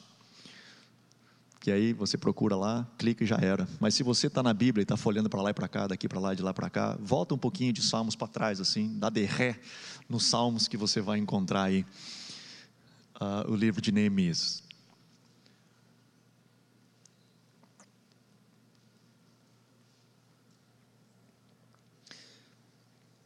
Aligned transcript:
que 1.60 1.70
aí 1.70 1.92
você 1.92 2.16
procura 2.16 2.56
lá, 2.56 2.90
clica 2.96 3.22
e 3.22 3.26
já 3.26 3.36
era. 3.36 3.68
Mas 3.78 3.94
se 3.94 4.02
você 4.02 4.28
está 4.28 4.42
na 4.42 4.54
Bíblia 4.54 4.80
e 4.80 4.84
está 4.84 4.96
folhando 4.96 5.28
para 5.28 5.42
lá 5.42 5.50
e 5.50 5.54
para 5.54 5.68
cá, 5.68 5.86
daqui 5.86 6.08
para 6.08 6.18
lá, 6.18 6.32
de 6.32 6.42
lá 6.42 6.54
para 6.54 6.70
cá, 6.70 6.96
volta 6.98 7.34
um 7.34 7.38
pouquinho 7.38 7.70
de 7.70 7.82
Salmos 7.82 8.16
para 8.16 8.26
trás, 8.26 8.60
assim, 8.62 8.98
dá 8.98 9.10
de 9.10 9.24
ré 9.24 9.60
nos 10.08 10.24
Salmos 10.24 10.66
que 10.66 10.78
você 10.78 11.02
vai 11.02 11.18
encontrar 11.18 11.64
aí 11.64 11.84
uh, 13.20 13.52
o 13.52 13.54
livro 13.54 13.82
de 13.82 13.92
Neemias. 13.92 14.62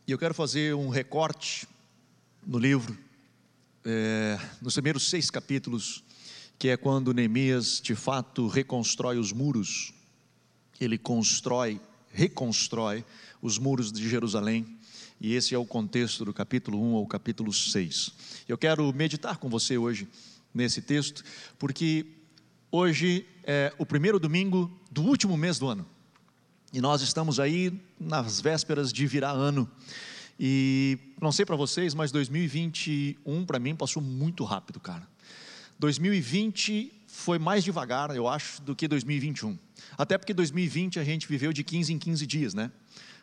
E 0.07 0.13
eu 0.13 0.19
quero 0.19 0.35
fazer 0.35 0.75
um 0.75 0.89
recorte 0.89 1.67
no 2.45 2.59
livro, 2.59 2.99
é, 3.85 4.39
nos 4.61 4.75
primeiros 4.75 5.09
seis 5.09 5.31
capítulos 5.31 6.04
que 6.65 6.71
é 6.71 6.79
quando 6.79 7.13
Neemias 7.13 7.79
de 7.79 7.95
fato 7.95 8.49
reconstrói 8.49 9.19
os 9.19 9.33
muros, 9.35 9.93
ele 10.81 10.97
constrói, 10.97 11.79
reconstrói 12.11 13.05
os 13.43 13.59
muros 13.59 13.93
de 13.93 14.09
Jerusalém, 14.09 14.65
e 15.21 15.35
esse 15.35 15.55
é 15.55 15.59
o 15.59 15.67
contexto 15.67 16.25
do 16.25 16.33
capítulo 16.33 16.83
1 16.83 16.95
ao 16.95 17.07
capítulo 17.07 17.53
6. 17.53 18.13
Eu 18.49 18.57
quero 18.57 18.91
meditar 18.95 19.37
com 19.37 19.51
você 19.51 19.77
hoje 19.77 20.09
nesse 20.55 20.81
texto, 20.81 21.23
porque 21.59 22.07
hoje 22.73 23.27
é 23.43 23.71
o 23.77 23.85
primeiro 23.85 24.19
domingo 24.19 24.73
do 24.91 25.03
último 25.03 25.37
mês 25.37 25.59
do 25.59 25.69
ano, 25.69 25.85
e 26.73 26.81
nós 26.81 27.03
estamos 27.03 27.39
aí 27.39 27.79
nas 28.01 28.41
vésperas 28.41 28.91
de 28.91 29.07
virar 29.07 29.33
ano. 29.33 29.71
E 30.41 30.99
não 31.21 31.31
sei 31.31 31.45
para 31.45 31.57
vocês, 31.57 31.93
mas 31.93 32.11
2021 32.11 33.45
para 33.45 33.59
mim 33.59 33.77
passou 33.77 34.03
muito 34.03 34.45
rápido, 34.45 34.81
cara. 34.81 35.13
2020 35.79 36.93
foi 37.07 37.39
mais 37.39 37.63
devagar, 37.63 38.15
eu 38.15 38.27
acho, 38.27 38.61
do 38.63 38.75
que 38.75 38.89
2021. 38.89 39.59
Até 39.97 40.19
porque 40.19 40.35
2020 40.35 40.99
a 40.99 41.05
gente 41.05 41.29
viveu 41.29 41.53
de 41.53 41.63
15 41.63 41.93
em 41.93 41.99
15 41.99 42.27
dias, 42.27 42.55
né? 42.55 42.71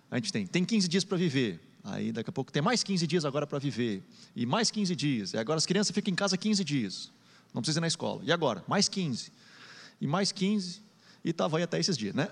A 0.09 0.15
gente 0.15 0.31
tem, 0.31 0.45
tem 0.45 0.65
15 0.65 0.87
dias 0.87 1.03
para 1.03 1.17
viver. 1.17 1.59
Aí 1.83 2.11
daqui 2.11 2.29
a 2.29 2.33
pouco 2.33 2.51
tem 2.51 2.61
mais 2.61 2.83
15 2.83 3.07
dias 3.07 3.25
agora 3.25 3.47
para 3.47 3.59
viver. 3.59 4.03
E 4.35 4.45
mais 4.45 4.69
15 4.69 4.95
dias. 4.95 5.33
E 5.33 5.37
agora 5.37 5.57
as 5.57 5.65
crianças 5.65 5.93
ficam 5.93 6.11
em 6.11 6.15
casa 6.15 6.37
15 6.37 6.63
dias. 6.63 7.11
Não 7.53 7.61
precisa 7.61 7.79
ir 7.79 7.81
na 7.81 7.87
escola. 7.87 8.21
E 8.23 8.31
agora? 8.31 8.63
Mais 8.67 8.87
15. 8.87 9.31
E 9.99 10.07
mais 10.07 10.31
15. 10.31 10.81
E 11.23 11.29
estava 11.29 11.57
aí 11.57 11.63
até 11.63 11.79
esses 11.79 11.97
dias, 11.97 12.13
né? 12.13 12.29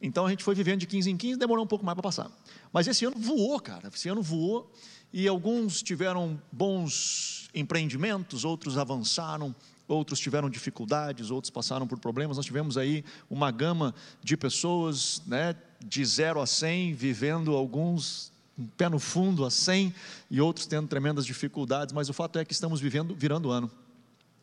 Então 0.00 0.26
a 0.26 0.30
gente 0.30 0.44
foi 0.44 0.54
vivendo 0.54 0.80
de 0.80 0.86
15 0.86 1.10
em 1.10 1.16
15, 1.16 1.38
demorou 1.38 1.64
um 1.64 1.68
pouco 1.68 1.84
mais 1.84 1.94
para 1.94 2.02
passar. 2.02 2.30
Mas 2.72 2.86
esse 2.86 3.04
ano 3.04 3.16
voou, 3.18 3.58
cara. 3.60 3.90
Esse 3.92 4.08
ano 4.08 4.22
voou. 4.22 4.70
E 5.12 5.26
alguns 5.28 5.82
tiveram 5.82 6.40
bons 6.52 7.43
empreendimentos, 7.54 8.44
outros 8.44 8.76
avançaram, 8.76 9.54
outros 9.86 10.18
tiveram 10.18 10.50
dificuldades, 10.50 11.30
outros 11.30 11.50
passaram 11.50 11.86
por 11.86 11.98
problemas. 11.98 12.36
Nós 12.36 12.46
tivemos 12.46 12.76
aí 12.76 13.04
uma 13.30 13.50
gama 13.50 13.94
de 14.22 14.36
pessoas, 14.36 15.22
né, 15.26 15.54
de 15.84 16.04
0 16.04 16.40
a 16.40 16.46
100, 16.46 16.94
vivendo 16.94 17.54
alguns 17.54 18.32
um 18.56 18.66
pé 18.66 18.88
no 18.88 19.00
fundo 19.00 19.44
a 19.44 19.50
100 19.50 19.92
e 20.30 20.40
outros 20.40 20.66
tendo 20.66 20.86
tremendas 20.86 21.26
dificuldades, 21.26 21.92
mas 21.92 22.08
o 22.08 22.12
fato 22.12 22.38
é 22.38 22.44
que 22.44 22.52
estamos 22.52 22.80
vivendo, 22.80 23.14
virando 23.14 23.50
ano. 23.50 23.70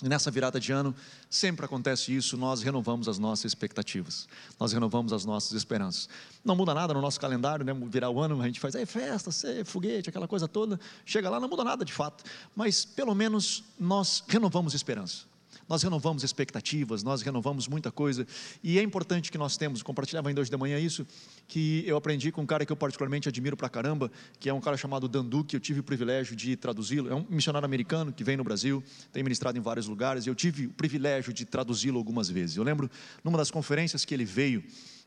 E 0.03 0.09
nessa 0.09 0.31
virada 0.31 0.59
de 0.59 0.72
ano, 0.72 0.95
sempre 1.29 1.66
acontece 1.66 2.16
isso, 2.16 2.35
nós 2.35 2.62
renovamos 2.62 3.07
as 3.07 3.19
nossas 3.19 3.45
expectativas, 3.45 4.28
nós 4.59 4.73
renovamos 4.73 5.13
as 5.13 5.25
nossas 5.25 5.53
esperanças. 5.53 6.09
Não 6.44 6.56
muda 6.56 6.73
nada 6.73 6.94
no 6.94 7.01
nosso 7.01 7.19
calendário, 7.19 7.63
né? 7.63 7.73
virar 7.89 8.09
o 8.09 8.19
ano, 8.19 8.41
a 8.41 8.45
gente 8.45 8.59
faz 8.59 8.73
é, 8.75 8.85
festa, 8.85 9.31
cê, 9.31 9.63
foguete, 9.63 10.09
aquela 10.09 10.28
coisa 10.28 10.47
toda. 10.47 10.79
Chega 11.06 11.29
lá, 11.29 11.39
não 11.39 11.47
muda 11.47 11.63
nada 11.63 11.85
de 11.85 11.94
fato, 11.94 12.23
mas 12.56 12.84
pelo 12.84 13.13
menos 13.13 13.63
nós 13.79 14.23
renovamos 14.28 14.73
esperança 14.73 15.31
nós 15.71 15.83
renovamos 15.83 16.21
expectativas, 16.21 17.01
nós 17.01 17.21
renovamos 17.21 17.65
muita 17.65 17.93
coisa, 17.93 18.27
e 18.61 18.77
é 18.77 18.83
importante 18.83 19.31
que 19.31 19.37
nós 19.37 19.55
temos, 19.55 19.81
compartilhava 19.81 20.27
ainda 20.27 20.41
hoje 20.41 20.51
de 20.51 20.57
manhã 20.57 20.77
isso, 20.77 21.07
que 21.47 21.81
eu 21.87 21.95
aprendi 21.95 22.29
com 22.29 22.41
um 22.41 22.45
cara 22.45 22.65
que 22.65 22.73
eu 22.73 22.75
particularmente 22.75 23.29
admiro 23.29 23.55
pra 23.55 23.69
caramba, 23.69 24.11
que 24.37 24.49
é 24.49 24.53
um 24.53 24.59
cara 24.59 24.75
chamado 24.75 25.07
Dan 25.07 25.23
Duque, 25.23 25.55
eu 25.55 25.61
tive 25.61 25.79
o 25.79 25.83
privilégio 25.83 26.35
de 26.35 26.57
traduzi-lo, 26.57 27.09
é 27.09 27.15
um 27.15 27.25
missionário 27.29 27.65
americano 27.65 28.11
que 28.11 28.21
vem 28.21 28.35
no 28.35 28.43
Brasil, 28.43 28.83
tem 29.13 29.23
ministrado 29.23 29.57
em 29.57 29.61
vários 29.61 29.87
lugares, 29.87 30.25
e 30.25 30.29
eu 30.29 30.35
tive 30.35 30.65
o 30.65 30.71
privilégio 30.71 31.31
de 31.31 31.45
traduzi-lo 31.45 31.97
algumas 31.97 32.29
vezes. 32.29 32.57
Eu 32.57 32.63
lembro, 32.63 32.91
numa 33.23 33.38
das 33.38 33.49
conferências 33.49 34.03
que 34.03 34.13
ele 34.13 34.25
veio, 34.25 34.61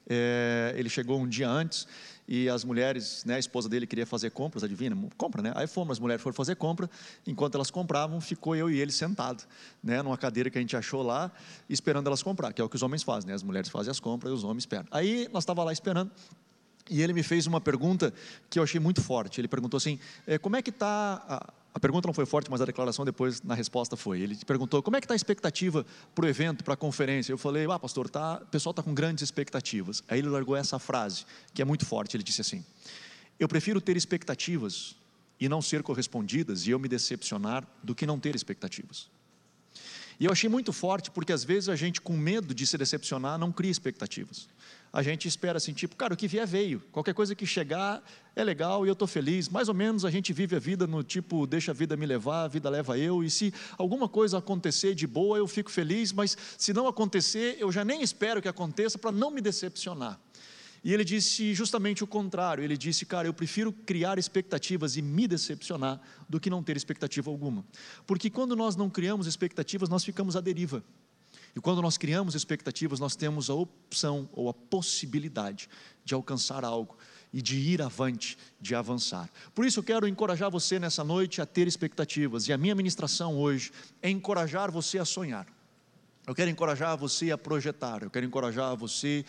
é, 0.08 0.75
ele 0.78 0.88
chegou 0.88 1.20
um 1.20 1.28
dia 1.28 1.48
antes 1.48 1.86
e 2.27 2.49
as 2.49 2.65
mulheres, 2.65 3.25
né, 3.25 3.35
a 3.37 3.39
esposa 3.39 3.69
dele 3.69 3.87
queria 3.87 4.07
fazer 4.07 4.31
compras, 4.31 4.65
adivinha? 4.65 4.97
Compra, 5.17 5.43
né? 5.43 5.53
Aí 5.55 5.67
fomos, 5.67 5.93
as 5.93 5.99
mulheres 5.99 6.23
foram 6.23 6.35
fazer 6.35 6.57
compra, 6.57 6.89
enquanto 7.27 7.55
elas 7.55 7.71
compravam, 7.71 8.21
ficou 8.21 8.57
eu 8.57 8.71
e 8.71 8.81
ele 8.81 8.93
sentado, 8.93 9.45
né, 9.83 10.03
numa 10.03 10.17
cadeira 10.17 10.49
que 10.49 10.59
a 10.59 10.61
gente 10.61 10.77
achou 10.77 11.03
lá, 11.03 11.31
esperando 11.69 12.07
elas 12.07 12.23
comprar, 12.23 12.53
que 12.53 12.61
é 12.61 12.65
o 12.65 12.69
que 12.69 12.77
os 12.77 12.83
homens 12.83 13.03
fazem, 13.03 13.29
né? 13.29 13.35
As 13.35 13.43
mulheres 13.43 13.69
fazem 13.69 13.91
as 13.91 14.01
compras 14.01 14.33
e 14.33 14.35
os 14.35 14.45
homens 14.45 14.62
esperam. 14.62 14.87
Aí 14.91 15.29
nós 15.33 15.43
estava 15.43 15.62
lá 15.62 15.73
esperando, 15.73 16.11
e 16.89 17.03
ele 17.03 17.12
me 17.12 17.22
fez 17.22 17.47
uma 17.47 17.61
pergunta 17.61 18.12
que 18.50 18.59
eu 18.59 18.62
achei 18.62 18.81
muito 18.81 19.00
forte. 19.00 19.41
Ele 19.41 19.49
perguntou 19.49 19.78
assim: 19.78 19.99
é, 20.27 20.39
como 20.39 20.56
é 20.56 20.62
que 20.62 20.71
está 20.71 21.53
a 21.75 21.81
pergunta 21.81 22.06
não 22.06 22.15
foi 22.15 22.25
forte, 22.25 22.49
mas 22.49 22.61
a 22.61 22.65
declaração 22.65 23.05
depois 23.05 23.43
na 23.43 23.53
resposta 23.53 23.97
foi. 23.97 24.21
Ele 24.21 24.37
perguntou 24.47 24.81
como 24.81 24.97
é 24.97 25.00
que 25.00 25.06
está 25.06 25.15
a 25.15 25.17
expectativa 25.17 25.84
para 26.15 26.25
o 26.25 26.28
evento, 26.28 26.62
para 26.62 26.75
a 26.75 26.77
conferência. 26.77 27.33
Eu 27.33 27.39
falei, 27.39 27.67
ah, 27.69 27.78
pastor, 27.81 28.09
tá, 28.09 28.41
o 28.41 28.47
pessoal 28.47 28.71
está 28.71 28.81
com 28.81 28.94
grandes 28.94 29.25
expectativas. 29.25 30.00
Aí 30.09 30.21
ele 30.21 30.28
largou 30.28 30.55
essa 30.55 30.78
frase, 30.78 31.27
que 31.53 31.61
é 31.61 31.65
muito 31.65 31.84
forte. 31.84 32.17
Ele 32.17 32.23
disse 32.23 32.41
assim: 32.41 32.65
Eu 33.41 33.49
prefiro 33.49 33.81
ter 33.81 33.97
expectativas 33.97 34.94
e 35.41 35.49
não 35.49 35.61
ser 35.61 35.83
correspondidas 35.83 36.65
e 36.65 36.71
eu 36.71 36.78
me 36.78 36.87
decepcionar 36.87 37.67
do 37.83 37.93
que 37.93 38.06
não 38.06 38.21
ter 38.21 38.37
expectativas. 38.37 39.09
E 40.21 40.27
eu 40.27 40.31
achei 40.31 40.49
muito 40.49 40.73
forte 40.73 41.11
porque 41.11 41.33
às 41.33 41.43
vezes 41.43 41.69
a 41.69 41.75
gente, 41.75 42.00
com 42.00 42.17
medo 42.17 42.55
de 42.55 42.65
se 42.69 42.78
decepcionar, 42.78 43.37
não 43.37 43.50
cria 43.50 43.73
expectativas 43.73 44.49
a 44.94 45.03
gente 45.03 45.27
espera 45.27 45.56
assim, 45.56 45.72
tipo, 45.72 45.97
cara, 45.97 46.15
o 46.15 46.16
que 46.16 46.28
vier 46.28 46.47
veio. 46.47 46.81
Qualquer 46.93 47.15
coisa 47.15 47.34
que 47.34 47.44
chegar 47.44 48.00
é 48.37 48.44
legal 48.44 48.87
e 48.87 48.88
eu 48.88 48.93
estou 48.93 49.09
feliz. 49.09 49.49
Mais 49.49 49.69
ou 49.69 49.75
menos 49.75 50.05
a 50.05 50.10
gente 50.10 50.32
vive 50.32 50.55
a 50.55 50.60
vida 50.60 50.87
no 50.87 51.03
tipo, 51.03 51.49
deixa 51.49 51.73
a 51.73 51.75
vida 51.75 51.96
me 51.96 52.06
levar, 52.06 52.44
a 52.44 52.49
vida 52.49 52.70
leva 52.70 52.96
eu. 52.96 53.25
E 53.25 53.29
se 53.29 53.52
alguma 53.76 54.08
coisa 54.08 54.38
acontecer 54.38 54.94
de 54.94 55.05
boa, 55.05 55.37
eu 55.37 55.49
fico 55.49 55.69
feliz, 55.69 56.12
mas 56.12 56.38
se 56.56 56.73
não 56.73 56.87
acontecer, 56.87 57.56
eu 57.58 57.73
já 57.73 57.85
nem 57.85 58.02
espero 58.02 58.41
que 58.41 58.46
aconteça 58.46 58.96
para 58.96 59.11
não 59.11 59.32
me 59.32 59.41
decepcionar. 59.41 60.17
E 60.85 60.94
ele 60.94 61.05
disse 61.05 61.52
justamente 61.55 62.05
o 62.05 62.06
contrário. 62.06 62.62
Ele 62.62 62.76
disse, 62.76 63.05
cara, 63.05 63.26
eu 63.26 63.35
prefiro 63.35 63.73
criar 63.73 64.17
expectativas 64.17 64.96
e 64.96 65.02
me 65.02 65.26
decepcionar 65.26 66.00
do 66.29 66.38
que 66.38 66.49
não 66.49 66.62
ter 66.62 66.76
expectativa 66.76 67.29
alguma. 67.29 67.64
Porque 68.06 68.31
quando 68.31 68.55
nós 68.55 68.76
não 68.76 68.88
criamos 68.88 69.26
expectativas, 69.26 69.88
nós 69.88 70.05
ficamos 70.05 70.37
à 70.37 70.41
deriva. 70.41 70.85
E 71.56 71.61
quando 71.61 71.81
nós 71.81 71.97
criamos 71.97 72.35
expectativas, 72.35 72.99
nós 72.99 73.15
temos 73.15 73.49
a 73.49 73.55
opção 73.55 74.29
ou 74.33 74.49
a 74.49 74.55
possibilidade 74.55 75.69
de 76.05 76.12
alcançar 76.12 76.65
algo 76.65 76.97
e 77.33 77.41
de 77.41 77.56
ir 77.56 77.81
avante, 77.81 78.37
de 78.61 78.75
avançar. 78.75 79.31
Por 79.55 79.65
isso 79.65 79.81
eu 79.81 79.85
quero 79.85 80.06
encorajar 80.09 80.51
você 80.51 80.79
nessa 80.79 81.05
noite 81.05 81.41
a 81.41 81.47
ter 81.47 81.69
expectativas. 81.69 82.49
E 82.49 82.53
a 82.53 82.59
minha 82.59 82.75
ministração 82.75 83.37
hoje 83.37 83.73
é 84.03 84.11
encorajar 84.11 84.71
você 84.71 84.99
a 84.99 85.05
sonhar. 85.05 85.47
Eu 86.27 86.35
quero 86.35 86.51
encorajar 86.51 86.97
você 86.97 87.31
a 87.31 87.39
projetar. 87.39 88.03
Eu 88.03 88.11
quero 88.11 88.27
encorajar 88.27 88.77
você 88.77 89.25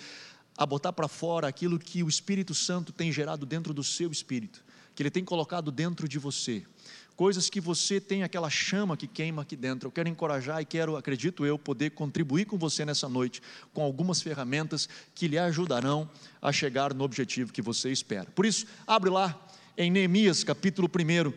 a 0.57 0.66
botar 0.66 0.94
para 0.94 1.07
fora 1.07 1.48
aquilo 1.48 1.77
que 1.77 2.01
o 2.01 2.10
Espírito 2.10 2.56
Santo 2.56 2.92
tem 2.92 3.12
gerado 3.12 3.45
dentro 3.45 3.74
do 3.74 3.83
seu 3.83 4.10
espírito, 4.12 4.63
que 4.95 5.04
ele 5.04 5.12
tem 5.12 5.24
colocado 5.24 5.72
dentro 5.72 6.07
de 6.07 6.18
você 6.18 6.66
coisas 7.15 7.50
que 7.50 7.62
você 7.62 8.00
tem 8.00 8.23
aquela 8.23 8.50
chama 8.50 8.97
que 8.97 9.07
queima 9.07 9.41
aqui 9.41 9.56
dentro. 9.56 9.88
Eu 9.88 9.91
quero 9.91 10.09
encorajar 10.09 10.62
e 10.62 10.65
quero, 10.65 10.97
acredito 10.97 11.45
eu, 11.45 11.57
poder 11.57 11.91
contribuir 11.91 12.45
com 12.45 12.57
você 12.57 12.85
nessa 12.85 13.07
noite 13.07 13.41
com 13.73 13.81
algumas 13.81 14.21
ferramentas 14.21 14.89
que 15.13 15.27
lhe 15.27 15.38
ajudarão 15.38 16.09
a 16.41 16.51
chegar 16.51 16.94
no 16.94 17.03
objetivo 17.03 17.53
que 17.53 17.62
você 17.62 17.91
espera. 17.91 18.29
Por 18.35 18.45
isso, 18.45 18.65
abre 18.85 19.09
lá 19.09 19.39
em 19.77 19.89
Neemias 19.89 20.44
capítulo 20.44 20.89
1, 20.89 21.33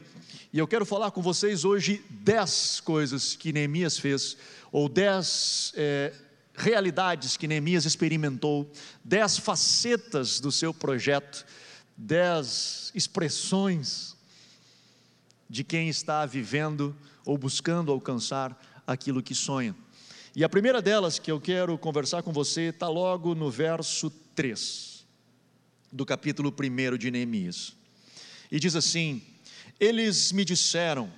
e 0.52 0.58
eu 0.58 0.66
quero 0.66 0.86
falar 0.86 1.10
com 1.10 1.20
vocês 1.20 1.64
hoje 1.64 2.02
dez 2.08 2.80
coisas 2.80 3.36
que 3.36 3.52
Neemias 3.52 3.98
fez, 3.98 4.36
ou 4.72 4.88
dez 4.88 5.72
é, 5.76 6.12
realidades 6.54 7.36
que 7.36 7.46
Neemias 7.46 7.84
experimentou, 7.84 8.70
dez 9.04 9.36
facetas 9.38 10.40
do 10.40 10.50
seu 10.50 10.72
projeto, 10.72 11.44
dez 11.96 12.90
expressões 12.94 14.17
de 15.48 15.64
quem 15.64 15.88
está 15.88 16.24
vivendo 16.26 16.94
ou 17.24 17.38
buscando 17.38 17.90
alcançar 17.90 18.58
aquilo 18.86 19.22
que 19.22 19.34
sonha. 19.34 19.74
E 20.34 20.44
a 20.44 20.48
primeira 20.48 20.80
delas 20.80 21.18
que 21.18 21.32
eu 21.32 21.40
quero 21.40 21.76
conversar 21.78 22.22
com 22.22 22.32
você 22.32 22.68
está 22.68 22.88
logo 22.88 23.34
no 23.34 23.50
verso 23.50 24.10
3 24.34 25.06
do 25.90 26.04
capítulo 26.04 26.52
1 26.52 26.96
de 26.96 27.10
Neemias. 27.10 27.74
E 28.50 28.60
diz 28.60 28.76
assim: 28.76 29.22
Eles 29.80 30.32
me 30.32 30.44
disseram, 30.44 31.12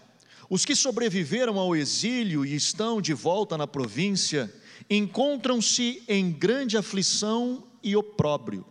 os 0.49 0.65
que 0.65 0.75
sobreviveram 0.75 1.59
ao 1.59 1.77
exílio 1.77 2.45
e 2.45 2.55
estão 2.55 3.01
de 3.01 3.13
volta 3.13 3.57
na 3.57 3.67
província, 3.67 4.53
encontram-se 4.89 6.03
em 6.09 6.33
grande 6.33 6.77
aflição 6.77 7.65
e 7.83 7.95
opróbrio. 7.95 8.65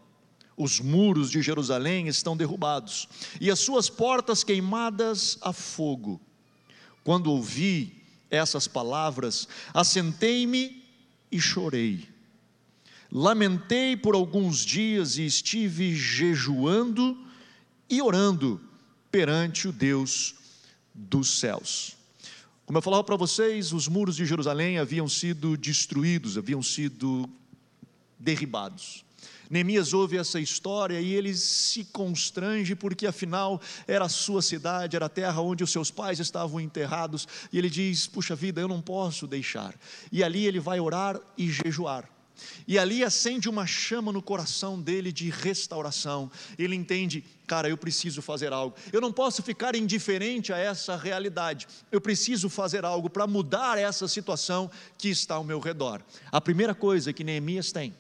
Os 0.62 0.82
muros 0.82 1.32
de 1.32 1.42
Jerusalém 1.42 2.10
estão 2.10 2.36
derrubados 2.36 3.08
e 3.40 3.50
as 3.50 3.60
suas 3.60 3.90
portas 3.90 4.44
queimadas 4.44 5.38
a 5.40 5.54
fogo. 5.54 6.20
Quando 7.02 7.32
ouvi 7.32 8.04
essas 8.30 8.68
palavras, 8.68 9.48
assentei-me 9.74 10.84
e 11.32 11.40
chorei. 11.40 12.10
Lamentei 13.10 13.96
por 13.96 14.16
alguns 14.16 14.66
dias 14.66 15.18
e 15.18 15.26
estive 15.26 15.96
jejuando 15.96 17.18
e 17.90 18.02
orando 18.02 18.60
perante 19.10 19.66
o 19.66 19.72
Deus 19.72 20.36
dos 20.94 21.40
céus. 21.40 21.96
Como 22.66 22.78
eu 22.78 22.82
falava 22.82 23.06
para 23.06 23.16
vocês, 23.16 23.72
os 23.72 23.88
muros 23.88 24.18
de 24.18 24.26
Jerusalém 24.26 24.78
haviam 24.78 25.08
sido 25.08 25.56
destruídos, 25.56 26.38
haviam 26.38 26.62
sido 26.62 27.30
derribados. 28.20 29.06
Neemias 29.50 29.94
ouve 29.94 30.18
essa 30.18 30.40
história 30.40 31.02
e 31.02 31.14
ele 31.14 31.34
se 31.34 31.84
constrange, 31.86 32.76
porque 32.76 33.08
afinal 33.08 33.60
era 33.88 34.06
a 34.06 34.10
sua 34.10 34.42
cidade, 34.42 34.96
era 34.96 35.08
a 35.08 35.10
terra 35.10 35.42
onde 35.42 35.64
os 35.64 35.72
seus 35.72 35.90
pais 35.90 36.20
estavam 36.20 36.62
enterrados, 36.62 37.28
e 37.52 37.58
ele 37.58 37.70
diz: 37.70 38.06
Puxa 38.06 38.36
vida, 38.36 38.62
eu 38.62 38.68
não 38.68 38.82
posso 38.82 39.26
deixar. 39.26 39.74
E 40.12 40.24
ali 40.24 40.46
ele 40.46 40.60
vai 40.60 40.80
orar 40.80 41.20
e 41.38 41.50
jejuar. 41.50 42.08
E 42.68 42.78
ali 42.78 43.04
acende 43.04 43.50
uma 43.50 43.66
chama 43.66 44.12
no 44.12 44.22
coração 44.22 44.80
dele 44.80 45.12
de 45.12 45.30
restauração. 45.30 46.32
Ele 46.58 46.76
entende, 46.76 47.24
cara, 47.48 47.70
eu 47.70 47.78
preciso 47.78 48.22
fazer 48.22 48.54
algo. 48.54 48.76
Eu 48.94 49.02
não 49.02 49.12
posso 49.12 49.42
ficar 49.44 49.76
indiferente 49.76 50.54
a 50.54 50.58
essa 50.58 50.96
realidade. 50.96 51.68
Eu 51.92 52.00
preciso 52.00 52.50
fazer 52.50 52.86
algo 52.86 53.10
para 53.10 53.28
mudar 53.28 53.78
essa 53.78 54.08
situação 54.08 54.70
que 54.98 55.10
está 55.10 55.36
ao 55.36 55.44
meu 55.44 55.60
redor. 55.60 56.02
A 56.32 56.40
primeira 56.40 56.74
coisa 56.74 57.12
que 57.12 57.24
Neemias 57.24 57.72
tem, 57.72 57.94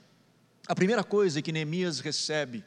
a 0.70 0.76
primeira 0.76 1.04
coisa 1.04 1.42
que 1.42 1.52
Neemias 1.52 2.00
recebe 2.00 2.64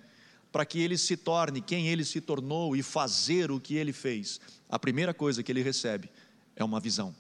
para 0.53 0.67
que 0.67 0.79
ele 0.83 0.99
se 0.99 1.17
torne 1.17 1.63
quem 1.63 1.89
ele 1.89 2.05
se 2.05 2.21
tornou 2.21 2.77
e 2.77 2.83
fazer 2.83 3.51
o 3.51 3.59
que 3.59 3.77
ele 3.77 3.95
fez, 3.95 4.39
a 4.69 4.79
primeira 4.79 5.15
coisa 5.15 5.43
que 5.43 5.51
ele 5.51 5.63
recebe 5.63 6.11
é 6.55 6.63
uma 6.63 6.79
visão 6.79 7.15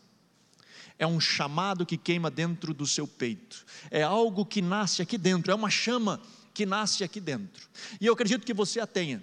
é 0.98 1.06
um 1.06 1.18
chamado 1.18 1.84
que 1.84 1.96
queima 1.96 2.30
dentro 2.30 2.72
do 2.72 2.86
seu 2.86 3.08
peito, 3.08 3.64
é 3.90 4.02
algo 4.02 4.46
que 4.46 4.62
nasce 4.62 5.02
aqui 5.02 5.18
dentro, 5.18 5.50
é 5.50 5.54
uma 5.54 5.68
chama 5.68 6.20
que 6.54 6.64
nasce 6.64 7.02
aqui 7.02 7.18
dentro. 7.18 7.68
E 8.00 8.06
eu 8.06 8.12
acredito 8.12 8.46
que 8.46 8.54
você 8.54 8.78
a 8.78 8.86
tenha. 8.86 9.20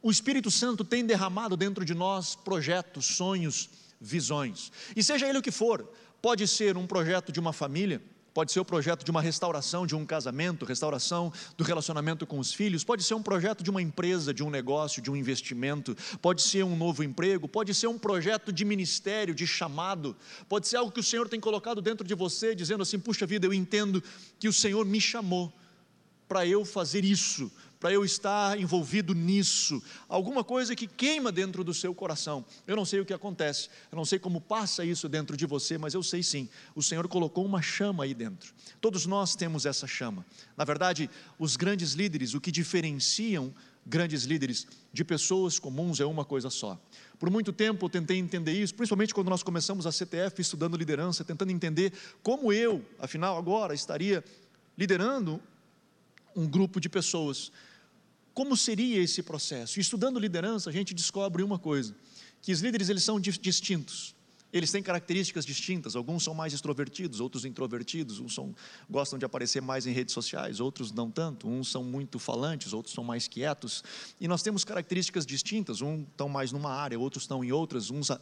O 0.00 0.10
Espírito 0.10 0.52
Santo 0.52 0.84
tem 0.84 1.04
derramado 1.04 1.56
dentro 1.56 1.84
de 1.84 1.94
nós 1.94 2.36
projetos, 2.36 3.06
sonhos, 3.06 3.70
visões. 4.00 4.70
E 4.94 5.02
seja 5.02 5.28
ele 5.28 5.38
o 5.38 5.42
que 5.42 5.50
for, 5.50 5.90
pode 6.22 6.46
ser 6.46 6.76
um 6.76 6.86
projeto 6.86 7.32
de 7.32 7.40
uma 7.40 7.52
família, 7.52 8.00
Pode 8.34 8.50
ser 8.50 8.58
o 8.58 8.64
projeto 8.64 9.04
de 9.04 9.12
uma 9.12 9.22
restauração 9.22 9.86
de 9.86 9.94
um 9.94 10.04
casamento, 10.04 10.64
restauração 10.64 11.32
do 11.56 11.62
relacionamento 11.62 12.26
com 12.26 12.40
os 12.40 12.52
filhos, 12.52 12.82
pode 12.82 13.04
ser 13.04 13.14
um 13.14 13.22
projeto 13.22 13.62
de 13.62 13.70
uma 13.70 13.80
empresa, 13.80 14.34
de 14.34 14.42
um 14.42 14.50
negócio, 14.50 15.00
de 15.00 15.08
um 15.08 15.14
investimento, 15.14 15.96
pode 16.20 16.42
ser 16.42 16.64
um 16.64 16.74
novo 16.74 17.04
emprego, 17.04 17.46
pode 17.46 17.72
ser 17.72 17.86
um 17.86 17.96
projeto 17.96 18.52
de 18.52 18.64
ministério, 18.64 19.32
de 19.36 19.46
chamado, 19.46 20.16
pode 20.48 20.66
ser 20.66 20.78
algo 20.78 20.90
que 20.90 20.98
o 20.98 21.04
Senhor 21.04 21.28
tem 21.28 21.38
colocado 21.38 21.80
dentro 21.80 22.04
de 22.04 22.14
você, 22.16 22.56
dizendo 22.56 22.82
assim: 22.82 22.98
puxa 22.98 23.24
vida, 23.24 23.46
eu 23.46 23.54
entendo 23.54 24.02
que 24.36 24.48
o 24.48 24.52
Senhor 24.52 24.84
me 24.84 25.00
chamou 25.00 25.52
para 26.26 26.44
eu 26.44 26.64
fazer 26.64 27.04
isso, 27.04 27.52
para 27.84 27.92
eu 27.92 28.02
estar 28.02 28.58
envolvido 28.58 29.14
nisso, 29.14 29.82
alguma 30.08 30.42
coisa 30.42 30.74
que 30.74 30.86
queima 30.86 31.30
dentro 31.30 31.62
do 31.62 31.74
seu 31.74 31.94
coração. 31.94 32.42
Eu 32.66 32.76
não 32.76 32.84
sei 32.86 33.00
o 33.00 33.04
que 33.04 33.12
acontece, 33.12 33.68
eu 33.92 33.96
não 33.96 34.06
sei 34.06 34.18
como 34.18 34.40
passa 34.40 34.86
isso 34.86 35.06
dentro 35.06 35.36
de 35.36 35.44
você, 35.44 35.76
mas 35.76 35.92
eu 35.92 36.02
sei 36.02 36.22
sim, 36.22 36.48
o 36.74 36.82
Senhor 36.82 37.06
colocou 37.08 37.44
uma 37.44 37.60
chama 37.60 38.04
aí 38.04 38.14
dentro. 38.14 38.54
Todos 38.80 39.04
nós 39.04 39.36
temos 39.36 39.66
essa 39.66 39.86
chama. 39.86 40.24
Na 40.56 40.64
verdade, 40.64 41.10
os 41.38 41.56
grandes 41.56 41.92
líderes, 41.92 42.32
o 42.32 42.40
que 42.40 42.50
diferenciam 42.50 43.52
grandes 43.84 44.24
líderes 44.24 44.66
de 44.90 45.04
pessoas 45.04 45.58
comuns 45.58 46.00
é 46.00 46.06
uma 46.06 46.24
coisa 46.24 46.48
só. 46.48 46.80
Por 47.18 47.28
muito 47.28 47.52
tempo 47.52 47.84
eu 47.84 47.90
tentei 47.90 48.16
entender 48.16 48.52
isso, 48.52 48.74
principalmente 48.74 49.12
quando 49.12 49.28
nós 49.28 49.42
começamos 49.42 49.86
a 49.86 49.92
CTF 49.92 50.40
estudando 50.40 50.74
liderança, 50.74 51.22
tentando 51.22 51.52
entender 51.52 51.92
como 52.22 52.50
eu, 52.50 52.82
afinal, 52.98 53.36
agora 53.36 53.74
estaria 53.74 54.24
liderando 54.74 55.38
um 56.36 56.46
grupo 56.46 56.80
de 56.80 56.88
pessoas 56.88 57.52
como 58.34 58.56
seria 58.56 59.00
esse 59.00 59.22
processo? 59.22 59.80
estudando 59.80 60.18
liderança, 60.18 60.68
a 60.68 60.72
gente 60.72 60.92
descobre 60.92 61.42
uma 61.42 61.58
coisa, 61.58 61.94
que 62.42 62.52
os 62.52 62.60
líderes 62.60 62.88
eles 62.88 63.04
são 63.04 63.20
distintos. 63.20 64.14
Eles 64.52 64.70
têm 64.70 64.82
características 64.84 65.44
distintas, 65.44 65.96
alguns 65.96 66.22
são 66.22 66.32
mais 66.32 66.52
extrovertidos, 66.52 67.18
outros 67.18 67.44
introvertidos, 67.44 68.20
uns 68.20 68.32
são, 68.34 68.54
gostam 68.88 69.18
de 69.18 69.24
aparecer 69.24 69.60
mais 69.60 69.84
em 69.84 69.90
redes 69.90 70.14
sociais, 70.14 70.60
outros 70.60 70.92
não 70.92 71.10
tanto, 71.10 71.48
uns 71.48 71.68
são 71.68 71.82
muito 71.82 72.20
falantes, 72.20 72.72
outros 72.72 72.94
são 72.94 73.02
mais 73.02 73.26
quietos, 73.26 73.82
e 74.20 74.28
nós 74.28 74.44
temos 74.44 74.64
características 74.64 75.26
distintas, 75.26 75.80
uns 75.80 76.06
estão 76.06 76.28
mais 76.28 76.52
numa 76.52 76.70
área, 76.70 76.96
outros 76.96 77.24
estão 77.24 77.42
em 77.42 77.50
outras, 77.50 77.90
uns 77.90 78.12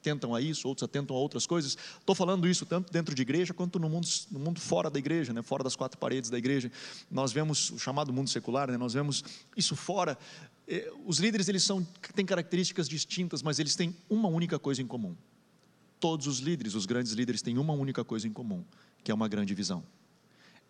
atentam 0.00 0.34
a 0.34 0.40
isso, 0.40 0.66
outros 0.66 0.82
atentam 0.82 1.14
a 1.14 1.18
outras 1.18 1.46
coisas. 1.46 1.76
Estou 1.98 2.14
falando 2.14 2.48
isso 2.48 2.64
tanto 2.64 2.90
dentro 2.90 3.14
de 3.14 3.22
igreja 3.22 3.52
quanto 3.52 3.78
no 3.78 3.88
mundo, 3.88 4.08
no 4.30 4.38
mundo 4.40 4.58
fora 4.58 4.90
da 4.90 4.98
igreja, 4.98 5.32
né? 5.32 5.42
fora 5.42 5.62
das 5.62 5.76
quatro 5.76 5.98
paredes 5.98 6.30
da 6.30 6.38
igreja. 6.38 6.72
Nós 7.10 7.32
vemos 7.32 7.70
o 7.70 7.78
chamado 7.78 8.12
mundo 8.12 8.30
secular, 8.30 8.70
né? 8.70 8.78
nós 8.78 8.94
vemos 8.94 9.22
isso 9.56 9.76
fora. 9.76 10.18
É, 10.66 10.90
os 11.06 11.18
líderes 11.18 11.48
eles 11.48 11.62
são, 11.62 11.86
têm 12.14 12.24
características 12.24 12.88
distintas, 12.88 13.42
mas 13.42 13.58
eles 13.58 13.76
têm 13.76 13.94
uma 14.08 14.28
única 14.28 14.58
coisa 14.58 14.80
em 14.80 14.86
comum. 14.86 15.14
Todos 16.00 16.26
os 16.26 16.38
líderes, 16.38 16.74
os 16.74 16.86
grandes 16.86 17.12
líderes, 17.12 17.42
têm 17.42 17.58
uma 17.58 17.74
única 17.74 18.02
coisa 18.02 18.26
em 18.26 18.32
comum, 18.32 18.64
que 19.04 19.10
é 19.10 19.14
uma 19.14 19.28
grande 19.28 19.54
visão. 19.54 19.84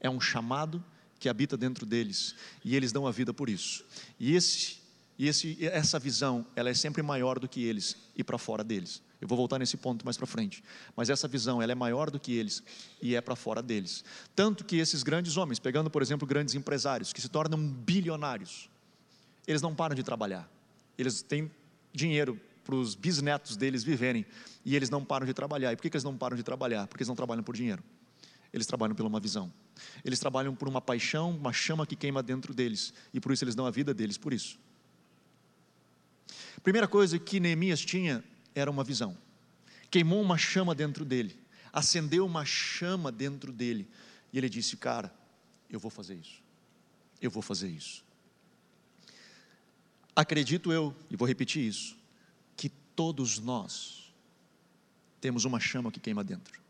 É 0.01 0.11
um 0.11 0.21
chamado 0.21 0.83
que 1.21 1.29
habita 1.29 1.57
dentro 1.57 1.87
deles 1.87 2.35
e 2.65 2.75
eles 2.75 2.91
dão 2.91 3.07
a 3.07 3.13
vida 3.13 3.33
por 3.33 3.49
isso. 3.49 3.85
E 4.19 4.35
esse 4.35 4.81
esse, 5.27 5.59
essa 5.67 5.99
visão, 5.99 6.47
ela 6.57 6.71
é 6.71 6.75
sempre 6.75 7.03
maior 7.03 7.39
do 7.39 7.47
que 7.47 7.63
eles 7.63 7.97
e 8.17 8.25
para 8.25 8.39
fora 8.39 8.65
deles. 8.65 9.03
Eu 9.21 9.29
vou 9.29 9.37
voltar 9.37 9.59
nesse 9.59 9.77
ponto 9.77 10.05
mais 10.05 10.17
para 10.17 10.27
frente. 10.27 10.65
Mas 10.97 11.11
essa 11.11 11.29
visão, 11.29 11.61
ela 11.61 11.73
é 11.73 11.75
maior 11.75 12.11
do 12.11 12.19
que 12.19 12.33
eles 12.33 12.63
e 13.03 13.15
é 13.15 13.21
para 13.21 13.37
fora 13.37 13.63
deles. 13.63 14.03
Tanto 14.35 14.65
que 14.65 14.77
esses 14.77 15.03
grandes 15.03 15.37
homens, 15.37 15.59
pegando 15.59 15.91
por 15.91 16.01
exemplo 16.01 16.27
grandes 16.27 16.55
empresários 16.55 17.13
que 17.13 17.21
se 17.21 17.29
tornam 17.29 17.59
bilionários, 17.59 18.71
eles 19.47 19.61
não 19.61 19.75
param 19.75 19.95
de 19.95 20.03
trabalhar. 20.03 20.51
Eles 20.97 21.21
têm 21.21 21.51
dinheiro 21.93 22.41
para 22.65 22.75
os 22.75 22.95
bisnetos 22.95 23.57
deles 23.57 23.83
viverem 23.83 24.25
e 24.65 24.75
eles 24.75 24.89
não 24.89 25.05
param 25.05 25.27
de 25.27 25.35
trabalhar. 25.35 25.73
E 25.73 25.77
por 25.77 25.83
que, 25.83 25.91
que 25.91 25.97
eles 25.97 26.05
não 26.05 26.17
param 26.17 26.37
de 26.37 26.43
trabalhar? 26.43 26.87
Porque 26.87 27.03
eles 27.03 27.09
não 27.09 27.17
trabalham 27.17 27.43
por 27.43 27.55
dinheiro. 27.55 27.83
Eles 28.53 28.67
trabalham 28.67 28.95
por 28.95 29.05
uma 29.05 29.21
visão. 29.21 29.53
Eles 30.05 30.19
trabalham 30.19 30.55
por 30.55 30.67
uma 30.67 30.81
paixão, 30.81 31.31
uma 31.31 31.53
chama 31.53 31.87
que 31.87 31.97
queima 31.97 32.23
dentro 32.23 32.55
deles 32.55 32.93
e 33.13 33.21
por 33.21 33.33
isso 33.33 33.45
eles 33.45 33.55
dão 33.55 33.67
a 33.67 33.71
vida 33.71 33.93
deles 33.93 34.17
por 34.17 34.33
isso. 34.33 34.59
Primeira 36.63 36.87
coisa 36.87 37.19
que 37.19 37.41
Neemias 37.41 37.81
tinha 37.81 38.23
era 38.55 38.71
uma 38.71 38.85
visão. 38.85 39.17
Queimou 39.91 40.23
uma 40.23 40.39
chama 40.39 40.75
dentro 40.75 41.05
dele, 41.05 41.39
acendeu 41.73 42.25
uma 42.25 42.45
chama 42.45 43.11
dentro 43.11 43.53
dele, 43.53 43.89
e 44.33 44.39
ele 44.39 44.49
disse: 44.49 44.77
Cara, 44.77 45.13
eu 45.69 45.81
vou 45.81 45.91
fazer 45.91 46.15
isso, 46.15 46.43
eu 47.21 47.31
vou 47.31 47.43
fazer 47.43 47.69
isso. 47.69 48.05
Acredito 50.15 50.73
eu, 50.73 50.95
e 51.11 51.17
vou 51.17 51.27
repetir 51.27 51.67
isso, 51.67 51.97
que 52.57 52.69
todos 52.69 53.39
nós 53.39 54.13
temos 55.21 55.45
uma 55.45 55.59
chama 55.59 55.91
que 55.91 56.01
queima 56.01 56.23
dentro. 56.23 56.61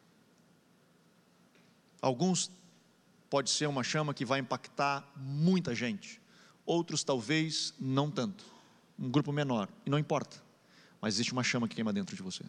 Alguns 2.01 2.51
pode 3.29 3.51
ser 3.51 3.67
uma 3.67 3.85
chama 3.85 4.15
que 4.15 4.25
vai 4.25 4.41
impactar 4.41 5.11
muita 5.17 5.75
gente, 5.75 6.21
outros 6.65 7.05
talvez 7.05 7.75
não 7.79 8.11
tanto, 8.11 8.45
um 8.99 9.11
grupo 9.11 9.33
menor, 9.33 9.69
e 9.85 9.91
não 9.91 9.99
importa 9.99 10.50
mas 11.01 11.15
existe 11.15 11.33
uma 11.33 11.43
chama 11.43 11.67
que 11.67 11.75
queima 11.75 11.93
dentro 11.93 12.15
de 12.15 12.23
você. 12.23 12.45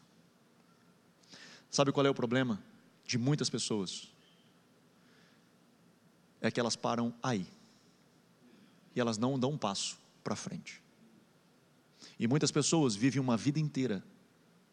Sabe 1.70 1.92
qual 1.92 2.06
é 2.06 2.10
o 2.10 2.14
problema 2.14 2.62
de 3.06 3.18
muitas 3.18 3.50
pessoas? 3.50 4.12
É 6.42 6.52
que 6.52 6.60
elas 6.60 6.76
param 6.76 7.14
aí. 7.24 7.48
E 8.94 9.00
elas 9.00 9.18
não 9.18 9.40
dão 9.40 9.52
um 9.52 9.58
passo 9.58 9.98
para 10.24 10.36
frente. 10.36 10.82
E 12.20 12.28
muitas 12.28 12.52
pessoas 12.52 12.96
vivem 12.96 13.22
uma 13.22 13.38
vida 13.38 13.60
inteira 13.60 14.04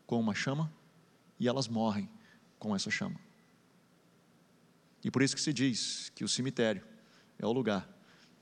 com 0.06 0.18
uma 0.18 0.34
chama 0.34 0.72
e 1.38 1.46
elas 1.46 1.68
morrem 1.68 2.08
com 2.58 2.74
essa 2.74 2.90
chama. 2.90 3.20
E 5.04 5.10
por 5.10 5.22
isso 5.22 5.36
que 5.36 5.40
se 5.40 5.52
diz 5.52 6.10
que 6.14 6.24
o 6.24 6.28
cemitério 6.28 6.84
é 7.38 7.46
o 7.46 7.52
lugar 7.52 7.88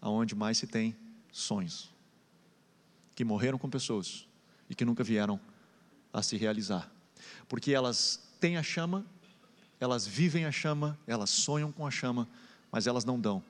aonde 0.00 0.34
mais 0.34 0.56
se 0.56 0.66
tem 0.66 0.96
sonhos 1.30 1.94
que 3.14 3.24
morreram 3.24 3.58
com 3.58 3.68
pessoas 3.68 4.26
e 4.68 4.74
que 4.74 4.84
nunca 4.84 5.02
vieram 5.02 5.40
a 6.12 6.22
se 6.22 6.36
realizar. 6.36 6.90
Porque 7.48 7.72
elas 7.72 8.20
têm 8.40 8.56
a 8.56 8.62
chama, 8.62 9.04
elas 9.78 10.06
vivem 10.06 10.44
a 10.44 10.52
chama, 10.52 10.98
elas 11.06 11.30
sonham 11.30 11.70
com 11.70 11.86
a 11.86 11.90
chama, 11.90 12.28
mas 12.70 12.86
elas 12.86 13.04
não 13.04 13.20
dão 13.20 13.42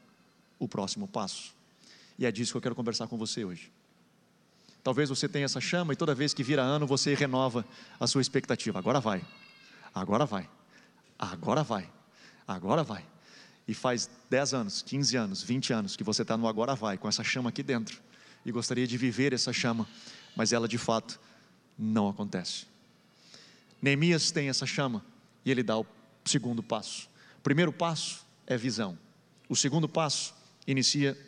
o 0.58 0.66
próximo 0.66 1.06
passo. 1.06 1.54
E 2.18 2.26
é 2.26 2.32
disso 2.32 2.52
que 2.52 2.56
eu 2.56 2.62
quero 2.62 2.74
conversar 2.74 3.06
com 3.06 3.16
você 3.16 3.44
hoje. 3.44 3.70
Talvez 4.82 5.08
você 5.08 5.28
tenha 5.28 5.44
essa 5.44 5.60
chama 5.60 5.92
e 5.92 5.96
toda 5.96 6.14
vez 6.14 6.32
que 6.32 6.42
vira 6.42 6.62
ano 6.62 6.86
você 6.86 7.14
renova 7.14 7.64
a 7.98 8.06
sua 8.06 8.20
expectativa. 8.20 8.78
Agora 8.78 9.00
vai, 9.00 9.24
agora 9.92 10.24
vai, 10.24 10.48
agora 11.18 11.62
vai, 11.62 11.90
agora 12.46 12.84
vai. 12.84 13.04
E 13.66 13.74
faz 13.74 14.08
10 14.30 14.54
anos, 14.54 14.82
15 14.82 15.16
anos, 15.16 15.42
20 15.42 15.72
anos 15.72 15.96
que 15.96 16.04
você 16.04 16.22
está 16.22 16.36
no 16.36 16.46
agora 16.46 16.76
vai, 16.76 16.96
com 16.96 17.08
essa 17.08 17.24
chama 17.24 17.48
aqui 17.48 17.64
dentro. 17.64 18.00
E 18.46 18.52
gostaria 18.52 18.86
de 18.86 18.96
viver 18.96 19.32
essa 19.32 19.52
chama, 19.52 19.88
mas 20.36 20.52
ela 20.52 20.68
de 20.68 20.78
fato 20.78 21.20
não 21.76 22.08
acontece. 22.08 22.64
Neemias 23.82 24.30
tem 24.30 24.48
essa 24.48 24.64
chama 24.64 25.04
e 25.44 25.50
ele 25.50 25.64
dá 25.64 25.76
o 25.76 25.84
segundo 26.24 26.62
passo. 26.62 27.10
O 27.38 27.42
primeiro 27.42 27.72
passo 27.72 28.24
é 28.46 28.56
visão. 28.56 28.96
O 29.48 29.56
segundo 29.56 29.88
passo 29.88 30.32
inicia 30.64 31.18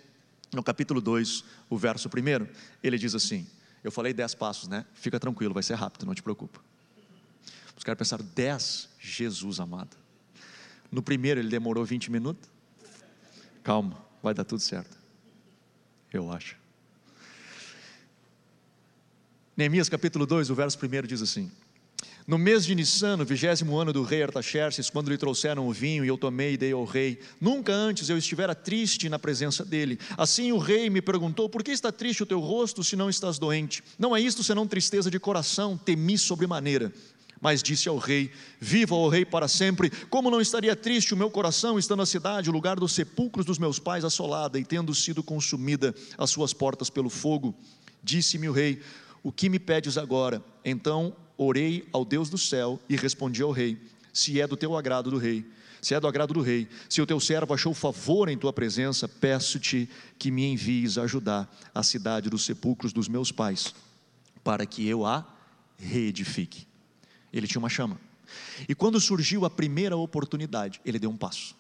no 0.53 0.63
capítulo 0.63 1.01
2, 1.01 1.45
o 1.69 1.77
verso 1.77 2.09
1. 2.09 2.47
Ele 2.85 2.97
diz 2.97 3.17
assim: 3.17 3.45
Eu 3.83 3.91
falei 3.91 4.13
dez 4.13 4.33
passos, 4.33 4.69
né? 4.69 4.87
Fica 4.95 5.19
tranquilo, 5.19 5.53
vai 5.53 5.65
ser 5.65 5.75
rápido, 5.75 6.07
não 6.07 6.15
te 6.15 6.23
preocupa. 6.23 6.61
Os 7.77 7.83
caras 7.83 7.99
pensaram: 7.99 8.25
dez, 8.33 8.89
Jesus 9.01 9.59
amado. 9.59 9.97
No 10.89 11.03
primeiro 11.03 11.41
ele 11.41 11.49
demorou 11.49 11.85
20 11.85 12.13
minutos. 12.13 12.49
Calma, 13.65 14.01
vai 14.23 14.33
dar 14.33 14.45
tudo 14.45 14.61
certo. 14.61 14.97
Eu 16.13 16.31
acho. 16.31 16.68
Neemias 19.59 19.88
capítulo 19.88 20.25
2, 20.25 20.50
o 20.50 20.55
verso 20.55 20.79
1 20.81 21.05
diz 21.05 21.21
assim: 21.21 21.50
no 22.29 22.38
mês 22.38 22.65
de 22.65 22.77
Nissan, 22.77 23.17
no 23.17 23.25
vigésimo 23.25 23.77
ano 23.77 23.93
do 23.93 24.05
rei 24.05 24.23
Artaxerxes, 24.23 24.88
quando 24.88 25.11
lhe 25.11 25.19
trouxeram 25.19 25.67
o 25.67 25.73
vinho 25.73 26.05
e 26.05 26.09
eu 26.09 26.17
tomei 26.17 26.53
e 26.53 26.57
dei 26.57 26.71
ao 26.71 26.85
rei, 26.85 27.19
nunca 27.41 27.73
antes 27.73 28.09
eu 28.09 28.17
estivera 28.17 28.55
triste 28.55 29.09
na 29.09 29.19
presença 29.19 29.65
dele. 29.65 29.99
Assim 30.17 30.53
o 30.53 30.59
rei 30.59 30.88
me 30.88 31.03
perguntou: 31.03 31.49
Por 31.49 31.65
que 31.65 31.73
está 31.73 31.91
triste 31.91 32.23
o 32.23 32.27
teu 32.27 32.38
rosto 32.38 32.85
se 32.85 32.95
não 32.95 33.11
estás 33.11 33.37
doente? 33.37 33.83
Não 33.99 34.15
é 34.15 34.21
isto 34.21 34.45
senão 34.45 34.65
tristeza 34.65 35.11
de 35.11 35.19
coração, 35.19 35.77
temi 35.77 36.17
sobremaneira. 36.17 36.93
Mas 37.41 37.61
disse 37.61 37.88
ao 37.88 37.99
rei: 37.99 38.31
Viva, 38.61 38.95
o 38.95 39.09
rei, 39.09 39.25
para 39.25 39.49
sempre. 39.49 39.91
Como 40.09 40.31
não 40.31 40.41
estaria 40.41 40.77
triste 40.77 41.15
o 41.15 41.17
meu 41.17 41.33
coração, 41.33 41.81
estando 41.81 42.03
a 42.03 42.07
cidade, 42.07 42.49
o 42.49 42.53
lugar 42.53 42.79
dos 42.79 42.93
sepulcros 42.93 43.45
dos 43.45 43.59
meus 43.59 43.81
pais, 43.81 44.05
assolada 44.05 44.57
e 44.57 44.65
tendo 44.65 44.95
sido 44.95 45.21
consumida 45.21 45.93
as 46.17 46.31
suas 46.31 46.53
portas 46.53 46.88
pelo 46.88 47.11
fogo? 47.11 47.53
Disse-me 48.05 48.49
o 48.49 48.53
rei: 48.53 48.81
O 49.28 49.32
que 49.32 49.50
me 49.50 49.58
pedes 49.58 49.99
agora? 49.99 50.42
Então 50.64 51.14
orei 51.37 51.87
ao 51.92 52.02
Deus 52.02 52.30
do 52.30 52.38
céu 52.38 52.80
e 52.88 52.97
respondi 52.97 53.42
ao 53.42 53.50
rei: 53.50 53.78
Se 54.11 54.40
é 54.40 54.47
do 54.47 54.56
teu 54.56 54.75
agrado 54.75 55.11
do 55.11 55.18
rei, 55.18 55.44
se 55.82 55.92
é 55.92 56.00
do 56.00 56.08
agrado 56.08 56.32
do 56.32 56.40
rei, 56.40 56.66
se 56.88 57.02
o 57.02 57.06
teu 57.06 57.20
servo 57.20 57.52
achou 57.52 57.75
favor 57.75 58.30
em 58.30 58.38
tua 58.38 58.54
presença, 58.54 59.06
peço-te 59.06 59.87
que 60.18 60.30
me 60.30 60.47
envies 60.47 60.97
ajudar 60.97 61.47
a 61.75 61.82
cidade 61.82 62.30
dos 62.30 62.42
sepulcros 62.42 62.90
dos 62.90 63.06
meus 63.06 63.30
pais, 63.30 63.75
para 64.42 64.64
que 64.64 64.88
eu 64.88 65.04
a 65.04 65.30
reedifique. 65.76 66.66
Ele 67.30 67.47
tinha 67.47 67.58
uma 67.58 67.68
chama. 67.68 68.00
E 68.66 68.75
quando 68.75 68.99
surgiu 68.99 69.44
a 69.44 69.50
primeira 69.50 69.94
oportunidade, 69.94 70.80
ele 70.87 70.99
deu 70.99 71.11
um 71.11 71.18
passo. 71.18 71.54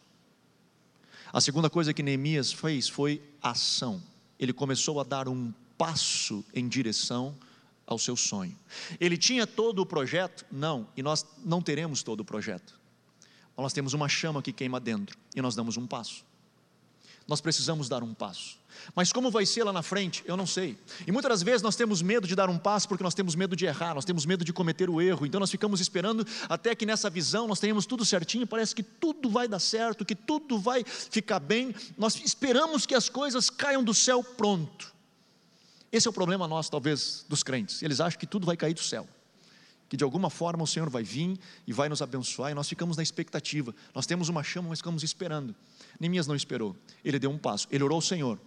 A 1.30 1.38
segunda 1.42 1.68
coisa 1.68 1.92
que 1.92 2.02
Neemias 2.02 2.50
fez 2.50 2.88
foi 2.88 3.20
ação. 3.42 4.02
Ele 4.40 4.54
começou 4.54 4.98
a 5.00 5.04
dar 5.04 5.28
um 5.28 5.52
passo 5.76 6.42
em 6.54 6.66
direção 6.66 7.36
ao 7.88 7.98
seu 7.98 8.14
sonho. 8.14 8.56
Ele 9.00 9.16
tinha 9.16 9.46
todo 9.46 9.80
o 9.80 9.86
projeto? 9.86 10.44
Não, 10.52 10.86
e 10.94 11.02
nós 11.02 11.24
não 11.42 11.62
teremos 11.62 12.02
todo 12.02 12.20
o 12.20 12.24
projeto. 12.24 12.78
Nós 13.56 13.72
temos 13.72 13.94
uma 13.94 14.08
chama 14.08 14.40
que 14.42 14.52
queima 14.52 14.78
dentro 14.78 15.18
e 15.34 15.40
nós 15.42 15.56
damos 15.56 15.76
um 15.76 15.86
passo. 15.86 16.22
Nós 17.26 17.40
precisamos 17.40 17.88
dar 17.88 18.02
um 18.02 18.14
passo. 18.14 18.56
Mas 18.94 19.12
como 19.12 19.30
vai 19.30 19.44
ser 19.44 19.64
lá 19.64 19.72
na 19.72 19.82
frente, 19.82 20.22
eu 20.26 20.36
não 20.36 20.46
sei. 20.46 20.78
E 21.06 21.10
muitas 21.10 21.30
das 21.30 21.42
vezes 21.42 21.62
nós 21.62 21.74
temos 21.74 22.00
medo 22.00 22.28
de 22.28 22.36
dar 22.36 22.48
um 22.48 22.56
passo 22.58 22.86
porque 22.86 23.02
nós 23.02 23.14
temos 23.14 23.34
medo 23.34 23.56
de 23.56 23.66
errar, 23.66 23.94
nós 23.94 24.04
temos 24.04 24.24
medo 24.24 24.44
de 24.44 24.52
cometer 24.52 24.88
o 24.88 25.00
erro. 25.00 25.26
Então 25.26 25.40
nós 25.40 25.50
ficamos 25.50 25.80
esperando 25.80 26.26
até 26.48 26.74
que 26.74 26.86
nessa 26.86 27.10
visão 27.10 27.48
nós 27.48 27.58
tenhamos 27.58 27.86
tudo 27.86 28.04
certinho, 28.04 28.46
parece 28.46 28.74
que 28.74 28.82
tudo 28.82 29.28
vai 29.28 29.48
dar 29.48 29.58
certo, 29.58 30.04
que 30.04 30.14
tudo 30.14 30.58
vai 30.58 30.84
ficar 30.84 31.40
bem. 31.40 31.74
Nós 31.96 32.14
esperamos 32.16 32.86
que 32.86 32.94
as 32.94 33.08
coisas 33.08 33.50
caiam 33.50 33.82
do 33.82 33.94
céu 33.94 34.22
pronto. 34.22 34.97
Esse 35.90 36.06
é 36.06 36.10
o 36.10 36.12
problema 36.12 36.46
nosso, 36.46 36.70
talvez, 36.70 37.24
dos 37.28 37.42
crentes. 37.42 37.82
Eles 37.82 38.00
acham 38.00 38.18
que 38.18 38.26
tudo 38.26 38.46
vai 38.46 38.56
cair 38.56 38.74
do 38.74 38.82
céu. 38.82 39.06
Que 39.88 39.96
de 39.96 40.04
alguma 40.04 40.28
forma 40.28 40.62
o 40.62 40.66
Senhor 40.66 40.90
vai 40.90 41.02
vir 41.02 41.38
e 41.66 41.72
vai 41.72 41.88
nos 41.88 42.02
abençoar, 42.02 42.50
e 42.50 42.54
nós 42.54 42.68
ficamos 42.68 42.96
na 42.96 43.02
expectativa. 43.02 43.74
Nós 43.94 44.04
temos 44.04 44.28
uma 44.28 44.42
chama, 44.42 44.68
mas 44.68 44.80
ficamos 44.80 45.02
esperando. 45.02 45.54
Neemias 45.98 46.26
não 46.26 46.36
esperou, 46.36 46.76
ele 47.02 47.18
deu 47.18 47.30
um 47.30 47.38
passo, 47.38 47.66
ele 47.70 47.82
orou 47.82 47.96
ao 47.96 48.02
Senhor. 48.02 48.38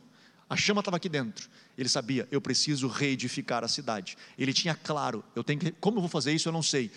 A 0.48 0.56
chama 0.56 0.82
estava 0.82 0.98
aqui 0.98 1.10
dentro. 1.10 1.50
Ele 1.78 1.90
sabia, 1.90 2.28
eu 2.30 2.42
preciso 2.42 2.88
reedificar 2.88 3.64
a 3.64 3.68
cidade. 3.68 4.18
Ele 4.38 4.54
tinha 4.54 4.76
claro, 4.76 5.24
eu 5.36 5.44
tenho 5.44 5.60
que, 5.60 5.72
como 5.72 5.98
eu 5.98 6.02
vou 6.02 6.10
fazer 6.10 6.34
isso, 6.34 6.48
eu 6.48 6.54
não 6.54 6.62
sei. 6.62 6.92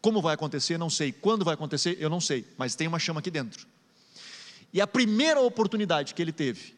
Como 0.00 0.22
vai 0.22 0.34
acontecer, 0.34 0.78
não 0.78 0.88
sei. 0.88 1.12
Quando 1.12 1.44
vai 1.44 1.54
acontecer, 1.54 1.96
eu 2.00 2.08
não 2.08 2.20
sei. 2.20 2.46
Mas 2.56 2.74
tem 2.74 2.86
uma 2.86 2.98
chama 2.98 3.20
aqui 3.20 3.30
dentro. 3.30 3.66
E 4.72 4.80
a 4.80 4.86
primeira 4.86 5.40
oportunidade 5.40 6.14
que 6.14 6.22
ele 6.22 6.32
teve, 6.32 6.74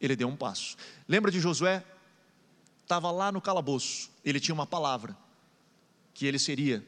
ele 0.00 0.16
deu 0.16 0.26
um 0.26 0.34
passo. 0.34 0.76
Lembra 1.06 1.30
de 1.30 1.38
Josué? 1.38 1.84
Estava 2.86 3.10
lá 3.10 3.32
no 3.32 3.40
calabouço, 3.40 4.08
ele 4.24 4.38
tinha 4.38 4.54
uma 4.54 4.66
palavra, 4.66 5.16
que 6.14 6.24
ele 6.24 6.38
seria, 6.38 6.86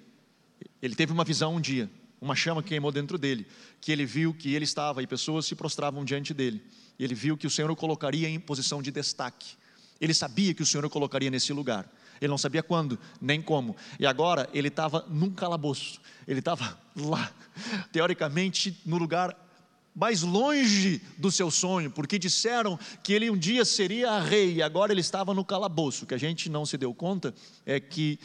ele 0.81 0.95
teve 0.95 1.13
uma 1.13 1.25
visão 1.25 1.57
um 1.57 1.61
dia, 1.61 1.91
uma 2.21 2.37
chama 2.37 2.63
que 2.63 2.69
queimou 2.69 2.93
dentro 2.93 3.19
dele, 3.19 3.45
que 3.81 3.91
ele 3.91 4.07
viu 4.07 4.33
que 4.33 4.55
ele 4.55 4.65
estava 4.65 5.03
e 5.03 5.09
pessoas 5.09 5.45
se 5.45 5.57
prostravam 5.57 6.05
diante 6.05 6.33
dele, 6.33 6.63
ele 7.01 7.17
viu 7.17 7.37
que 7.37 7.49
o 7.49 7.51
Senhor 7.51 7.69
o 7.69 7.75
colocaria 7.75 8.29
em 8.29 8.39
posição 8.39 8.81
de 8.81 8.93
destaque, 8.93 9.57
ele 10.01 10.15
sabia 10.15 10.55
que 10.55 10.63
o 10.63 10.67
Senhor 10.67 10.85
o 10.85 10.91
colocaria 10.91 11.31
nesse 11.31 11.53
lugar, 11.53 11.93
ele 12.21 12.31
não 12.31 12.39
sabia 12.39 12.63
quando, 12.63 12.97
nem 13.21 13.43
como, 13.43 13.75
e 13.99 14.07
agora 14.07 14.49
ele 14.55 14.69
estava 14.69 15.05
num 15.09 15.33
calabouço, 15.33 16.01
ele 16.29 16.39
estava 16.39 16.81
lá, 16.95 17.33
teoricamente 17.91 18.81
no 18.87 18.99
lugar 18.99 19.37
mais 19.99 20.23
longe 20.23 21.03
do 21.17 21.29
seu 21.29 21.51
sonho, 21.51 21.91
porque 21.91 22.21
disseram 22.21 22.79
que 23.03 23.13
ele 23.13 23.29
um 23.29 23.37
dia 23.37 23.65
seria 23.65 24.21
rei 24.21 24.55
e 24.55 24.63
agora 24.63 24.93
ele 24.93 25.01
estava 25.01 25.35
no 25.35 25.45
calabouço. 25.45 26.05
O 26.05 26.07
que 26.07 26.15
a 26.15 26.19
gente 26.19 26.49
não 26.49 26.65
se 26.65 26.79
deu 26.79 26.95
conta 26.95 27.35
é 27.67 27.81
que 27.81 28.17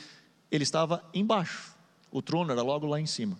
ele 0.52 0.62
estava 0.62 1.04
embaixo, 1.16 1.74
o 2.12 2.22
trono 2.22 2.52
era 2.52 2.62
logo 2.62 2.86
lá 2.86 3.02
em 3.02 3.08
cima. 3.08 3.40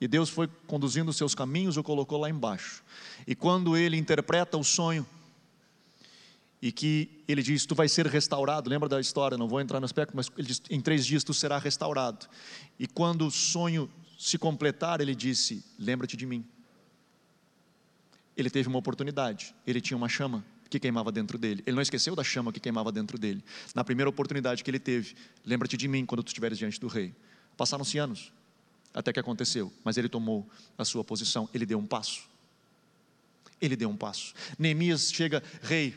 E 0.00 0.08
Deus 0.08 0.28
foi 0.28 0.48
conduzindo 0.66 1.08
os 1.08 1.16
seus 1.16 1.36
caminhos, 1.36 1.76
o 1.76 1.84
colocou 1.84 2.18
lá 2.18 2.28
embaixo. 2.28 2.82
E 3.24 3.36
quando 3.36 3.76
ele 3.76 3.96
interpreta 3.96 4.58
o 4.58 4.64
sonho, 4.64 5.06
e 6.60 6.72
que 6.72 7.22
ele 7.28 7.42
diz: 7.42 7.64
Tu 7.64 7.76
vai 7.76 7.88
ser 7.88 8.06
restaurado. 8.06 8.68
Lembra 8.68 8.88
da 8.88 9.00
história? 9.00 9.38
Não 9.38 9.46
vou 9.46 9.60
entrar 9.60 9.78
no 9.78 9.86
aspecto, 9.86 10.16
mas 10.16 10.28
ele 10.36 10.48
diz: 10.48 10.60
Em 10.68 10.80
três 10.80 11.06
dias 11.06 11.22
tu 11.22 11.32
serás 11.32 11.62
restaurado. 11.62 12.26
E 12.76 12.88
quando 12.88 13.24
o 13.24 13.30
sonho 13.30 13.88
se 14.18 14.36
completar, 14.36 15.00
ele 15.00 15.14
disse: 15.14 15.64
Lembra-te 15.78 16.16
de 16.16 16.26
mim 16.26 16.44
ele 18.36 18.50
teve 18.50 18.68
uma 18.68 18.78
oportunidade, 18.78 19.54
ele 19.66 19.80
tinha 19.80 19.96
uma 19.96 20.08
chama 20.08 20.44
que 20.68 20.78
queimava 20.78 21.10
dentro 21.10 21.38
dele. 21.38 21.62
Ele 21.66 21.74
não 21.74 21.82
esqueceu 21.82 22.14
da 22.14 22.24
chama 22.24 22.52
que 22.52 22.60
queimava 22.60 22.92
dentro 22.92 23.16
dele. 23.16 23.42
Na 23.74 23.84
primeira 23.84 24.10
oportunidade 24.10 24.62
que 24.62 24.70
ele 24.70 24.78
teve, 24.78 25.14
lembra-te 25.44 25.76
de 25.76 25.88
mim 25.88 26.04
quando 26.04 26.22
tu 26.22 26.28
estiveres 26.28 26.58
diante 26.58 26.80
do 26.80 26.88
rei. 26.88 27.14
Passaram-se 27.56 27.96
anos 27.98 28.32
até 28.92 29.12
que 29.12 29.20
aconteceu, 29.20 29.72
mas 29.84 29.96
ele 29.96 30.08
tomou 30.08 30.48
a 30.76 30.84
sua 30.84 31.04
posição, 31.04 31.48
ele 31.52 31.66
deu 31.66 31.78
um 31.78 31.86
passo. 31.86 32.22
Ele 33.60 33.76
deu 33.76 33.88
um 33.88 33.96
passo. 33.96 34.34
Neemias 34.58 35.12
chega, 35.12 35.42
rei, 35.62 35.90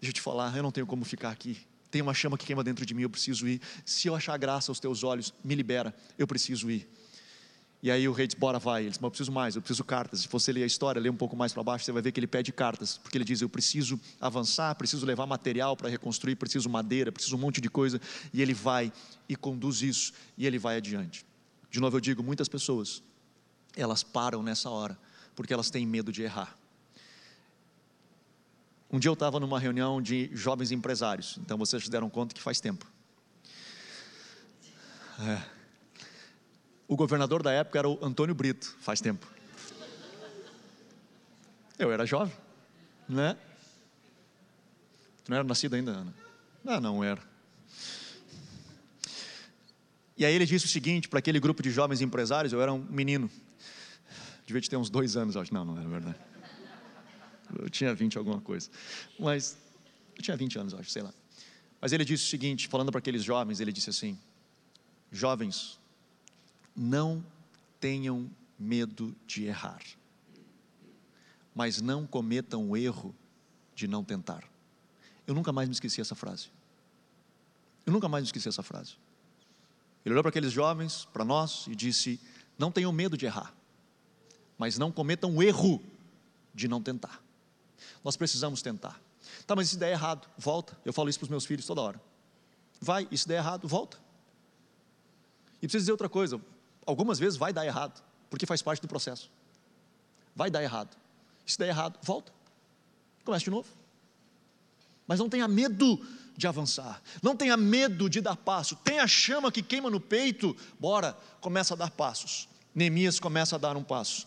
deixa 0.00 0.10
eu 0.10 0.12
te 0.12 0.20
falar, 0.20 0.56
eu 0.56 0.62
não 0.62 0.70
tenho 0.72 0.86
como 0.86 1.04
ficar 1.04 1.30
aqui. 1.30 1.58
Tem 1.90 2.00
uma 2.00 2.14
chama 2.14 2.38
que 2.38 2.46
queima 2.46 2.64
dentro 2.64 2.86
de 2.86 2.94
mim, 2.94 3.02
eu 3.02 3.10
preciso 3.10 3.46
ir. 3.46 3.60
Se 3.84 4.08
eu 4.08 4.14
achar 4.14 4.36
graça 4.38 4.70
aos 4.70 4.80
teus 4.80 5.04
olhos, 5.04 5.34
me 5.44 5.54
libera, 5.54 5.94
eu 6.16 6.26
preciso 6.26 6.70
ir. 6.70 6.88
E 7.82 7.90
aí 7.90 8.08
o 8.08 8.12
rei 8.12 8.28
diz: 8.28 8.34
Bora, 8.34 8.58
vai. 8.60 8.82
Ele 8.82 8.90
diz: 8.90 8.98
Mas 8.98 9.04
eu 9.04 9.10
preciso 9.10 9.32
mais, 9.32 9.56
eu 9.56 9.60
preciso 9.60 9.84
cartas. 9.84 10.20
Se 10.20 10.28
você 10.28 10.52
ler 10.52 10.62
a 10.62 10.66
história, 10.66 11.00
ler 11.00 11.10
um 11.10 11.16
pouco 11.16 11.36
mais 11.36 11.52
para 11.52 11.64
baixo, 11.64 11.84
você 11.84 11.90
vai 11.90 12.00
ver 12.00 12.12
que 12.12 12.20
ele 12.20 12.28
pede 12.28 12.52
cartas, 12.52 12.98
porque 12.98 13.18
ele 13.18 13.24
diz: 13.24 13.40
Eu 13.40 13.48
preciso 13.48 13.98
avançar, 14.20 14.72
preciso 14.76 15.04
levar 15.04 15.26
material 15.26 15.76
para 15.76 15.88
reconstruir, 15.88 16.36
preciso 16.36 16.70
madeira, 16.70 17.10
preciso 17.10 17.34
um 17.34 17.40
monte 17.40 17.60
de 17.60 17.68
coisa. 17.68 18.00
E 18.32 18.40
ele 18.40 18.54
vai 18.54 18.92
e 19.28 19.34
conduz 19.34 19.82
isso, 19.82 20.12
e 20.38 20.46
ele 20.46 20.58
vai 20.58 20.76
adiante. 20.76 21.26
De 21.70 21.80
novo 21.80 21.96
eu 21.96 22.00
digo: 22.00 22.22
muitas 22.22 22.48
pessoas, 22.48 23.02
elas 23.76 24.04
param 24.04 24.44
nessa 24.44 24.70
hora, 24.70 24.96
porque 25.34 25.52
elas 25.52 25.68
têm 25.68 25.84
medo 25.84 26.12
de 26.12 26.22
errar. 26.22 26.56
Um 28.88 28.98
dia 28.98 29.08
eu 29.08 29.14
estava 29.14 29.40
numa 29.40 29.58
reunião 29.58 30.00
de 30.00 30.30
jovens 30.34 30.70
empresários, 30.70 31.36
então 31.40 31.58
vocês 31.58 31.88
deram 31.88 32.08
conta 32.08 32.32
que 32.32 32.42
faz 32.42 32.60
tempo. 32.60 32.86
É. 35.18 35.51
O 36.92 36.96
governador 36.96 37.42
da 37.42 37.50
época 37.50 37.78
era 37.78 37.88
o 37.88 37.98
Antônio 38.04 38.34
Brito, 38.34 38.76
faz 38.78 39.00
tempo. 39.00 39.26
Eu 41.78 41.90
era 41.90 42.04
jovem, 42.04 42.36
né? 43.08 43.34
Tu 45.24 45.30
não 45.30 45.38
era 45.38 45.44
nascido 45.44 45.72
ainda, 45.72 45.92
Ana? 45.92 46.14
Ah, 46.66 46.82
não 46.82 47.02
era. 47.02 47.22
E 50.18 50.26
aí 50.26 50.34
ele 50.34 50.44
disse 50.44 50.66
o 50.66 50.68
seguinte 50.68 51.08
para 51.08 51.18
aquele 51.18 51.40
grupo 51.40 51.62
de 51.62 51.70
jovens 51.70 52.02
empresários, 52.02 52.52
eu 52.52 52.60
era 52.60 52.70
um 52.70 52.80
menino, 52.80 53.30
devia 54.46 54.60
ter 54.60 54.76
uns 54.76 54.90
dois 54.90 55.16
anos, 55.16 55.34
acho. 55.34 55.54
Não, 55.54 55.64
não 55.64 55.78
era 55.78 55.88
verdade. 55.88 56.18
Eu 57.58 57.70
tinha 57.70 57.94
20 57.94 58.18
alguma 58.18 58.42
coisa. 58.42 58.68
Mas 59.18 59.56
eu 60.14 60.22
tinha 60.22 60.36
20 60.36 60.58
anos, 60.58 60.74
acho, 60.74 60.90
sei 60.90 61.00
lá. 61.00 61.14
Mas 61.80 61.90
ele 61.94 62.04
disse 62.04 62.24
o 62.24 62.28
seguinte, 62.28 62.68
falando 62.68 62.90
para 62.92 62.98
aqueles 62.98 63.24
jovens, 63.24 63.60
ele 63.60 63.72
disse 63.72 63.88
assim: 63.88 64.18
Jovens, 65.10 65.80
não 66.74 67.24
tenham 67.80 68.30
medo 68.58 69.14
de 69.26 69.44
errar, 69.44 69.82
mas 71.54 71.80
não 71.80 72.06
cometam 72.06 72.70
o 72.70 72.76
erro 72.76 73.14
de 73.74 73.86
não 73.86 74.04
tentar. 74.04 74.44
Eu 75.26 75.34
nunca 75.34 75.52
mais 75.52 75.68
me 75.68 75.74
esqueci 75.74 76.00
essa 76.00 76.14
frase. 76.14 76.50
Eu 77.84 77.92
nunca 77.92 78.08
mais 78.08 78.22
me 78.22 78.26
esqueci 78.26 78.48
essa 78.48 78.62
frase. 78.62 78.96
Ele 80.04 80.12
olhou 80.14 80.22
para 80.22 80.30
aqueles 80.30 80.52
jovens, 80.52 81.04
para 81.12 81.24
nós, 81.24 81.66
e 81.68 81.74
disse: 81.74 82.20
Não 82.58 82.70
tenham 82.70 82.92
medo 82.92 83.16
de 83.16 83.26
errar, 83.26 83.54
mas 84.58 84.78
não 84.78 84.90
cometam 84.90 85.36
o 85.36 85.42
erro 85.42 85.82
de 86.54 86.68
não 86.68 86.82
tentar. 86.82 87.22
Nós 88.04 88.16
precisamos 88.16 88.62
tentar. 88.62 89.00
Tá, 89.46 89.54
mas 89.54 89.70
se 89.70 89.76
der 89.76 89.92
errado, 89.92 90.28
volta. 90.36 90.76
Eu 90.84 90.92
falo 90.92 91.08
isso 91.08 91.18
para 91.18 91.26
os 91.26 91.30
meus 91.30 91.44
filhos 91.44 91.66
toda 91.66 91.80
hora. 91.80 92.00
Vai, 92.80 93.06
e 93.10 93.18
se 93.18 93.26
der 93.28 93.36
errado, 93.36 93.68
volta. 93.68 93.98
E 95.56 95.66
preciso 95.66 95.82
dizer 95.82 95.92
outra 95.92 96.08
coisa: 96.08 96.40
algumas 96.86 97.18
vezes 97.18 97.38
vai 97.38 97.52
dar 97.52 97.66
errado, 97.66 98.02
porque 98.30 98.46
faz 98.46 98.62
parte 98.62 98.80
do 98.80 98.88
processo. 98.88 99.30
Vai 100.34 100.50
dar 100.50 100.62
errado. 100.62 100.96
Se 101.46 101.58
der 101.58 101.68
errado, 101.68 101.98
volta. 102.02 102.32
Comece 103.24 103.44
de 103.44 103.50
novo. 103.50 103.68
Mas 105.06 105.18
não 105.18 105.28
tenha 105.28 105.46
medo 105.46 106.00
de 106.36 106.46
avançar. 106.46 107.02
Não 107.22 107.36
tenha 107.36 107.56
medo 107.56 108.08
de 108.08 108.20
dar 108.20 108.36
passo. 108.36 108.76
Tenha 108.76 109.02
a 109.02 109.06
chama 109.06 109.52
que 109.52 109.62
queima 109.62 109.90
no 109.90 110.00
peito. 110.00 110.56
Bora, 110.78 111.16
começa 111.40 111.74
a 111.74 111.76
dar 111.76 111.90
passos. 111.90 112.48
Neemias 112.74 113.20
começa 113.20 113.56
a 113.56 113.58
dar 113.58 113.76
um 113.76 113.82
passo. 113.84 114.26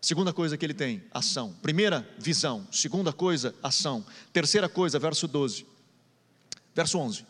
Segunda 0.00 0.32
coisa 0.32 0.56
que 0.56 0.64
ele 0.64 0.74
tem, 0.74 1.02
ação. 1.12 1.54
Primeira, 1.62 2.06
visão. 2.18 2.66
Segunda 2.70 3.12
coisa, 3.12 3.54
ação. 3.62 4.04
Terceira 4.32 4.68
coisa, 4.68 4.98
verso 4.98 5.26
12. 5.26 5.66
Verso 6.74 6.98
11. 6.98 7.24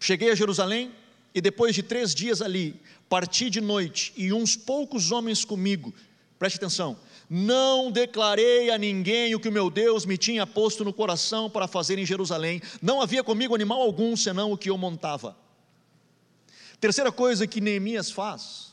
Cheguei 0.00 0.30
a 0.30 0.34
Jerusalém 0.34 0.92
e 1.36 1.40
depois 1.42 1.74
de 1.74 1.82
três 1.82 2.14
dias 2.14 2.40
ali, 2.40 2.80
parti 3.10 3.50
de 3.50 3.60
noite 3.60 4.10
e 4.16 4.32
uns 4.32 4.56
poucos 4.56 5.12
homens 5.12 5.44
comigo. 5.44 5.92
Preste 6.38 6.56
atenção. 6.56 6.96
Não 7.28 7.92
declarei 7.92 8.70
a 8.70 8.78
ninguém 8.78 9.34
o 9.34 9.38
que 9.38 9.50
o 9.50 9.52
meu 9.52 9.68
Deus 9.68 10.06
me 10.06 10.16
tinha 10.16 10.46
posto 10.46 10.82
no 10.82 10.94
coração 10.94 11.50
para 11.50 11.68
fazer 11.68 11.98
em 11.98 12.06
Jerusalém. 12.06 12.62
Não 12.80 13.02
havia 13.02 13.22
comigo 13.22 13.54
animal 13.54 13.82
algum 13.82 14.16
senão 14.16 14.50
o 14.50 14.56
que 14.56 14.70
eu 14.70 14.78
montava. 14.78 15.36
Terceira 16.80 17.12
coisa 17.12 17.46
que 17.46 17.60
Neemias 17.60 18.10
faz, 18.10 18.72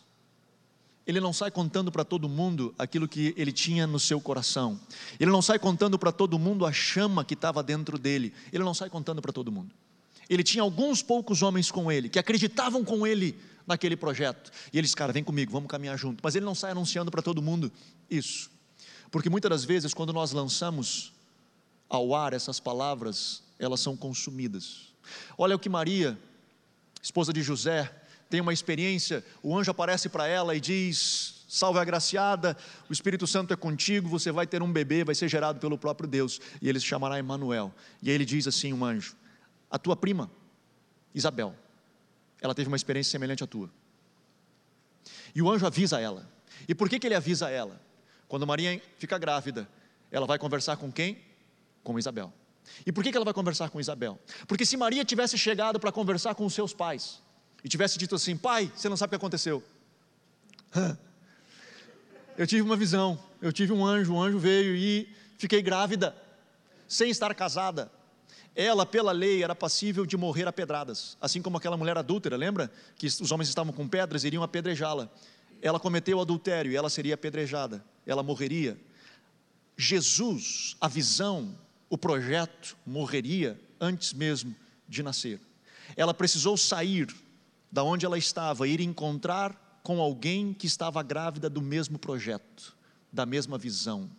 ele 1.06 1.20
não 1.20 1.34
sai 1.34 1.52
contando 1.52 1.92
para 1.92 2.06
todo 2.06 2.30
mundo 2.30 2.74
aquilo 2.80 3.10
que 3.10 3.34
ele 3.36 3.52
tinha 3.52 3.86
no 3.86 4.00
seu 4.00 4.22
coração. 4.22 4.80
Ele 5.20 5.32
não 5.32 5.42
sai 5.42 5.60
contando 5.60 6.00
para 6.00 6.14
todo 6.14 6.40
mundo 6.40 6.66
a 6.66 6.72
chama 6.72 7.26
que 7.26 7.34
estava 7.34 7.62
dentro 7.62 7.98
dele. 7.98 8.34
Ele 8.54 8.64
não 8.64 8.74
sai 8.74 8.90
contando 8.90 9.22
para 9.22 9.34
todo 9.34 9.52
mundo. 9.52 9.76
Ele 10.30 10.44
tinha 10.44 10.62
alguns 10.62 11.02
poucos 11.02 11.42
homens 11.42 11.72
com 11.72 11.92
ele, 11.92 12.10
que 12.10 12.20
acreditavam 12.20 12.84
com 12.84 13.06
ele 13.06 13.38
naquele 13.66 13.96
projeto. 13.96 14.52
E 14.72 14.78
eles, 14.78 14.94
cara, 14.94 15.14
vem 15.14 15.24
comigo, 15.24 15.52
vamos 15.52 15.70
caminhar 15.70 15.98
junto. 15.98 16.22
Mas 16.24 16.36
ele 16.36 16.46
não 16.46 16.56
sai 16.56 16.72
anunciando 16.72 17.12
para 17.12 17.22
todo 17.22 17.42
mundo 17.42 17.72
isso. 18.10 18.52
Porque 19.12 19.30
muitas 19.30 19.50
das 19.50 19.66
vezes, 19.66 19.94
quando 19.94 20.12
nós 20.12 20.32
lançamos 20.32 21.14
ao 21.90 22.16
ar 22.16 22.34
essas 22.34 22.60
palavras, 22.60 23.44
elas 23.60 23.80
são 23.80 23.96
consumidas. 23.96 24.94
Olha 25.38 25.56
o 25.56 25.60
que 25.60 25.70
Maria, 25.70 26.18
esposa 27.02 27.32
de 27.32 27.42
José, 27.42 27.92
tem 28.30 28.42
uma 28.42 28.54
experiência, 28.54 29.24
o 29.44 29.56
anjo 29.56 29.70
aparece 29.70 30.10
para 30.10 30.28
ela 30.28 30.56
e 30.56 30.60
diz: 30.60 31.46
Salve 31.48 31.78
agraciada, 31.78 32.58
o 32.90 32.94
Espírito 32.94 33.28
Santo 33.28 33.54
é 33.54 33.56
contigo, 33.56 34.10
você 34.10 34.32
vai 34.32 34.48
ter 34.48 34.64
um 34.64 34.72
bebê, 34.72 35.04
vai 35.04 35.14
ser 35.14 35.30
gerado 35.30 35.60
pelo 35.60 35.78
próprio 35.78 36.10
Deus, 36.10 36.42
e 36.60 36.68
ele 36.68 36.80
se 36.80 36.86
chamará 36.88 37.20
Emanuel. 37.20 37.72
E 38.02 38.10
aí 38.10 38.16
ele 38.16 38.26
diz 38.26 38.48
assim: 38.48 38.74
um 38.74 38.84
anjo: 38.84 39.16
a 39.74 39.80
tua 39.80 39.96
prima, 39.96 40.30
Isabel, 41.16 41.56
ela 42.40 42.54
teve 42.54 42.68
uma 42.68 42.78
experiência 42.78 43.10
semelhante 43.10 43.44
à 43.44 43.48
tua. 43.48 43.72
E 45.34 45.42
o 45.42 45.50
anjo 45.50 45.66
avisa 45.66 46.00
ela. 46.00 46.30
E 46.68 46.76
por 46.76 46.88
que, 46.88 47.00
que 47.00 47.08
ele 47.08 47.16
avisa 47.16 47.50
ela? 47.50 47.82
Quando 48.28 48.46
Maria 48.46 48.80
fica 49.00 49.18
grávida, 49.18 49.68
ela 50.12 50.28
vai 50.28 50.38
conversar 50.38 50.78
com 50.78 50.92
quem? 50.92 51.18
Com 51.84 51.98
Isabel. 51.98 52.32
E 52.86 52.92
por 52.92 53.04
que, 53.04 53.10
que 53.10 53.18
ela 53.18 53.26
vai 53.26 53.34
conversar 53.34 53.72
com 53.72 53.80
Isabel? 53.80 54.20
Porque 54.48 54.64
se 54.64 54.78
Maria 54.78 55.04
tivesse 55.04 55.40
chegado 55.40 55.80
para 55.80 55.92
conversar 55.92 56.36
com 56.36 56.46
os 56.46 56.54
seus 56.54 56.72
pais 56.72 57.20
e 57.64 57.68
tivesse 57.68 57.98
dito 57.98 58.14
assim: 58.14 58.38
Pai, 58.38 58.72
você 58.76 58.88
não 58.88 58.96
sabe 58.96 59.08
o 59.08 59.12
que 59.12 59.16
aconteceu. 59.16 59.64
Eu 62.38 62.46
tive 62.46 62.62
uma 62.62 62.76
visão, 62.76 63.18
eu 63.42 63.52
tive 63.52 63.74
um 63.74 63.86
anjo, 63.86 64.14
um 64.14 64.22
anjo 64.22 64.38
veio 64.38 64.76
e 64.76 65.08
fiquei 65.38 65.62
grávida, 65.62 66.16
sem 66.88 67.10
estar 67.10 67.34
casada 67.36 67.92
ela, 68.56 68.86
pela 68.86 69.12
lei, 69.12 69.44
era 69.44 69.56
passível 69.56 70.06
de 70.06 70.16
morrer 70.16 70.48
a 70.48 70.54
pedradas, 70.54 71.18
assim 71.20 71.42
como 71.42 71.58
aquela 71.58 71.76
mulher 71.76 71.98
adúltera, 71.98 72.38
lembra? 72.38 72.72
Que 72.96 73.08
os 73.08 73.32
homens 73.32 73.50
estavam 73.50 73.74
com 73.74 73.88
pedras 73.88 74.24
e 74.24 74.28
iriam 74.28 74.44
apedrejá-la. 74.44 75.10
Ela 75.62 75.80
cometeu 75.80 76.20
adultério 76.20 76.72
e 76.72 76.76
ela 76.76 76.90
seria 76.90 77.16
apedrejada, 77.16 77.84
ela 78.06 78.22
morreria. 78.22 78.78
Jesus, 79.76 80.76
a 80.80 80.88
visão, 80.88 81.58
o 81.90 81.98
projeto, 81.98 82.78
morreria 82.86 83.60
antes 83.80 84.14
mesmo 84.14 84.56
de 84.88 85.02
nascer. 85.02 85.40
Ela 85.96 86.14
precisou 86.14 86.56
sair 86.56 87.08
da 87.72 87.84
onde 87.84 88.06
ela 88.06 88.18
estava, 88.20 88.68
ir 88.68 88.82
encontrar 88.82 89.80
com 89.82 90.00
alguém 90.00 90.54
que 90.54 90.68
estava 90.68 91.02
grávida 91.02 91.50
do 91.50 91.62
mesmo 91.62 91.98
projeto, 91.98 92.76
da 93.12 93.26
mesma 93.26 93.58
visão 93.58 94.10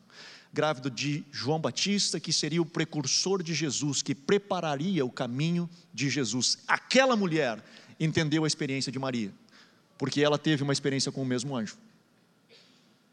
grávida 0.55 0.89
de 0.89 1.25
João 1.33 1.61
Batista, 1.61 2.21
que 2.21 2.33
seria 2.33 2.63
o 2.63 2.67
precursor 2.67 3.43
de 3.43 3.53
Jesus, 3.53 4.01
que 4.01 4.15
prepararia 4.15 5.05
o 5.05 5.11
caminho 5.11 5.69
de 5.93 6.09
Jesus. 6.09 6.59
Aquela 6.69 7.17
mulher 7.17 7.63
entendeu 7.99 8.45
a 8.45 8.47
experiência 8.47 8.93
de 8.93 8.99
Maria, 8.99 9.35
porque 9.99 10.23
ela 10.23 10.39
teve 10.39 10.63
uma 10.63 10.73
experiência 10.73 11.11
com 11.11 11.21
o 11.21 11.27
mesmo 11.27 11.57
anjo, 11.57 11.77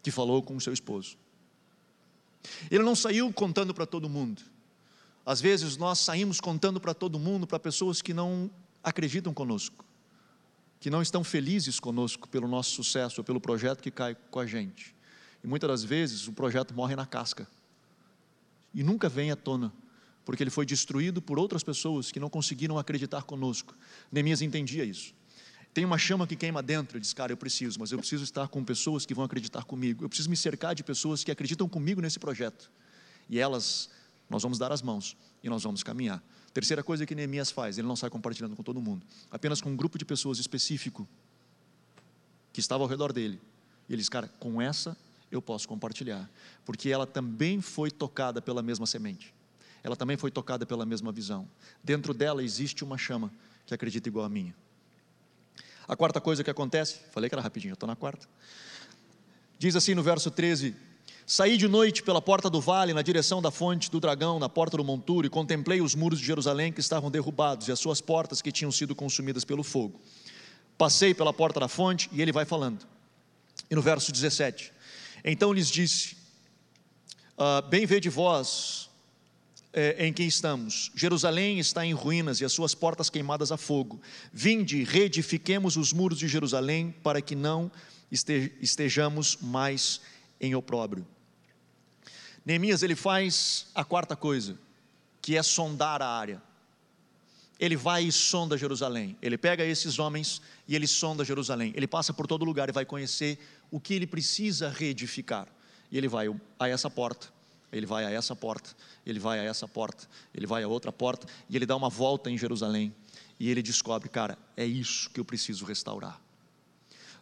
que 0.03 0.11
falou 0.11 0.43
com 0.43 0.55
o 0.55 0.61
seu 0.61 0.71
esposo. 0.71 1.17
Ele 2.69 2.83
não 2.83 2.95
saiu 2.95 3.33
contando 3.33 3.73
para 3.73 3.87
todo 3.87 4.07
mundo. 4.07 4.43
Às 5.25 5.41
vezes 5.41 5.77
nós 5.77 5.97
saímos 5.99 6.39
contando 6.39 6.79
para 6.79 6.93
todo 6.93 7.19
mundo, 7.19 7.47
para 7.47 7.59
pessoas 7.59 8.01
que 8.01 8.13
não 8.13 8.51
acreditam 8.83 9.33
conosco, 9.33 9.83
que 10.79 10.89
não 10.91 11.01
estão 11.01 11.23
felizes 11.23 11.79
conosco 11.79 12.27
pelo 12.27 12.47
nosso 12.47 12.71
sucesso 12.71 13.23
pelo 13.23 13.41
projeto 13.41 13.81
que 13.81 13.91
cai 13.91 14.15
com 14.29 14.39
a 14.39 14.45
gente. 14.45 14.95
E 15.43 15.47
muitas 15.47 15.69
das 15.69 15.83
vezes 15.83 16.27
o 16.27 16.33
projeto 16.33 16.73
morre 16.73 16.95
na 16.95 17.05
casca. 17.05 17.47
E 18.73 18.83
nunca 18.83 19.09
vem 19.09 19.31
à 19.31 19.35
tona, 19.35 19.71
porque 20.23 20.43
ele 20.43 20.49
foi 20.49 20.65
destruído 20.65 21.21
por 21.21 21.39
outras 21.39 21.63
pessoas 21.63 22.11
que 22.11 22.19
não 22.19 22.29
conseguiram 22.29 22.77
acreditar 22.77 23.23
conosco. 23.23 23.75
Neemias 24.11 24.41
entendia 24.41 24.85
isso. 24.85 25.13
Tem 25.73 25.85
uma 25.85 25.97
chama 25.97 26.27
que 26.27 26.35
queima 26.35 26.61
dentro, 26.61 26.97
ele 26.97 27.01
diz, 27.01 27.13
cara, 27.13 27.31
eu 27.31 27.37
preciso, 27.37 27.79
mas 27.79 27.91
eu 27.91 27.97
preciso 27.97 28.23
estar 28.23 28.47
com 28.49 28.63
pessoas 28.63 29.05
que 29.05 29.13
vão 29.13 29.23
acreditar 29.23 29.63
comigo. 29.63 30.03
Eu 30.03 30.09
preciso 30.09 30.29
me 30.29 30.35
cercar 30.35 30.75
de 30.75 30.83
pessoas 30.83 31.23
que 31.23 31.31
acreditam 31.31 31.67
comigo 31.67 32.01
nesse 32.01 32.19
projeto. 32.19 32.69
E 33.29 33.39
elas, 33.39 33.89
nós 34.29 34.43
vamos 34.43 34.57
dar 34.57 34.71
as 34.71 34.81
mãos 34.81 35.15
e 35.41 35.49
nós 35.49 35.63
vamos 35.63 35.81
caminhar. 35.81 36.21
Terceira 36.53 36.83
coisa 36.83 37.05
que 37.05 37.15
Neemias 37.15 37.49
faz, 37.49 37.77
ele 37.77 37.87
não 37.87 37.95
sai 37.95 38.09
compartilhando 38.09 38.55
com 38.57 38.63
todo 38.63 38.81
mundo, 38.81 39.05
apenas 39.29 39.61
com 39.61 39.69
um 39.69 39.75
grupo 39.75 39.97
de 39.97 40.03
pessoas 40.03 40.37
específico 40.37 41.07
que 42.51 42.59
estava 42.59 42.83
ao 42.83 42.89
redor 42.89 43.13
dele. 43.13 43.39
E 43.87 43.93
ele 43.93 44.01
diz, 44.01 44.09
cara, 44.09 44.27
com 44.39 44.61
essa 44.61 44.97
eu 45.31 45.41
posso 45.41 45.67
compartilhar, 45.67 46.29
porque 46.65 46.89
ela 46.89 47.07
também 47.07 47.61
foi 47.61 47.89
tocada 47.89 48.41
pela 48.41 48.61
mesma 48.61 48.85
semente, 48.85 49.33
ela 49.83 49.95
também 49.95 50.17
foi 50.17 50.29
tocada 50.29 50.65
pela 50.65 50.85
mesma 50.85 51.11
visão. 51.11 51.47
Dentro 51.83 52.13
dela 52.13 52.43
existe 52.43 52.83
uma 52.83 52.97
chama 52.97 53.31
que 53.65 53.73
acredita 53.73 54.09
igual 54.09 54.25
a 54.25 54.29
minha. 54.29 54.55
A 55.87 55.95
quarta 55.95 56.21
coisa 56.21 56.43
que 56.43 56.49
acontece, 56.49 56.99
falei 57.11 57.29
que 57.29 57.35
era 57.35 57.41
rapidinho, 57.41 57.73
estou 57.73 57.87
na 57.87 57.95
quarta. 57.95 58.27
Diz 59.57 59.75
assim 59.75 59.93
no 59.93 60.03
verso 60.03 60.29
13: 60.29 60.75
Saí 61.25 61.55
de 61.55 61.67
noite 61.67 62.03
pela 62.03 62.21
porta 62.21 62.49
do 62.49 62.59
vale, 62.59 62.93
na 62.93 63.01
direção 63.01 63.41
da 63.41 63.51
fonte 63.51 63.89
do 63.89 63.99
dragão, 63.99 64.39
na 64.39 64.49
porta 64.49 64.75
do 64.75 64.83
monturo, 64.83 65.25
e 65.25 65.29
contemplei 65.29 65.81
os 65.81 65.95
muros 65.95 66.19
de 66.19 66.25
Jerusalém 66.25 66.73
que 66.73 66.79
estavam 66.79 67.09
derrubados 67.09 67.67
e 67.67 67.71
as 67.71 67.79
suas 67.79 68.01
portas 68.01 68.41
que 68.41 68.51
tinham 68.51 68.71
sido 68.71 68.95
consumidas 68.95 69.45
pelo 69.45 69.63
fogo. 69.63 69.99
Passei 70.77 71.13
pela 71.13 71.31
porta 71.31 71.59
da 71.59 71.67
fonte 71.67 72.09
e 72.11 72.21
ele 72.21 72.31
vai 72.31 72.43
falando. 72.43 72.85
E 73.69 73.75
no 73.75 73.81
verso 73.81 74.11
17: 74.11 74.73
Então 75.23 75.53
lhes 75.53 75.69
disse: 75.69 76.17
ah, 77.37 77.61
Bem 77.61 77.85
vede 77.85 78.09
vós 78.09 78.89
é, 79.73 80.05
em 80.05 80.13
que 80.13 80.23
estamos. 80.23 80.91
Jerusalém 80.95 81.59
está 81.59 81.85
em 81.85 81.93
ruínas 81.93 82.41
e 82.41 82.45
as 82.45 82.51
suas 82.51 82.75
portas 82.75 83.09
queimadas 83.09 83.51
a 83.51 83.57
fogo. 83.57 84.01
Vinde, 84.33 84.83
reedifiquemos 84.83 85.77
os 85.77 85.93
muros 85.93 86.19
de 86.19 86.27
Jerusalém 86.27 86.93
para 87.03 87.21
que 87.21 87.35
não 87.35 87.71
estejamos 88.11 89.37
mais 89.41 90.01
em 90.39 90.53
opróbrio. 90.55 91.07
Neemias 92.45 92.83
ele 92.83 92.95
faz 92.95 93.67
a 93.73 93.85
quarta 93.85 94.15
coisa, 94.15 94.57
que 95.21 95.37
é 95.37 95.43
sondar 95.43 96.01
a 96.01 96.07
área. 96.07 96.41
Ele 97.61 97.75
vai 97.75 98.05
e 98.05 98.11
sonda 98.11 98.57
Jerusalém. 98.57 99.15
Ele 99.21 99.37
pega 99.37 99.63
esses 99.63 99.99
homens 99.99 100.41
e 100.67 100.75
ele 100.75 100.87
sonda 100.87 101.23
Jerusalém. 101.23 101.71
Ele 101.75 101.85
passa 101.85 102.11
por 102.11 102.25
todo 102.25 102.43
lugar 102.43 102.67
e 102.67 102.71
vai 102.71 102.85
conhecer 102.85 103.37
o 103.69 103.79
que 103.79 103.93
ele 103.93 104.07
precisa 104.07 104.67
reedificar. 104.67 105.47
E 105.91 105.97
ele 105.97 106.07
vai 106.07 106.25
a 106.57 106.67
essa 106.67 106.89
porta, 106.89 107.27
ele 107.71 107.85
vai 107.85 108.03
a 108.03 108.09
essa 108.09 108.35
porta, 108.35 108.71
ele 109.05 109.19
vai 109.19 109.39
a 109.39 109.43
essa 109.43 109.67
porta, 109.67 110.07
ele 110.33 110.47
vai 110.47 110.63
a 110.63 110.67
outra 110.67 110.91
porta 110.91 111.27
e 111.47 111.55
ele 111.55 111.67
dá 111.67 111.75
uma 111.75 111.87
volta 111.89 112.31
em 112.31 112.37
Jerusalém. 112.37 112.91
E 113.39 113.47
ele 113.47 113.61
descobre, 113.61 114.09
cara, 114.09 114.39
é 114.57 114.65
isso 114.65 115.07
que 115.11 115.19
eu 115.19 115.25
preciso 115.25 115.63
restaurar. 115.63 116.19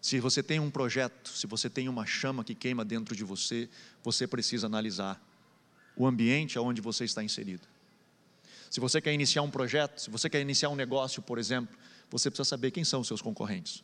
Se 0.02 0.22
você 0.22 0.42
tem 0.42 0.58
um 0.58 0.72
projeto, 0.72 1.32
se 1.32 1.48
você 1.48 1.70
tem 1.70 1.90
uma 1.90 2.06
chama 2.06 2.46
que 2.46 2.56
queima 2.56 2.86
dentro 2.86 3.14
de 3.14 3.26
você, 3.26 3.68
você 4.02 4.26
precisa 4.26 4.68
analisar 4.68 5.22
o 5.98 6.08
ambiente 6.08 6.58
aonde 6.58 6.80
você 6.80 7.04
está 7.04 7.22
inserido. 7.22 7.68
Se 8.70 8.80
você 8.80 9.02
quer 9.02 9.14
iniciar 9.14 9.42
um 9.42 9.50
projeto, 9.50 10.00
se 10.00 10.10
você 10.10 10.30
quer 10.30 10.42
iniciar 10.42 10.70
um 10.70 10.76
negócio, 10.76 11.22
por 11.22 11.40
exemplo, 11.40 11.76
você 12.10 12.30
precisa 12.30 12.48
saber 12.48 12.72
quem 12.72 12.84
são 12.84 13.02
os 13.02 13.08
seus 13.08 13.22
concorrentes. 13.22 13.84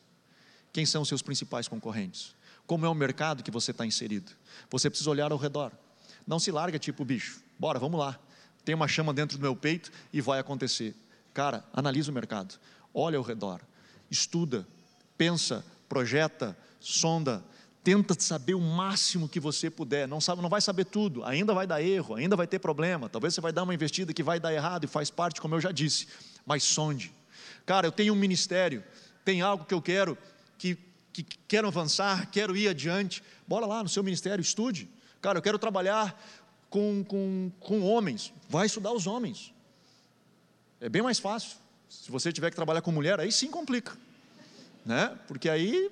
Quem 0.71 0.85
são 0.85 1.01
os 1.01 1.07
seus 1.07 1.21
principais 1.21 1.67
concorrentes? 1.67 2.35
Como 2.67 2.85
é 2.85 2.89
o 2.89 2.93
mercado 2.93 3.43
que 3.43 3.51
você 3.51 3.71
está 3.71 3.85
inserido? 3.85 4.31
Você 4.69 4.89
precisa 4.89 5.09
olhar 5.09 5.31
ao 5.31 5.37
redor. 5.37 5.71
Não 6.27 6.39
se 6.39 6.51
larga 6.51 6.77
tipo 6.77 7.05
bicho. 7.05 7.41
Bora, 7.57 7.79
vamos 7.79 7.99
lá. 7.99 8.19
Tem 8.63 8.75
uma 8.75 8.87
chama 8.87 9.13
dentro 9.13 9.37
do 9.37 9.41
meu 9.41 9.55
peito 9.55 9.91
e 10.11 10.19
vai 10.21 10.39
acontecer. 10.39 10.95
Cara, 11.33 11.63
analisa 11.71 12.11
o 12.11 12.13
mercado. 12.13 12.59
Olha 12.93 13.17
ao 13.17 13.23
redor. 13.23 13.61
Estuda, 14.09 14.67
pensa, 15.17 15.63
projeta, 15.87 16.57
sonda, 16.79 17.43
tenta 17.85 18.15
saber 18.19 18.55
o 18.55 18.59
máximo 18.59 19.29
que 19.29 19.39
você 19.39 19.69
puder. 19.69 20.07
Não 20.07 20.19
sabe, 20.19 20.41
não 20.41 20.49
vai 20.49 20.59
saber 20.59 20.85
tudo, 20.85 21.23
ainda 21.23 21.53
vai 21.53 21.67
dar 21.67 21.81
erro, 21.83 22.15
ainda 22.15 22.35
vai 22.35 22.47
ter 22.47 22.57
problema. 22.57 23.07
Talvez 23.07 23.35
você 23.35 23.39
vai 23.39 23.53
dar 23.53 23.61
uma 23.61 23.75
investida 23.75 24.11
que 24.11 24.23
vai 24.23 24.39
dar 24.39 24.51
errado 24.51 24.85
e 24.85 24.87
faz 24.87 25.11
parte, 25.11 25.39
como 25.39 25.53
eu 25.53 25.61
já 25.61 25.71
disse. 25.71 26.07
Mas 26.43 26.63
sonde. 26.63 27.13
Cara, 27.63 27.85
eu 27.85 27.91
tenho 27.91 28.13
um 28.13 28.17
ministério, 28.17 28.83
tem 29.23 29.41
algo 29.41 29.65
que 29.65 29.73
eu 29.73 29.81
quero 29.81 30.17
que, 30.57 30.75
que 31.13 31.23
quero 31.47 31.67
avançar, 31.67 32.27
quero 32.31 32.57
ir 32.57 32.67
adiante. 32.67 33.23
Bora 33.47 33.67
lá 33.67 33.83
no 33.83 33.89
seu 33.89 34.03
ministério, 34.03 34.41
estude. 34.41 34.89
Cara, 35.21 35.37
eu 35.37 35.43
quero 35.43 35.59
trabalhar 35.59 36.19
com, 36.69 37.03
com, 37.03 37.51
com 37.59 37.83
homens. 37.83 38.33
Vai 38.49 38.65
estudar 38.65 38.93
os 38.93 39.05
homens. 39.05 39.53
É 40.81 40.89
bem 40.89 41.03
mais 41.03 41.19
fácil. 41.19 41.57
Se 41.87 42.09
você 42.09 42.33
tiver 42.33 42.49
que 42.49 42.55
trabalhar 42.55 42.81
com 42.81 42.91
mulher, 42.91 43.19
aí 43.19 43.31
sim 43.31 43.51
complica 43.51 43.95
né? 44.85 45.17
Porque 45.27 45.49
aí 45.49 45.91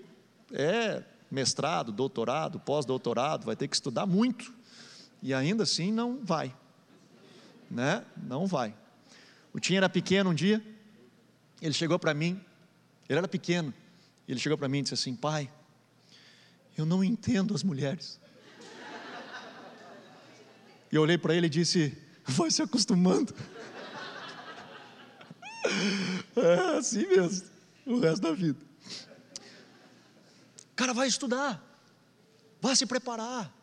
é 0.52 1.02
mestrado, 1.34 1.92
doutorado, 1.92 2.60
pós-doutorado, 2.60 3.46
vai 3.46 3.56
ter 3.56 3.68
que 3.68 3.76
estudar 3.76 4.06
muito. 4.06 4.54
E 5.22 5.34
ainda 5.34 5.64
assim 5.64 5.92
não 5.92 6.20
vai. 6.24 6.56
Né? 7.72 8.06
Não 8.16 8.46
vai. 8.46 8.76
O 9.52 9.60
Tim 9.60 9.76
era 9.76 9.90
pequeno 9.90 10.30
um 10.30 10.34
dia, 10.34 10.64
ele 11.60 11.74
chegou 11.74 11.98
para 11.98 12.14
mim, 12.14 12.40
ele 13.10 13.18
era 13.18 13.28
pequeno, 13.28 13.74
ele 14.28 14.40
chegou 14.40 14.58
para 14.58 14.68
mim 14.68 14.80
e 14.80 14.82
disse 14.84 14.94
assim: 14.94 15.16
Pai, 15.16 15.50
eu 16.78 16.86
não 16.86 17.04
entendo 17.04 17.56
as 17.56 17.64
mulheres. 17.64 18.20
E 20.92 20.96
eu 20.96 21.02
olhei 21.02 21.18
para 21.18 21.34
ele 21.34 21.48
e 21.48 21.50
disse: 21.50 21.98
Vai 22.26 22.52
se 22.52 22.62
acostumando. 22.62 23.34
É 26.36 26.78
assim 26.78 27.08
mesmo, 27.08 27.48
o 27.86 28.00
resto 28.00 28.22
da 28.22 28.34
vida. 28.34 28.60
Cara, 30.76 30.94
vai 30.94 31.08
estudar, 31.08 31.62
vai 32.62 32.76
se 32.76 32.86
preparar. 32.86 33.54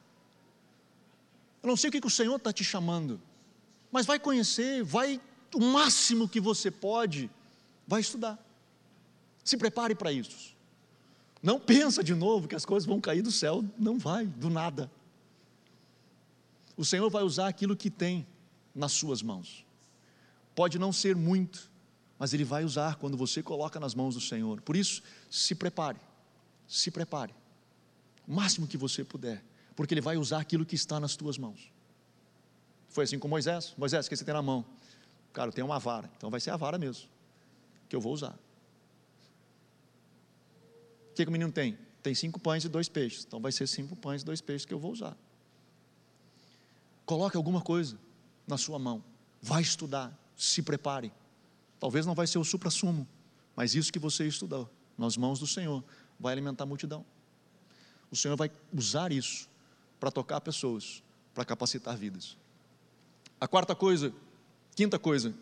Eu 1.63 1.69
não 1.69 1.77
sei 1.77 1.89
o 1.89 1.93
que, 1.93 2.01
que 2.01 2.07
o 2.07 2.11
Senhor 2.11 2.37
está 2.37 2.53
te 2.53 2.65
chamando, 2.65 3.21
mas 3.91 4.07
vai 4.07 4.19
conhecer, 4.19 4.83
vai 4.83 5.21
o 5.55 5.61
máximo 5.61 6.29
que 6.29 6.41
você 6.41 6.71
pode, 6.71 7.31
vai 7.87 8.01
estudar. 8.01 8.39
Se 9.43 9.57
prepare 9.57 9.95
para 9.95 10.13
isso. 10.13 10.55
Não 11.43 11.59
pensa 11.59 12.05
de 12.05 12.15
novo 12.15 12.47
que 12.47 12.55
as 12.55 12.65
coisas 12.65 12.87
vão 12.87 13.01
cair 13.01 13.23
do 13.23 13.33
céu, 13.33 13.65
não 13.79 13.99
vai, 13.99 14.27
do 14.27 14.49
nada. 14.49 14.91
O 16.77 16.85
Senhor 16.85 17.11
vai 17.11 17.23
usar 17.23 17.49
aquilo 17.49 17.77
que 17.77 17.91
tem 17.91 18.27
nas 18.75 18.93
suas 18.93 19.23
mãos. 19.23 19.65
Pode 20.55 20.79
não 20.79 20.93
ser 20.93 21.17
muito, 21.17 21.71
mas 22.19 22.33
Ele 22.33 22.45
vai 22.45 22.65
usar 22.65 22.97
quando 22.97 23.17
você 23.17 23.43
coloca 23.43 23.81
nas 23.81 23.95
mãos 23.95 24.15
do 24.15 24.21
Senhor. 24.21 24.61
Por 24.61 24.77
isso, 24.77 25.03
se 25.31 25.55
prepare 25.55 25.99
se 26.71 26.89
prepare, 26.89 27.35
o 28.29 28.33
máximo 28.33 28.67
que 28.67 28.77
você 28.77 29.05
puder, 29.05 29.43
porque 29.75 29.93
Ele 29.93 30.01
vai 30.01 30.17
usar 30.17 30.41
aquilo 30.41 30.65
que 30.65 30.77
está 30.77 31.01
nas 31.01 31.17
tuas 31.17 31.37
mãos. 31.37 31.73
Foi 32.89 33.03
assim 33.03 33.19
com 33.19 33.27
Moisés: 33.27 33.75
Moisés, 33.77 34.07
o 34.07 34.09
que 34.09 34.17
você 34.17 34.25
tem 34.25 34.33
na 34.33 34.41
mão? 34.41 34.65
Cara, 35.33 35.49
eu 35.49 35.53
tenho 35.53 35.67
uma 35.67 35.81
vara, 35.81 36.09
então 36.17 36.31
vai 36.31 36.39
ser 36.39 36.51
a 36.51 36.57
vara 36.57 36.79
mesmo, 36.79 37.09
que 37.89 37.97
eu 37.97 38.01
vou 38.01 38.13
usar. 38.13 38.39
O 41.11 41.15
que, 41.15 41.25
que 41.25 41.29
o 41.29 41.33
menino 41.33 41.51
tem? 41.51 41.77
Tem 42.05 42.15
cinco 42.15 42.39
pães 42.39 42.65
e 42.65 42.69
dois 42.69 42.89
peixes, 42.89 43.25
então 43.27 43.41
vai 43.41 43.51
ser 43.51 43.67
cinco 43.67 43.97
pães 43.97 44.23
e 44.23 44.25
dois 44.25 44.41
peixes 44.41 44.65
que 44.65 44.73
eu 44.73 44.79
vou 44.79 44.93
usar. 44.93 45.17
Coloque 47.05 47.37
alguma 47.37 47.61
coisa 47.61 47.99
na 48.47 48.57
sua 48.57 48.79
mão, 48.79 49.03
vai 49.43 49.61
estudar, 49.61 50.17
se 50.37 50.63
prepare. 50.63 51.13
Talvez 51.81 52.07
não 52.07 52.15
vai 52.15 52.29
ser 52.29 52.39
o 52.39 52.45
supra-sumo, 52.45 53.09
mas 53.57 53.75
isso 53.75 53.93
que 53.93 53.99
você 53.99 54.27
estudou 54.29 54.71
nas 54.97 55.17
mãos 55.17 55.41
do 55.41 55.47
Senhor 55.47 55.83
vai 56.21 56.33
alimentar 56.33 56.65
a 56.65 56.67
multidão. 56.67 57.05
O 58.11 58.17
Senhor 58.17 58.37
vai 58.37 58.51
usar 58.73 59.11
isso 59.11 59.49
para 59.99 60.11
tocar 60.11 60.41
pessoas, 60.41 61.03
para 61.35 61.45
capacitar 61.45 61.97
vidas. 61.97 62.37
A 63.41 63.49
quarta 63.49 63.75
coisa, 63.75 64.13
quinta 64.77 64.99
coisa, 64.99 65.35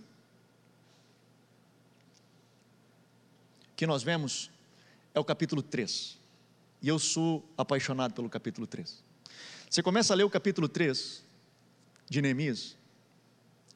que 3.75 3.87
nós 3.87 4.03
vemos 4.03 4.51
é 5.15 5.21
o 5.21 5.25
capítulo 5.25 5.63
3. 5.63 6.19
E 6.81 6.89
eu 6.89 6.99
sou 6.99 7.45
apaixonado 7.57 8.15
pelo 8.15 8.29
capítulo 8.29 8.67
3. 8.67 9.03
Você 9.69 9.83
começa 9.83 10.13
a 10.13 10.17
ler 10.17 10.25
o 10.25 10.31
capítulo 10.31 10.69
3 10.69 11.25
de 12.09 12.23
Neemias 12.23 12.77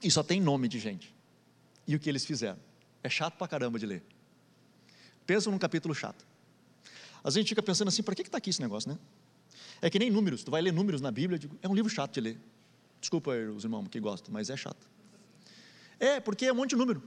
e 0.03 0.11
só 0.11 0.23
tem 0.23 0.41
nome 0.41 0.69
de 0.69 0.79
gente. 0.79 1.15
E 1.87 1.97
o 1.97 1.99
que 1.99 2.09
eles 2.09 2.25
fizeram? 2.25 2.59
É 3.03 3.09
chato 3.09 3.37
pra 3.37 3.49
caramba 3.49 3.79
de 3.79 3.87
ler. 3.87 4.03
Pensa 5.27 5.51
num 5.51 5.59
capítulo 5.59 5.95
chato. 5.95 6.32
A 7.25 7.31
gente 7.31 7.49
fica 7.49 7.63
pensando 7.63 7.89
assim, 7.89 8.03
para 8.03 8.15
que 8.15 8.23
está 8.23 8.39
aqui 8.39 8.51
esse 8.51 8.61
negócio, 8.61 8.91
né? 8.91 8.99
É 9.81 9.91
que 9.91 9.99
nem 9.99 10.11
números, 10.11 10.45
tu 10.45 10.51
vai 10.51 10.63
ler 10.63 10.73
números 10.73 11.01
na 11.01 11.11
Bíblia, 11.11 11.41
é 11.61 11.69
um 11.69 11.75
livro 11.75 11.91
chato 11.91 12.15
de 12.15 12.21
ler. 12.21 12.39
Desculpa 13.01 13.33
os 13.33 13.65
irmãos 13.65 13.89
que 13.89 13.99
gostam, 13.99 14.33
mas 14.33 14.49
é 14.49 14.57
chato. 14.57 14.89
É, 15.99 16.21
porque 16.21 16.47
é 16.47 16.53
um 16.53 16.57
monte 16.57 16.71
de 16.71 16.77
número. 16.77 17.03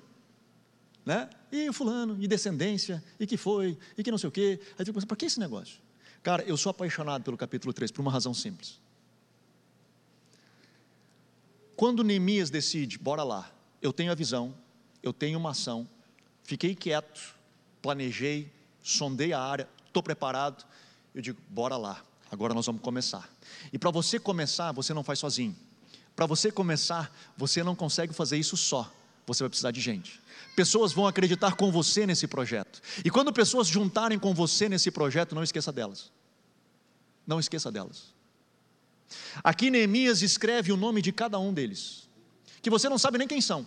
Né? 1.06 1.30
E 1.52 1.70
o 1.70 1.74
fulano, 1.74 2.18
e 2.22 2.28
descendência, 2.28 3.04
e 3.20 3.28
que 3.28 3.38
foi, 3.38 3.78
e 3.98 4.04
que 4.04 4.12
não 4.12 4.18
sei 4.18 4.28
o 4.28 4.32
quê. 4.32 4.60
Aí 4.78 4.84
tu 4.84 4.94
pensando, 4.94 5.08
para 5.08 5.18
que 5.18 5.26
esse 5.26 5.40
negócio? 5.40 5.80
Cara, 6.24 6.44
eu 6.44 6.58
sou 6.58 6.70
apaixonado 6.70 7.24
pelo 7.24 7.38
capítulo 7.38 7.72
3 7.72 7.92
por 7.92 8.02
uma 8.02 8.12
razão 8.12 8.34
simples. 8.34 8.80
Quando 11.76 12.04
Neemias 12.04 12.50
decide, 12.50 12.98
bora 12.98 13.24
lá, 13.24 13.54
eu 13.82 13.94
tenho 13.94 14.12
a 14.12 14.16
visão, 14.16 14.56
eu 15.04 15.14
tenho 15.14 15.38
uma 15.38 15.52
ação, 15.52 15.88
fiquei 16.44 16.74
quieto, 16.74 17.36
planejei, 17.82 18.52
sondei 18.82 19.34
a 19.34 19.40
área, 19.40 19.70
estou 19.96 20.04
preparado. 20.04 20.66
Eu 21.14 21.22
digo, 21.22 21.42
bora 21.50 21.78
lá, 21.78 22.04
agora 22.30 22.54
nós 22.54 22.66
vamos 22.66 22.82
começar. 22.82 23.30
E 23.72 23.80
para 23.80 23.90
você 23.90 24.20
começar, 24.20 24.74
você 24.74 24.94
não 24.94 25.04
faz 25.04 25.20
sozinho. 25.20 25.56
Para 26.14 26.26
você 26.26 26.52
começar, 26.52 27.14
você 27.38 27.64
não 27.64 27.76
consegue 27.76 28.14
fazer 28.14 28.38
isso 28.38 28.58
só. 28.58 28.92
Você 29.26 29.44
vai 29.44 29.50
precisar 29.50 29.72
de 29.72 29.80
gente. 29.80 30.22
Pessoas 30.56 30.92
vão 30.94 31.08
acreditar 31.08 31.56
com 31.56 31.72
você 31.72 32.06
nesse 32.06 32.28
projeto. 32.28 32.82
E 33.04 33.10
quando 33.10 33.32
pessoas 33.32 33.68
juntarem 33.68 34.20
com 34.20 34.34
você 34.34 34.68
nesse 34.70 34.92
projeto, 34.92 35.34
não 35.34 35.44
esqueça 35.44 35.72
delas. 35.72 36.12
Não 37.26 37.40
esqueça 37.40 37.72
delas. 37.72 38.14
Aqui 39.44 39.70
Neemias 39.70 40.22
escreve 40.22 40.72
o 40.72 40.78
nome 40.78 41.02
de 41.02 41.12
cada 41.12 41.40
um 41.40 41.54
deles, 41.54 42.10
que 42.62 42.70
você 42.70 42.90
não 42.90 42.98
sabe 42.98 43.18
nem 43.18 43.28
quem 43.28 43.40
são. 43.40 43.66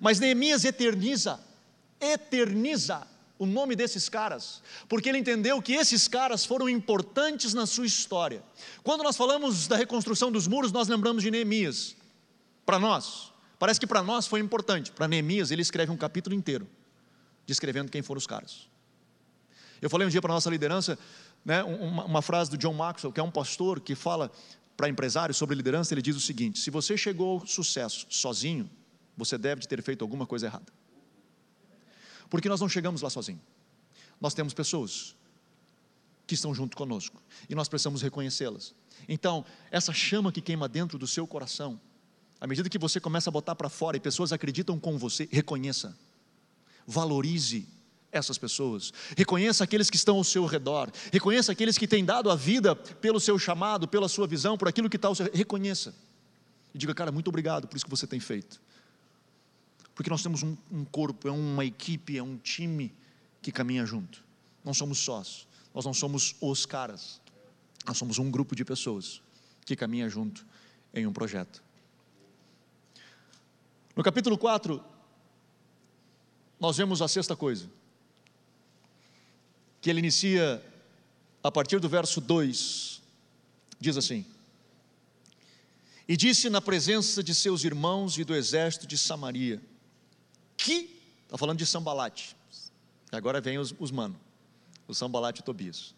Mas 0.00 0.18
Neemias 0.18 0.64
eterniza, 0.64 1.40
eterniza 2.00 3.06
o 3.38 3.46
nome 3.46 3.76
desses 3.76 4.08
caras, 4.08 4.62
porque 4.88 5.08
ele 5.08 5.18
entendeu 5.18 5.60
que 5.60 5.74
esses 5.74 6.08
caras 6.08 6.44
foram 6.44 6.68
importantes 6.68 7.52
na 7.52 7.66
sua 7.66 7.86
história. 7.86 8.42
Quando 8.82 9.02
nós 9.02 9.16
falamos 9.16 9.66
da 9.66 9.76
reconstrução 9.76 10.32
dos 10.32 10.46
muros, 10.46 10.72
nós 10.72 10.88
lembramos 10.88 11.22
de 11.22 11.30
Neemias. 11.30 11.96
Para 12.64 12.78
nós, 12.78 13.32
parece 13.58 13.78
que 13.78 13.86
para 13.86 14.02
nós 14.02 14.26
foi 14.26 14.40
importante. 14.40 14.90
Para 14.90 15.06
Neemias, 15.06 15.50
ele 15.50 15.62
escreve 15.62 15.92
um 15.92 15.96
capítulo 15.96 16.34
inteiro, 16.34 16.66
descrevendo 17.46 17.90
quem 17.90 18.02
foram 18.02 18.18
os 18.18 18.26
caras. 18.26 18.68
Eu 19.80 19.90
falei 19.90 20.06
um 20.06 20.10
dia 20.10 20.22
para 20.22 20.32
a 20.32 20.34
nossa 20.34 20.48
liderança, 20.48 20.98
né, 21.44 21.62
uma, 21.62 22.04
uma 22.04 22.22
frase 22.22 22.50
do 22.50 22.56
John 22.56 22.72
Maxwell, 22.72 23.12
que 23.12 23.20
é 23.20 23.22
um 23.22 23.30
pastor 23.30 23.80
que 23.80 23.94
fala 23.94 24.32
para 24.76 24.88
empresários 24.88 25.36
sobre 25.36 25.54
liderança, 25.54 25.94
ele 25.94 26.02
diz 26.02 26.16
o 26.16 26.20
seguinte: 26.20 26.58
se 26.58 26.70
você 26.70 26.96
chegou 26.96 27.40
ao 27.40 27.46
sucesso 27.46 28.06
sozinho, 28.10 28.68
você 29.16 29.38
deve 29.38 29.66
ter 29.66 29.82
feito 29.82 30.02
alguma 30.02 30.26
coisa 30.26 30.46
errada. 30.46 30.72
Porque 32.28 32.48
nós 32.48 32.60
não 32.60 32.68
chegamos 32.68 33.02
lá 33.02 33.10
sozinhos. 33.10 33.42
Nós 34.20 34.34
temos 34.34 34.54
pessoas 34.54 35.14
que 36.26 36.34
estão 36.34 36.54
junto 36.54 36.76
conosco 36.76 37.22
e 37.48 37.54
nós 37.54 37.68
precisamos 37.68 38.02
reconhecê-las. 38.02 38.74
Então, 39.08 39.44
essa 39.70 39.92
chama 39.92 40.32
que 40.32 40.40
queima 40.40 40.68
dentro 40.68 40.98
do 40.98 41.06
seu 41.06 41.26
coração, 41.26 41.80
à 42.40 42.46
medida 42.46 42.68
que 42.68 42.78
você 42.78 42.98
começa 42.98 43.30
a 43.30 43.32
botar 43.32 43.54
para 43.54 43.68
fora 43.68 43.96
e 43.96 44.00
pessoas 44.00 44.32
acreditam 44.32 44.78
com 44.78 44.98
você, 44.98 45.28
reconheça, 45.30 45.96
valorize 46.86 47.68
essas 48.10 48.38
pessoas, 48.38 48.92
reconheça 49.16 49.62
aqueles 49.62 49.90
que 49.90 49.96
estão 49.96 50.16
ao 50.16 50.24
seu 50.24 50.46
redor, 50.46 50.90
reconheça 51.12 51.52
aqueles 51.52 51.76
que 51.76 51.86
têm 51.86 52.04
dado 52.04 52.30
a 52.30 52.34
vida 52.34 52.74
pelo 52.74 53.20
seu 53.20 53.38
chamado, 53.38 53.86
pela 53.86 54.08
sua 54.08 54.26
visão, 54.26 54.56
por 54.56 54.68
aquilo 54.68 54.88
que 54.88 54.96
está 54.96 55.08
ao 55.08 55.14
seu 55.14 55.30
reconheça. 55.32 55.94
E 56.74 56.78
diga, 56.78 56.94
cara, 56.94 57.12
muito 57.12 57.28
obrigado 57.28 57.68
por 57.68 57.76
isso 57.76 57.84
que 57.84 57.90
você 57.90 58.06
tem 58.06 58.20
feito. 58.20 58.60
Porque 59.96 60.10
nós 60.10 60.22
temos 60.22 60.42
um, 60.42 60.54
um 60.70 60.84
corpo, 60.84 61.26
é 61.26 61.30
uma 61.32 61.64
equipe, 61.64 62.18
é 62.18 62.22
um 62.22 62.36
time 62.36 62.94
que 63.40 63.50
caminha 63.50 63.86
junto. 63.86 64.22
Não 64.62 64.74
somos 64.74 64.98
sós, 64.98 65.48
nós 65.74 65.86
não 65.86 65.94
somos 65.94 66.36
os 66.38 66.66
caras, 66.66 67.18
nós 67.86 67.96
somos 67.96 68.18
um 68.18 68.30
grupo 68.30 68.54
de 68.54 68.62
pessoas 68.62 69.22
que 69.64 69.74
caminha 69.74 70.06
junto 70.06 70.44
em 70.92 71.06
um 71.06 71.12
projeto. 71.14 71.64
No 73.96 74.02
capítulo 74.02 74.36
4, 74.36 74.84
nós 76.60 76.76
vemos 76.76 77.00
a 77.00 77.08
sexta 77.08 77.34
coisa, 77.34 77.66
que 79.80 79.88
ele 79.88 80.00
inicia 80.00 80.62
a 81.42 81.50
partir 81.50 81.80
do 81.80 81.88
verso 81.88 82.20
2, 82.20 83.00
diz 83.80 83.96
assim: 83.96 84.26
E 86.06 86.18
disse 86.18 86.50
na 86.50 86.60
presença 86.60 87.22
de 87.22 87.34
seus 87.34 87.64
irmãos 87.64 88.18
e 88.18 88.24
do 88.24 88.34
exército 88.34 88.86
de 88.86 88.98
Samaria, 88.98 89.62
que, 90.66 90.90
está 91.24 91.38
falando 91.38 91.58
de 91.58 91.64
Sambalate, 91.64 92.36
agora 93.12 93.40
vem 93.40 93.56
os, 93.56 93.72
os 93.78 93.92
mano, 93.92 94.18
o 94.88 94.94
Sambalate 94.94 95.40
e 95.40 95.42
o 95.42 95.44
Tobias. 95.44 95.94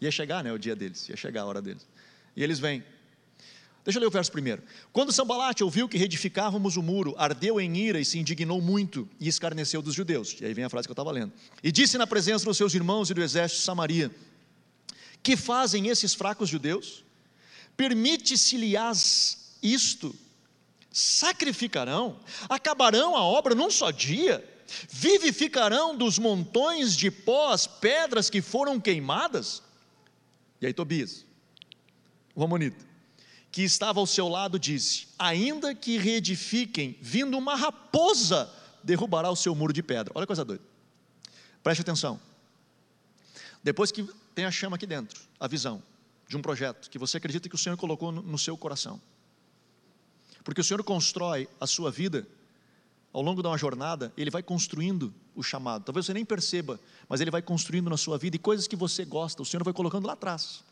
Ia 0.00 0.10
chegar, 0.10 0.42
né, 0.42 0.52
o 0.52 0.58
dia 0.58 0.74
deles, 0.74 1.08
ia 1.08 1.16
chegar 1.16 1.42
a 1.42 1.46
hora 1.46 1.62
deles. 1.62 1.86
E 2.34 2.42
eles 2.42 2.58
vêm. 2.58 2.82
Deixa 3.84 3.98
eu 3.98 4.00
ler 4.00 4.08
o 4.08 4.10
verso 4.10 4.32
primeiro. 4.32 4.62
Quando 4.92 5.12
Sambalate 5.12 5.62
ouviu 5.62 5.88
que 5.88 5.96
reedificávamos 5.96 6.76
o 6.76 6.82
muro, 6.82 7.14
ardeu 7.16 7.60
em 7.60 7.76
ira 7.76 8.00
e 8.00 8.04
se 8.04 8.18
indignou 8.18 8.60
muito 8.60 9.08
e 9.20 9.28
escarneceu 9.28 9.80
dos 9.80 9.94
judeus. 9.94 10.36
E 10.40 10.44
aí 10.44 10.52
vem 10.52 10.64
a 10.64 10.68
frase 10.68 10.88
que 10.88 10.90
eu 10.90 10.94
estava 10.94 11.12
lendo. 11.12 11.32
E 11.62 11.70
disse 11.70 11.96
na 11.96 12.06
presença 12.06 12.44
dos 12.44 12.56
seus 12.56 12.74
irmãos 12.74 13.10
e 13.10 13.14
do 13.14 13.22
exército 13.22 13.60
de 13.60 13.64
Samaria: 13.64 14.10
Que 15.22 15.36
fazem 15.36 15.86
esses 15.86 16.14
fracos 16.14 16.48
judeus? 16.48 17.04
Permite-se-lhes 17.76 19.56
isto 19.62 20.14
sacrificarão, 20.98 22.18
acabarão 22.48 23.16
a 23.16 23.22
obra 23.22 23.54
num 23.54 23.70
só 23.70 23.90
dia, 23.90 24.44
vivificarão 24.90 25.96
dos 25.96 26.18
montões 26.18 26.96
de 26.96 27.10
pó 27.10 27.52
as 27.52 27.66
pedras 27.66 28.28
que 28.28 28.42
foram 28.42 28.80
queimadas. 28.80 29.62
E 30.60 30.66
aí 30.66 30.74
Tobias, 30.74 31.24
o 32.34 32.42
Amonita, 32.42 32.84
que 33.52 33.62
estava 33.62 34.00
ao 34.00 34.06
seu 34.06 34.28
lado, 34.28 34.58
disse: 34.58 35.06
Ainda 35.18 35.74
que 35.74 35.96
reedifiquem, 35.98 36.98
vindo 37.00 37.38
uma 37.38 37.54
raposa, 37.54 38.52
derrubará 38.82 39.30
o 39.30 39.36
seu 39.36 39.54
muro 39.54 39.72
de 39.72 39.82
pedra. 39.82 40.12
Olha 40.16 40.24
a 40.24 40.26
coisa 40.26 40.44
doida. 40.44 40.64
Preste 41.62 41.80
atenção. 41.80 42.20
Depois 43.62 43.92
que 43.92 44.02
tem 44.34 44.44
a 44.44 44.50
chama 44.50 44.76
aqui 44.76 44.86
dentro, 44.86 45.20
a 45.38 45.46
visão 45.46 45.82
de 46.26 46.36
um 46.36 46.42
projeto 46.42 46.90
que 46.90 46.98
você 46.98 47.16
acredita 47.18 47.48
que 47.48 47.54
o 47.54 47.58
Senhor 47.58 47.76
colocou 47.76 48.10
no 48.10 48.38
seu 48.38 48.56
coração 48.56 49.00
porque 50.48 50.62
o 50.62 50.64
Senhor 50.64 50.82
constrói 50.82 51.46
a 51.60 51.66
sua 51.66 51.90
vida 51.90 52.26
ao 53.12 53.20
longo 53.20 53.42
de 53.42 53.48
uma 53.48 53.58
jornada, 53.58 54.10
Ele 54.16 54.30
vai 54.30 54.42
construindo 54.42 55.12
o 55.34 55.42
chamado. 55.42 55.84
Talvez 55.84 56.06
você 56.06 56.14
nem 56.14 56.24
perceba, 56.24 56.80
mas 57.06 57.20
Ele 57.20 57.30
vai 57.30 57.42
construindo 57.42 57.90
na 57.90 57.98
sua 57.98 58.16
vida 58.16 58.36
e 58.36 58.38
coisas 58.38 58.66
que 58.66 58.74
você 58.74 59.04
gosta, 59.04 59.42
o 59.42 59.44
Senhor 59.44 59.62
vai 59.62 59.74
colocando 59.74 60.06
lá 60.06 60.14
atrás. 60.14 60.64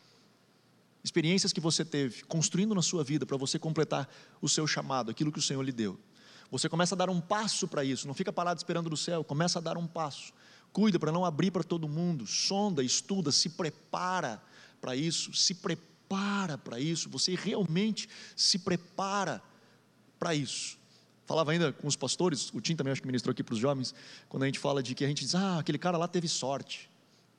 Experiências 1.03 1.53
que 1.53 1.59
você 1.59 1.85
teve, 1.85 2.23
construindo 2.23 2.73
na 2.73 2.81
sua 2.81 3.03
vida 3.03 3.23
para 3.23 3.37
você 3.37 3.59
completar 3.59 4.09
o 4.41 4.49
seu 4.49 4.65
chamado, 4.65 5.11
aquilo 5.11 5.31
que 5.31 5.37
o 5.37 5.43
Senhor 5.43 5.61
lhe 5.61 5.71
deu. 5.71 5.95
Você 6.49 6.67
começa 6.67 6.95
a 6.95 6.97
dar 6.97 7.11
um 7.11 7.21
passo 7.21 7.67
para 7.67 7.83
isso, 7.83 8.07
não 8.07 8.15
fica 8.15 8.33
parado 8.33 8.57
esperando 8.57 8.89
no 8.89 8.97
céu, 8.97 9.23
começa 9.23 9.59
a 9.59 9.61
dar 9.61 9.77
um 9.77 9.85
passo. 9.85 10.33
Cuida 10.73 10.97
para 10.97 11.11
não 11.11 11.23
abrir 11.23 11.51
para 11.51 11.63
todo 11.63 11.87
mundo, 11.87 12.25
sonda, 12.25 12.83
estuda, 12.83 13.31
se 13.31 13.49
prepara 13.49 14.41
para 14.81 14.95
isso, 14.95 15.35
se 15.35 15.53
prepara 15.53 16.57
para 16.57 16.79
isso, 16.79 17.11
você 17.11 17.35
realmente 17.35 18.09
se 18.35 18.57
prepara 18.57 19.39
para 20.19 20.33
isso. 20.35 20.77
Falava 21.25 21.51
ainda 21.51 21.73
com 21.73 21.87
os 21.87 21.95
pastores, 21.95 22.49
o 22.53 22.61
Tim 22.61 22.75
também 22.75 22.91
acho 22.91 23.01
que 23.01 23.07
ministrou 23.07 23.31
aqui 23.31 23.43
para 23.43 23.53
os 23.53 23.59
jovens, 23.59 23.93
quando 24.29 24.43
a 24.43 24.45
gente 24.45 24.59
fala 24.59 24.81
de 24.81 24.95
que 24.95 25.03
a 25.03 25.07
gente 25.07 25.25
diz, 25.25 25.35
ah, 25.35 25.59
aquele 25.59 25.77
cara 25.77 25.97
lá 25.97 26.07
teve 26.07 26.27
sorte, 26.27 26.89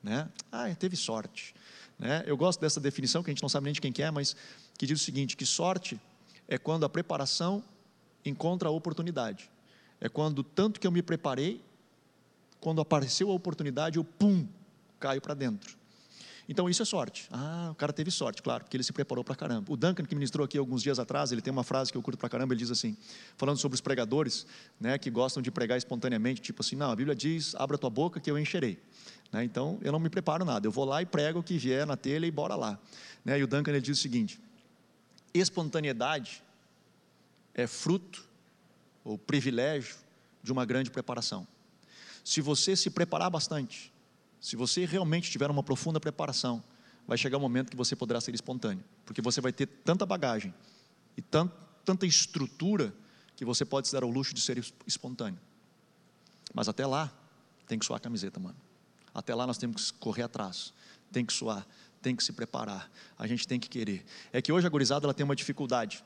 né? 0.03 0.29
Ah, 0.53 0.73
teve 0.75 0.95
sorte. 0.95 1.55
Né? 1.99 2.23
Eu 2.27 2.37
gosto 2.37 2.61
dessa 2.61 2.79
definição, 2.79 3.23
que 3.23 3.31
a 3.31 3.33
gente 3.33 3.43
não 3.43 3.49
sabe 3.49 3.65
nem 3.65 3.73
de 3.73 3.81
quem 3.81 3.91
que 3.91 4.03
é, 4.03 4.11
mas 4.11 4.37
que 4.77 4.87
diz 4.87 5.01
o 5.01 5.05
seguinte, 5.05 5.37
que 5.37 5.47
sorte 5.47 5.99
é 6.47 6.59
quando 6.59 6.85
a 6.85 6.89
preparação 6.89 7.65
encontra 8.25 8.69
a 8.69 8.73
oportunidade. 8.73 9.51
É 10.01 10.09
quando 10.09 10.43
tanto 10.43 10.79
que 10.79 10.87
eu 10.87 10.93
me 10.93 11.03
preparei, 11.03 11.61
quando 12.61 12.81
apareceu 12.81 13.31
a 13.31 13.35
oportunidade, 13.35 13.97
eu 13.97 14.05
pum, 14.05 14.47
caio 15.01 15.21
para 15.21 15.35
dentro. 15.35 15.77
Então 16.49 16.69
isso 16.69 16.81
é 16.81 16.85
sorte. 16.87 17.29
Ah, 17.31 17.69
o 17.71 17.75
cara 17.75 17.93
teve 17.93 18.11
sorte, 18.11 18.43
claro, 18.43 18.65
porque 18.65 18.75
ele 18.75 18.83
se 18.83 18.93
preparou 18.93 19.23
para 19.23 19.35
caramba. 19.35 19.71
O 19.71 19.77
Duncan, 19.77 20.05
que 20.05 20.15
ministrou 20.15 20.47
aqui 20.47 20.57
alguns 20.57 20.83
dias 20.83 20.99
atrás, 20.99 21.31
ele 21.31 21.43
tem 21.43 21.53
uma 21.53 21.63
frase 21.63 21.93
que 21.93 21.99
eu 21.99 22.03
curto 22.03 22.19
para 22.19 22.29
caramba, 22.29 22.55
ele 22.55 22.61
diz 22.61 22.71
assim, 22.71 22.97
falando 23.37 23.59
sobre 23.59 23.75
os 23.75 23.83
pregadores, 23.83 24.47
né, 24.81 24.97
que 24.97 25.11
gostam 25.11 25.43
de 25.43 25.51
pregar 25.51 25.77
espontaneamente, 25.77 26.41
tipo 26.41 26.63
assim, 26.63 26.75
não, 26.75 26.91
a 26.91 26.97
Bíblia 26.97 27.15
diz, 27.15 27.55
abra 27.55 27.77
tua 27.77 27.91
boca 27.91 28.19
que 28.19 28.31
eu 28.31 28.39
encherei. 28.39 28.83
Né, 29.31 29.45
então, 29.45 29.79
eu 29.83 29.93
não 29.93 29.99
me 29.99 30.09
preparo 30.09 30.43
nada, 30.43 30.67
eu 30.67 30.73
vou 30.73 30.87
lá 30.87 31.03
e 31.03 31.07
prego 31.07 31.41
o 31.41 31.43
que 31.43 31.59
vier 31.59 31.87
na 31.87 31.99
telha 31.99 32.25
e 32.25 32.31
bora 32.31 32.55
lá. 32.55 32.79
Né, 33.23 33.39
e 33.39 33.45
o 33.45 33.47
Duncan, 33.47 33.71
ele 33.71 33.83
diz 33.83 33.99
o 33.99 34.01
seguinte, 34.01 34.41
espontaneidade 35.35 36.43
é 37.53 37.67
fruto 37.67 38.27
ou 39.05 39.19
privilégio 39.19 39.97
de 40.43 40.51
uma 40.51 40.65
grande 40.65 40.91
preparação. 40.91 41.47
Se 42.25 42.41
você 42.41 42.75
se 42.75 42.89
preparar 42.89 43.31
bastante, 43.31 43.93
se 44.41 44.57
você 44.57 44.85
realmente 44.85 45.31
tiver 45.31 45.51
uma 45.51 45.63
profunda 45.63 45.99
preparação, 45.99 46.63
vai 47.07 47.17
chegar 47.17 47.39
um 47.39 47.41
momento 47.41 47.71
que 47.71 47.77
você 47.77 47.97
poderá 47.97 48.21
ser 48.21 48.35
espontâneo, 48.35 48.85
porque 49.05 49.23
você 49.23 49.41
vai 49.41 49.53
ter 49.53 49.67
tanta 49.67 50.05
bagagem 50.05 50.55
e 51.17 51.23
tant, 51.23 51.51
tanta 51.85 52.07
estrutura 52.07 52.95
que 53.35 53.45
você 53.45 53.65
pode 53.65 53.89
se 53.89 53.95
dar 53.95 54.03
ao 54.03 54.11
luxo 54.11 54.35
de 54.35 54.41
ser 54.41 54.63
espontâneo. 54.87 55.41
Mas 56.55 56.69
até 56.69 56.87
lá, 56.87 57.13
tem 57.67 57.79
que 57.79 57.87
suar 57.87 57.99
a 57.99 58.01
camiseta, 58.01 58.39
mano. 58.39 58.57
Até 59.15 59.35
lá 59.35 59.47
nós 59.47 59.59
temos 59.59 59.91
que 59.91 59.99
correr 59.99 60.23
atrás, 60.23 60.73
tem 61.11 61.25
que 61.25 61.33
suar, 61.33 61.67
tem 62.01 62.15
que 62.15 62.23
se 62.23 62.33
preparar, 62.33 62.91
a 63.19 63.27
gente 63.27 63.49
tem 63.49 63.59
que 63.59 63.69
querer. 63.69 64.05
É 64.33 64.41
que 64.41 64.53
hoje 64.53 64.67
a 64.67 64.71
gurizada 64.71 65.07
ela 65.07 65.15
tem 65.15 65.25
uma 65.25 65.37
dificuldade. 65.37 66.05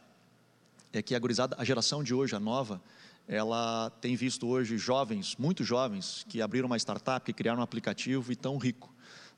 É 0.93 1.03
que 1.03 1.15
a 1.15 1.19
gurizada, 1.19 1.57
a 1.59 1.65
geração 1.65 2.03
de 2.03 2.15
hoje, 2.15 2.37
a 2.37 2.41
nova, 2.41 2.83
ela 3.27 3.91
tem 4.01 4.17
visto 4.17 4.47
hoje 4.47 4.77
jovens, 4.77 5.37
muitos 5.39 5.67
jovens, 5.67 6.25
que 6.29 6.43
abriram 6.43 6.67
uma 6.67 6.77
startup, 6.77 7.25
que 7.25 7.33
criaram 7.33 7.61
um 7.61 7.63
aplicativo 7.63 8.31
e 8.31 8.35
estão 8.35 8.57
rico. 8.59 8.93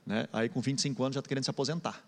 Né? 0.06 0.26
Aí 0.32 0.48
com 0.48 0.60
25 0.60 1.02
anos 1.02 1.14
já 1.14 1.20
estão 1.20 1.28
querendo 1.28 1.44
se 1.44 1.50
aposentar. 1.50 2.02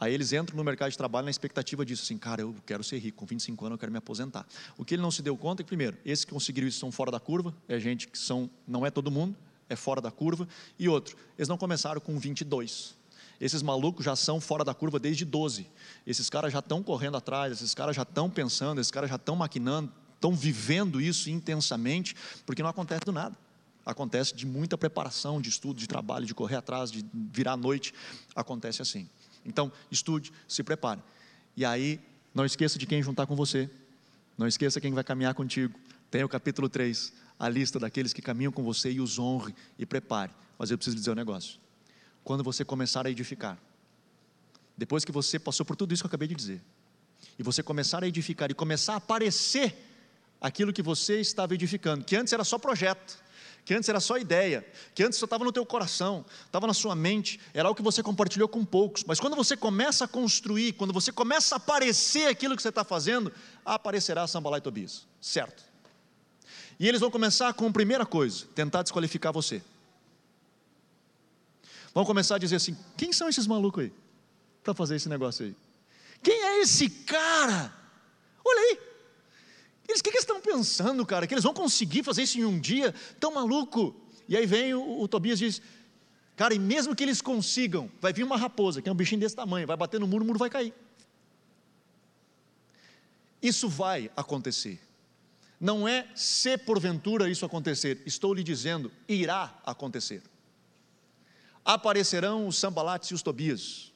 Aí 0.00 0.14
eles 0.14 0.32
entram 0.32 0.56
no 0.56 0.62
mercado 0.62 0.90
de 0.90 0.96
trabalho 0.96 1.24
na 1.24 1.30
expectativa 1.30 1.84
disso, 1.84 2.04
assim, 2.04 2.16
cara, 2.16 2.42
eu 2.42 2.54
quero 2.64 2.84
ser 2.84 2.98
rico, 2.98 3.18
com 3.18 3.26
25 3.26 3.66
anos 3.66 3.74
eu 3.74 3.78
quero 3.78 3.90
me 3.90 3.98
aposentar. 3.98 4.46
O 4.76 4.84
que 4.84 4.94
ele 4.94 5.02
não 5.02 5.10
se 5.10 5.22
deu 5.22 5.36
conta 5.36 5.62
é 5.62 5.64
que, 5.64 5.68
primeiro, 5.68 5.96
esses 6.04 6.24
que 6.24 6.32
conseguiram 6.32 6.68
isso 6.68 6.78
são 6.78 6.92
fora 6.92 7.10
da 7.10 7.18
curva, 7.18 7.52
é 7.66 7.80
gente 7.80 8.06
que 8.06 8.16
são, 8.16 8.48
não 8.66 8.86
é 8.86 8.90
todo 8.90 9.10
mundo, 9.10 9.36
é 9.68 9.74
fora 9.74 10.00
da 10.00 10.10
curva. 10.10 10.46
E 10.78 10.88
outro, 10.88 11.16
eles 11.36 11.48
não 11.48 11.58
começaram 11.58 12.00
com 12.00 12.16
22. 12.16 12.96
Esses 13.40 13.60
malucos 13.62 14.04
já 14.04 14.14
são 14.14 14.40
fora 14.40 14.64
da 14.64 14.72
curva 14.72 15.00
desde 15.00 15.24
12. 15.24 15.68
Esses 16.06 16.30
caras 16.30 16.52
já 16.52 16.60
estão 16.60 16.82
correndo 16.82 17.16
atrás, 17.16 17.52
esses 17.52 17.74
caras 17.74 17.96
já 17.96 18.02
estão 18.02 18.30
pensando, 18.30 18.80
esses 18.80 18.90
caras 18.90 19.10
já 19.10 19.16
estão 19.16 19.34
maquinando, 19.34 19.92
estão 20.18 20.34
vivendo 20.34 21.00
isso 21.00 21.30
intensamente, 21.30 22.14
porque 22.44 22.62
não 22.62 22.68
acontece 22.68 23.04
do 23.04 23.12
nada. 23.12 23.36
Acontece 23.86 24.34
de 24.34 24.44
muita 24.44 24.76
preparação, 24.76 25.40
de 25.40 25.48
estudo, 25.48 25.78
de 25.78 25.86
trabalho, 25.86 26.26
de 26.26 26.34
correr 26.34 26.56
atrás, 26.56 26.90
de 26.90 27.04
virar 27.14 27.52
à 27.52 27.56
noite. 27.56 27.94
Acontece 28.34 28.82
assim. 28.82 29.08
Então, 29.46 29.72
estude, 29.90 30.30
se 30.46 30.62
prepare. 30.62 31.00
E 31.56 31.64
aí, 31.64 31.98
não 32.34 32.44
esqueça 32.44 32.78
de 32.78 32.86
quem 32.86 33.02
juntar 33.02 33.26
com 33.26 33.34
você. 33.34 33.70
Não 34.36 34.46
esqueça 34.46 34.80
quem 34.80 34.92
vai 34.92 35.02
caminhar 35.02 35.32
contigo. 35.34 35.78
Tem 36.10 36.22
o 36.22 36.28
capítulo 36.28 36.68
3, 36.68 37.12
a 37.38 37.48
lista 37.48 37.78
daqueles 37.78 38.12
que 38.12 38.20
caminham 38.20 38.52
com 38.52 38.62
você 38.62 38.90
e 38.90 39.00
os 39.00 39.18
honre 39.18 39.54
e 39.78 39.86
prepare. 39.86 40.32
Mas 40.58 40.70
eu 40.70 40.76
preciso 40.76 40.96
dizer 40.96 41.12
um 41.12 41.14
negócio. 41.14 41.58
Quando 42.22 42.44
você 42.44 42.64
começar 42.64 43.06
a 43.06 43.10
edificar, 43.10 43.58
depois 44.76 45.04
que 45.04 45.12
você 45.12 45.38
passou 45.38 45.64
por 45.64 45.76
tudo 45.76 45.94
isso 45.94 46.02
que 46.02 46.06
eu 46.06 46.10
acabei 46.10 46.28
de 46.28 46.34
dizer, 46.34 46.60
e 47.38 47.42
você 47.42 47.62
começar 47.62 48.02
a 48.02 48.06
edificar 48.06 48.50
e 48.50 48.54
começar 48.54 48.94
a 48.94 48.96
aparecer 48.96 49.87
aquilo 50.40 50.72
que 50.72 50.82
você 50.82 51.20
estava 51.20 51.54
edificando, 51.54 52.04
que 52.04 52.16
antes 52.16 52.32
era 52.32 52.44
só 52.44 52.58
projeto, 52.58 53.18
que 53.64 53.74
antes 53.74 53.88
era 53.88 54.00
só 54.00 54.16
ideia, 54.16 54.66
que 54.94 55.02
antes 55.02 55.18
só 55.18 55.26
estava 55.26 55.44
no 55.44 55.52
teu 55.52 55.66
coração, 55.66 56.24
estava 56.46 56.66
na 56.66 56.72
sua 56.72 56.94
mente, 56.94 57.38
era 57.52 57.68
algo 57.68 57.76
que 57.76 57.82
você 57.82 58.02
compartilhou 58.02 58.48
com 58.48 58.64
poucos, 58.64 59.04
mas 59.04 59.20
quando 59.20 59.36
você 59.36 59.56
começa 59.56 60.06
a 60.06 60.08
construir, 60.08 60.72
quando 60.72 60.92
você 60.92 61.12
começa 61.12 61.54
a 61.54 61.58
aparecer 61.58 62.28
aquilo 62.28 62.56
que 62.56 62.62
você 62.62 62.70
está 62.70 62.82
fazendo, 62.82 63.30
aparecerá 63.64 64.26
Sambalá 64.26 64.58
e 64.58 64.62
Tobias, 64.62 65.06
certo? 65.20 65.62
E 66.80 66.88
eles 66.88 67.00
vão 67.00 67.10
começar 67.10 67.52
com 67.52 67.66
a 67.66 67.70
primeira 67.70 68.06
coisa, 68.06 68.46
tentar 68.54 68.82
desqualificar 68.82 69.32
você. 69.32 69.60
Vão 71.92 72.04
começar 72.04 72.36
a 72.36 72.38
dizer 72.38 72.56
assim: 72.56 72.76
quem 72.96 73.12
são 73.12 73.28
esses 73.28 73.46
malucos 73.46 73.84
aí? 73.84 73.92
Para 74.62 74.72
fazer 74.72 74.96
esse 74.96 75.08
negócio 75.08 75.44
aí? 75.44 75.56
Quem 76.22 76.40
é 76.42 76.60
esse 76.60 76.88
cara? 76.88 77.72
Olha 78.44 78.60
aí, 78.60 78.87
eles, 79.88 80.00
o 80.00 80.04
que, 80.04 80.10
que 80.10 80.16
eles 80.18 80.24
estão 80.24 80.40
pensando, 80.40 81.04
cara? 81.06 81.26
Que 81.26 81.32
eles 81.32 81.44
vão 81.44 81.54
conseguir 81.54 82.02
fazer 82.02 82.22
isso 82.22 82.38
em 82.38 82.44
um 82.44 82.60
dia? 82.60 82.94
Tão 83.18 83.32
maluco. 83.32 83.96
E 84.28 84.36
aí 84.36 84.44
vem 84.44 84.74
o, 84.74 85.00
o 85.00 85.08
Tobias 85.08 85.40
e 85.40 85.46
diz: 85.46 85.62
Cara, 86.36 86.54
e 86.54 86.58
mesmo 86.58 86.94
que 86.94 87.02
eles 87.02 87.22
consigam, 87.22 87.90
vai 87.98 88.12
vir 88.12 88.22
uma 88.22 88.36
raposa, 88.36 88.82
que 88.82 88.88
é 88.88 88.92
um 88.92 88.94
bichinho 88.94 89.20
desse 89.20 89.34
tamanho, 89.34 89.66
vai 89.66 89.76
bater 89.76 89.98
no 89.98 90.06
muro, 90.06 90.24
o 90.24 90.26
muro 90.26 90.38
vai 90.38 90.50
cair. 90.50 90.74
Isso 93.42 93.68
vai 93.68 94.10
acontecer. 94.14 94.78
Não 95.58 95.88
é 95.88 96.06
se 96.14 96.56
porventura 96.58 97.28
isso 97.28 97.44
acontecer, 97.46 98.02
estou 98.04 98.34
lhe 98.34 98.44
dizendo, 98.44 98.92
irá 99.08 99.58
acontecer. 99.64 100.22
Aparecerão 101.64 102.46
os 102.46 102.56
sambalates 102.56 103.10
e 103.10 103.14
os 103.14 103.22
tobias 103.22 103.92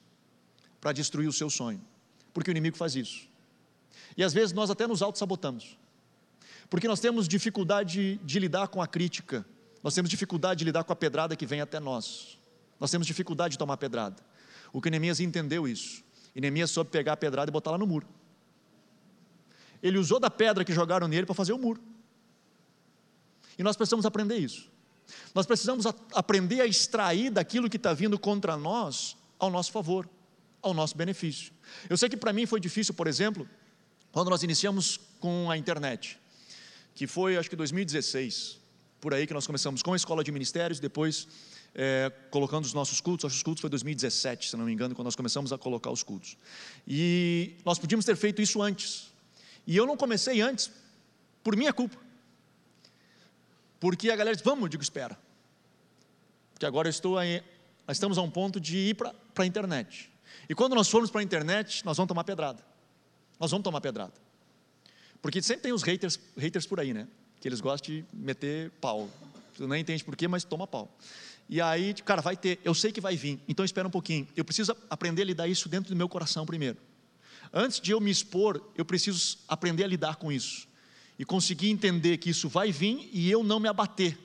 para 0.80 0.92
destruir 0.92 1.28
o 1.28 1.32
seu 1.32 1.48
sonho, 1.48 1.80
porque 2.32 2.50
o 2.50 2.52
inimigo 2.52 2.76
faz 2.76 2.96
isso. 2.96 3.28
E 4.16 4.24
às 4.24 4.32
vezes 4.32 4.52
nós 4.52 4.70
até 4.70 4.86
nos 4.86 5.02
auto-sabotamos 5.02 5.76
porque 6.72 6.88
nós 6.88 7.00
temos 7.00 7.28
dificuldade 7.28 8.18
de 8.24 8.38
lidar 8.38 8.66
com 8.68 8.80
a 8.80 8.86
crítica, 8.86 9.44
nós 9.82 9.94
temos 9.94 10.08
dificuldade 10.08 10.60
de 10.60 10.64
lidar 10.64 10.82
com 10.84 10.90
a 10.94 10.96
pedrada 10.96 11.36
que 11.36 11.44
vem 11.44 11.60
até 11.60 11.78
nós, 11.78 12.38
nós 12.80 12.90
temos 12.90 13.06
dificuldade 13.06 13.52
de 13.52 13.58
tomar 13.58 13.76
pedrada. 13.76 14.16
O 14.72 14.80
que 14.80 14.88
Neemias 14.88 15.20
entendeu 15.20 15.68
isso, 15.68 16.02
Neemias 16.34 16.70
soube 16.70 16.88
pegar 16.88 17.12
a 17.12 17.16
pedrada 17.18 17.50
e 17.50 17.52
botar 17.52 17.72
lá 17.72 17.76
no 17.76 17.86
muro. 17.86 18.08
Ele 19.82 19.98
usou 19.98 20.18
da 20.18 20.30
pedra 20.30 20.64
que 20.64 20.72
jogaram 20.72 21.06
nele 21.06 21.26
para 21.26 21.34
fazer 21.34 21.52
o 21.52 21.58
muro. 21.58 21.78
E 23.58 23.62
nós 23.62 23.76
precisamos 23.76 24.06
aprender 24.06 24.38
isso. 24.38 24.66
Nós 25.34 25.44
precisamos 25.44 25.84
a, 25.84 25.94
aprender 26.14 26.62
a 26.62 26.66
extrair 26.66 27.28
daquilo 27.28 27.68
que 27.68 27.76
está 27.76 27.92
vindo 27.92 28.18
contra 28.18 28.56
nós 28.56 29.14
ao 29.38 29.50
nosso 29.50 29.70
favor, 29.70 30.08
ao 30.62 30.72
nosso 30.72 30.96
benefício. 30.96 31.52
Eu 31.90 31.98
sei 31.98 32.08
que 32.08 32.16
para 32.16 32.32
mim 32.32 32.46
foi 32.46 32.60
difícil, 32.60 32.94
por 32.94 33.06
exemplo, 33.06 33.46
quando 34.10 34.30
nós 34.30 34.42
iniciamos 34.42 34.98
com 35.20 35.50
a 35.50 35.58
internet 35.58 36.21
que 36.94 37.06
foi 37.06 37.36
acho 37.36 37.48
que 37.48 37.56
2016, 37.56 38.58
por 39.00 39.14
aí 39.14 39.26
que 39.26 39.34
nós 39.34 39.46
começamos 39.46 39.82
com 39.82 39.92
a 39.92 39.96
escola 39.96 40.22
de 40.22 40.30
ministérios, 40.30 40.78
depois 40.78 41.26
é, 41.74 42.12
colocando 42.30 42.64
os 42.64 42.74
nossos 42.74 43.00
cultos, 43.00 43.24
acho 43.24 43.34
que 43.34 43.38
os 43.38 43.42
cultos 43.42 43.60
foi 43.60 43.70
2017, 43.70 44.50
se 44.50 44.56
não 44.56 44.64
me 44.64 44.72
engano, 44.72 44.94
quando 44.94 45.06
nós 45.06 45.16
começamos 45.16 45.52
a 45.52 45.58
colocar 45.58 45.90
os 45.90 46.02
cultos. 46.02 46.36
E 46.86 47.56
nós 47.64 47.78
podíamos 47.78 48.04
ter 48.04 48.16
feito 48.16 48.42
isso 48.42 48.62
antes. 48.62 49.10
E 49.66 49.76
eu 49.76 49.86
não 49.86 49.96
comecei 49.96 50.40
antes 50.40 50.70
por 51.42 51.56
minha 51.56 51.72
culpa. 51.72 51.96
Porque 53.80 54.10
a 54.10 54.16
galera 54.16 54.36
disse, 54.36 54.44
vamos, 54.44 54.62
eu 54.62 54.68
digo, 54.68 54.82
espera. 54.82 55.18
Porque 56.52 56.66
agora 56.66 56.88
eu 56.88 56.90
estou 56.90 57.18
aí, 57.18 57.42
nós 57.86 57.96
estamos 57.96 58.18
a 58.18 58.22
um 58.22 58.30
ponto 58.30 58.60
de 58.60 58.76
ir 58.76 58.94
para 58.94 59.12
a 59.38 59.46
internet. 59.46 60.10
E 60.48 60.54
quando 60.54 60.74
nós 60.74 60.88
formos 60.88 61.10
para 61.10 61.20
a 61.20 61.24
internet, 61.24 61.84
nós 61.84 61.96
vamos 61.96 62.08
tomar 62.08 62.24
pedrada. 62.24 62.62
Nós 63.40 63.50
vamos 63.50 63.64
tomar 63.64 63.80
pedrada. 63.80 64.12
Porque 65.22 65.40
sempre 65.40 65.62
tem 65.62 65.72
os 65.72 65.84
haters, 65.84 66.18
haters 66.36 66.66
por 66.66 66.80
aí, 66.80 66.92
né? 66.92 67.06
Que 67.40 67.48
eles 67.48 67.60
gostam 67.60 67.94
de 67.94 68.04
meter 68.12 68.70
pau. 68.80 69.08
Tu 69.56 69.66
não 69.66 69.76
entende 69.76 70.02
por 70.02 70.16
quê, 70.16 70.26
mas 70.26 70.42
toma 70.42 70.66
pau. 70.66 70.92
E 71.48 71.60
aí, 71.60 71.94
cara, 71.94 72.20
vai 72.20 72.36
ter, 72.36 72.58
eu 72.64 72.74
sei 72.74 72.90
que 72.90 73.00
vai 73.00 73.16
vir, 73.16 73.38
então 73.46 73.64
espera 73.64 73.86
um 73.86 73.90
pouquinho. 73.90 74.26
Eu 74.36 74.44
preciso 74.44 74.76
aprender 74.90 75.22
a 75.22 75.24
lidar 75.24 75.48
isso 75.48 75.68
dentro 75.68 75.90
do 75.90 75.96
meu 75.96 76.08
coração 76.08 76.44
primeiro. 76.44 76.76
Antes 77.52 77.78
de 77.78 77.92
eu 77.92 78.00
me 78.00 78.10
expor, 78.10 78.60
eu 78.76 78.84
preciso 78.84 79.38
aprender 79.46 79.84
a 79.84 79.86
lidar 79.86 80.16
com 80.16 80.32
isso. 80.32 80.66
E 81.18 81.24
conseguir 81.24 81.70
entender 81.70 82.16
que 82.16 82.30
isso 82.30 82.48
vai 82.48 82.72
vir 82.72 83.08
e 83.12 83.30
eu 83.30 83.44
não 83.44 83.60
me 83.60 83.68
abater. 83.68 84.18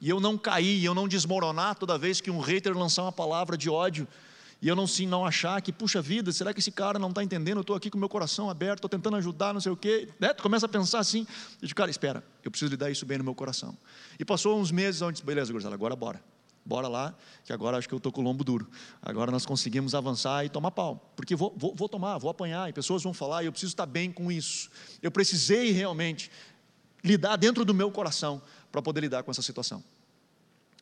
E 0.00 0.08
eu 0.08 0.20
não 0.20 0.38
cair, 0.38 0.78
e 0.78 0.84
eu 0.84 0.94
não 0.94 1.06
desmoronar 1.06 1.74
toda 1.74 1.98
vez 1.98 2.20
que 2.20 2.30
um 2.30 2.40
hater 2.40 2.76
lançar 2.76 3.02
uma 3.02 3.12
palavra 3.12 3.56
de 3.58 3.68
ódio 3.68 4.08
e 4.62 4.68
eu 4.68 4.76
não 4.76 4.86
sim 4.86 5.06
não 5.06 5.24
achar 5.24 5.60
que, 5.62 5.72
puxa 5.72 6.02
vida, 6.02 6.30
será 6.32 6.52
que 6.52 6.60
esse 6.60 6.70
cara 6.70 6.98
não 6.98 7.08
está 7.08 7.24
entendendo? 7.24 7.58
Eu 7.58 7.62
estou 7.62 7.74
aqui 7.74 7.88
com 7.88 7.96
o 7.96 8.00
meu 8.00 8.10
coração 8.10 8.50
aberto, 8.50 8.78
estou 8.78 8.90
tentando 8.90 9.16
ajudar, 9.16 9.54
não 9.54 9.60
sei 9.60 9.72
o 9.72 9.76
quê. 9.76 10.08
Né? 10.18 10.34
Tu 10.34 10.42
começa 10.42 10.66
a 10.66 10.68
pensar 10.68 10.98
assim, 10.98 11.26
e 11.62 11.66
digo, 11.66 11.76
cara, 11.76 11.90
espera, 11.90 12.22
eu 12.44 12.50
preciso 12.50 12.70
lidar 12.70 12.90
isso 12.90 13.06
bem 13.06 13.16
no 13.16 13.24
meu 13.24 13.34
coração. 13.34 13.76
E 14.18 14.24
passou 14.24 14.60
uns 14.60 14.70
meses 14.70 15.00
onde, 15.00 15.22
beleza, 15.22 15.50
gurizada, 15.50 15.74
agora 15.74 15.96
bora. 15.96 16.22
Bora 16.62 16.88
lá, 16.88 17.14
que 17.42 17.54
agora 17.54 17.78
acho 17.78 17.88
que 17.88 17.94
eu 17.94 17.96
estou 17.96 18.12
com 18.12 18.20
o 18.20 18.24
lombo 18.24 18.44
duro. 18.44 18.68
Agora 19.00 19.32
nós 19.32 19.46
conseguimos 19.46 19.94
avançar 19.94 20.44
e 20.44 20.50
tomar 20.50 20.70
pau. 20.70 21.10
Porque 21.16 21.34
vou, 21.34 21.54
vou, 21.56 21.74
vou 21.74 21.88
tomar, 21.88 22.18
vou 22.18 22.30
apanhar, 22.30 22.68
e 22.68 22.72
pessoas 22.72 23.02
vão 23.02 23.14
falar, 23.14 23.42
e 23.42 23.46
eu 23.46 23.52
preciso 23.52 23.72
estar 23.72 23.86
bem 23.86 24.12
com 24.12 24.30
isso. 24.30 24.70
Eu 25.00 25.10
precisei 25.10 25.72
realmente 25.72 26.30
lidar 27.02 27.36
dentro 27.36 27.64
do 27.64 27.72
meu 27.72 27.90
coração 27.90 28.42
para 28.70 28.82
poder 28.82 29.00
lidar 29.00 29.22
com 29.22 29.30
essa 29.30 29.40
situação. 29.40 29.82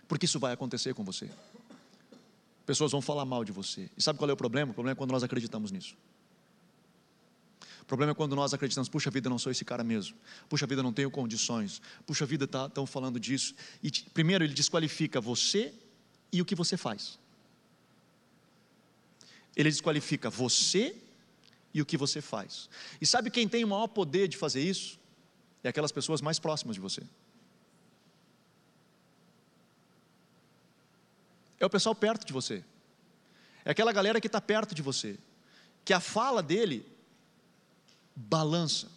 Porque 0.09 0.25
isso 0.25 0.41
vai 0.41 0.53
acontecer 0.53 0.95
com 0.95 1.05
você 1.05 1.31
pessoas 2.69 2.93
vão 2.93 3.01
falar 3.01 3.25
mal 3.25 3.43
de 3.47 3.51
você. 3.51 3.89
E 3.97 4.03
sabe 4.03 4.19
qual 4.19 4.29
é 4.29 4.33
o 4.35 4.37
problema? 4.37 4.73
O 4.73 4.75
problema 4.75 4.93
é 4.93 4.95
quando 4.95 5.11
nós 5.11 5.23
acreditamos 5.23 5.73
nisso. 5.73 5.97
O 7.81 7.85
problema 7.87 8.13
é 8.13 8.15
quando 8.15 8.37
nós 8.37 8.53
acreditamos, 8.53 8.91
puxa 8.91 9.11
vida, 9.11 9.31
não 9.31 9.39
sou 9.39 9.51
esse 9.51 9.65
cara 9.65 9.83
mesmo. 9.83 10.15
Puxa 10.51 10.67
vida, 10.67 10.83
não 10.83 10.93
tenho 10.93 11.11
condições. 11.11 11.81
Puxa 12.07 12.27
vida, 12.27 12.45
estão 12.45 12.69
tá, 12.69 12.87
falando 12.87 13.19
disso. 13.19 13.55
E 13.83 13.91
primeiro 14.13 14.45
ele 14.45 14.53
desqualifica 14.53 15.19
você 15.19 15.73
e 16.31 16.43
o 16.43 16.45
que 16.45 16.55
você 16.55 16.77
faz. 16.77 17.19
Ele 19.57 19.71
desqualifica 19.71 20.29
você 20.29 20.95
e 21.73 21.81
o 21.81 21.87
que 21.87 21.97
você 21.97 22.21
faz. 22.21 22.69
E 23.01 23.07
sabe 23.07 23.31
quem 23.31 23.49
tem 23.49 23.65
o 23.65 23.69
maior 23.69 23.87
poder 23.87 24.29
de 24.29 24.37
fazer 24.37 24.61
isso? 24.61 24.99
É 25.65 25.71
aquelas 25.71 25.91
pessoas 25.91 26.21
mais 26.21 26.39
próximas 26.39 26.75
de 26.75 26.81
você. 26.83 27.03
É 31.61 31.67
o 31.67 31.71
pessoal 31.71 31.95
perto 31.95 32.27
de 32.27 32.33
você, 32.33 32.65
é 33.65 33.71
aquela 33.71 33.93
galera 33.93 34.21
que 34.21 34.27
está 34.27 34.41
perto 34.41 34.75
de 34.75 34.83
você, 34.83 35.19
que 35.85 35.93
a 35.93 36.01
fala 36.01 36.43
dele 36.43 36.87
balança. 38.15 38.89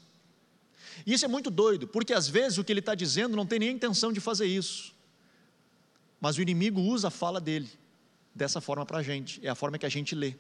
E 1.05 1.13
isso 1.13 1.25
é 1.25 1.27
muito 1.27 1.49
doido, 1.49 1.87
porque 1.87 2.13
às 2.13 2.27
vezes 2.27 2.57
o 2.57 2.63
que 2.63 2.71
ele 2.71 2.79
está 2.79 2.95
dizendo 2.95 3.35
não 3.35 3.45
tem 3.45 3.59
nem 3.59 3.71
intenção 3.71 4.11
de 4.11 4.19
fazer 4.19 4.45
isso, 4.45 4.95
mas 6.19 6.37
o 6.37 6.41
inimigo 6.41 6.79
usa 6.81 7.07
a 7.07 7.11
fala 7.11 7.41
dele 7.41 7.69
dessa 8.33 8.61
forma 8.61 8.85
para 8.85 8.99
a 8.99 9.03
gente, 9.03 9.45
é 9.45 9.49
a 9.49 9.55
forma 9.55 9.77
que 9.77 9.85
a 9.85 9.89
gente 9.89 10.15
lê. 10.15 10.35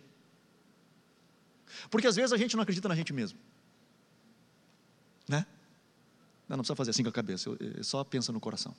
Porque 1.89 2.07
às 2.07 2.15
vezes 2.15 2.31
a 2.31 2.37
gente 2.37 2.55
não 2.55 2.63
acredita 2.63 2.87
na 2.87 2.95
gente 2.95 3.11
mesmo, 3.13 3.39
né? 5.27 5.45
Não, 6.47 6.57
não 6.57 6.63
precisa 6.63 6.75
fazer 6.75 6.91
assim 6.91 7.03
com 7.03 7.09
a 7.09 7.13
cabeça, 7.13 7.49
eu, 7.49 7.57
eu 7.59 7.83
só 7.83 8.03
pensa 8.03 8.31
no 8.31 8.39
coração. 8.39 8.75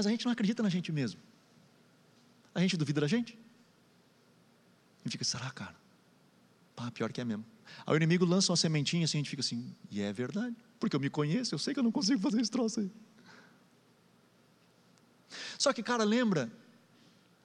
Mas 0.00 0.06
a 0.06 0.10
gente 0.10 0.24
não 0.24 0.32
acredita 0.32 0.62
na 0.62 0.70
gente 0.70 0.90
mesmo. 0.90 1.20
A 2.54 2.60
gente 2.60 2.74
duvida 2.74 3.02
da 3.02 3.06
gente. 3.06 3.38
E 5.04 5.10
fica, 5.10 5.22
será, 5.24 5.50
cara? 5.50 5.76
Pá, 6.74 6.90
pior 6.90 7.12
que 7.12 7.20
é 7.20 7.24
mesmo. 7.24 7.44
Aí 7.86 7.92
o 7.92 7.96
inimigo 7.98 8.24
lança 8.24 8.50
uma 8.50 8.56
sementinha 8.56 9.04
assim, 9.04 9.18
a 9.18 9.20
gente 9.20 9.28
fica 9.28 9.40
assim, 9.40 9.76
e 9.90 10.00
é 10.00 10.10
verdade, 10.10 10.56
porque 10.78 10.96
eu 10.96 11.00
me 11.00 11.10
conheço, 11.10 11.54
eu 11.54 11.58
sei 11.58 11.74
que 11.74 11.80
eu 11.80 11.84
não 11.84 11.92
consigo 11.92 12.18
fazer 12.18 12.40
esse 12.40 12.50
troço 12.50 12.80
aí. 12.80 12.90
Só 15.58 15.70
que, 15.70 15.82
cara, 15.82 16.02
lembra, 16.02 16.50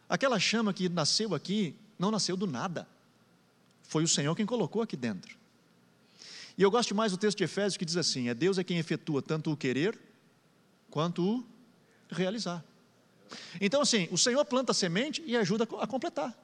aquela 0.08 0.39
chama 0.39 0.74
que 0.74 0.88
nasceu 0.88 1.36
aqui, 1.36 1.76
não 2.00 2.10
nasceu 2.10 2.38
do 2.38 2.48
nada. 2.48 2.88
Foi 3.84 4.02
o 4.02 4.08
Senhor 4.08 4.34
quem 4.34 4.46
colocou 4.46 4.82
aqui 4.82 4.96
dentro. 4.96 5.38
E 6.58 6.64
eu 6.64 6.72
gosto 6.72 6.95
mais 6.95 7.12
do 7.12 7.18
texto 7.18 7.38
de 7.38 7.43
Efésios 7.43 7.76
que 7.76 7.84
diz 7.84 7.97
assim: 7.97 8.30
é 8.30 8.34
Deus 8.34 8.58
é 8.58 8.64
quem 8.64 8.78
efetua 8.78 9.22
tanto 9.22 9.51
o 9.51 9.58
querer 9.58 9.99
quanto 10.89 11.22
o 11.22 11.55
realizar. 12.16 12.63
Então, 13.59 13.82
assim, 13.82 14.07
o 14.11 14.18
Senhor 14.18 14.43
planta 14.45 14.72
a 14.72 14.76
semente 14.76 15.24
e 15.26 15.36
ajuda 15.36 15.68
a 15.80 15.88
completar. 15.88 16.36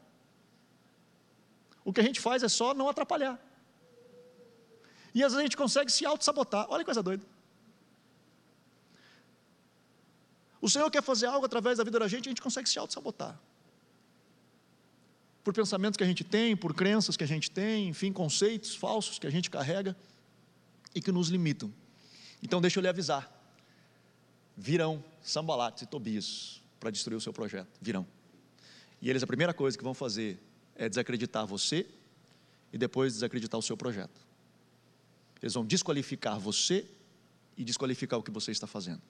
O 1.83 1.91
que 1.91 1.99
a 1.99 2.03
gente 2.03 2.19
faz 2.19 2.43
é 2.43 2.49
só 2.49 2.73
não 2.73 2.89
atrapalhar. 2.89 3.39
E 5.13 5.23
às 5.23 5.31
vezes 5.31 5.39
a 5.39 5.43
gente 5.43 5.57
consegue 5.57 5.91
se 5.91 6.05
auto-sabotar. 6.05 6.65
Olha 6.69 6.79
que 6.79 6.85
coisa 6.85 7.03
doida. 7.03 7.25
O 10.61 10.69
Senhor 10.69 10.89
quer 10.91 11.01
fazer 11.01 11.25
algo 11.25 11.45
através 11.45 11.79
da 11.79 11.83
vida 11.83 11.97
da 11.97 12.07
gente, 12.07 12.27
a 12.27 12.31
gente 12.31 12.41
consegue 12.41 12.69
se 12.69 12.77
auto-sabotar. 12.77 13.37
Por 15.43 15.53
pensamentos 15.53 15.97
que 15.97 16.03
a 16.03 16.07
gente 16.07 16.23
tem, 16.23 16.55
por 16.55 16.73
crenças 16.73 17.17
que 17.17 17.23
a 17.23 17.27
gente 17.27 17.49
tem, 17.49 17.89
enfim, 17.89 18.13
conceitos 18.13 18.75
falsos 18.75 19.17
que 19.17 19.25
a 19.25 19.31
gente 19.31 19.49
carrega 19.49 19.97
e 20.93 21.01
que 21.01 21.11
nos 21.11 21.29
limitam. 21.29 21.73
Então, 22.43 22.61
deixa 22.61 22.77
eu 22.79 22.81
lhe 22.81 22.87
avisar 22.87 23.41
virão 24.61 25.03
Sambalates 25.21 25.83
e 25.83 25.85
Tobias 25.85 26.61
para 26.79 26.89
destruir 26.89 27.17
o 27.17 27.21
seu 27.21 27.31
projeto. 27.31 27.69
Virão. 27.81 28.07
E 29.01 29.09
eles, 29.09 29.23
a 29.23 29.27
primeira 29.27 29.53
coisa 29.53 29.77
que 29.77 29.83
vão 29.83 29.93
fazer 29.93 30.39
é 30.75 30.87
desacreditar 30.87 31.45
você 31.45 31.87
e 32.71 32.77
depois 32.77 33.13
desacreditar 33.13 33.59
o 33.59 33.63
seu 33.63 33.75
projeto. 33.75 34.21
Eles 35.41 35.53
vão 35.53 35.65
desqualificar 35.65 36.39
você 36.39 36.85
e 37.57 37.63
desqualificar 37.63 38.19
o 38.19 38.23
que 38.23 38.31
você 38.31 38.51
está 38.51 38.67
fazendo. 38.67 39.01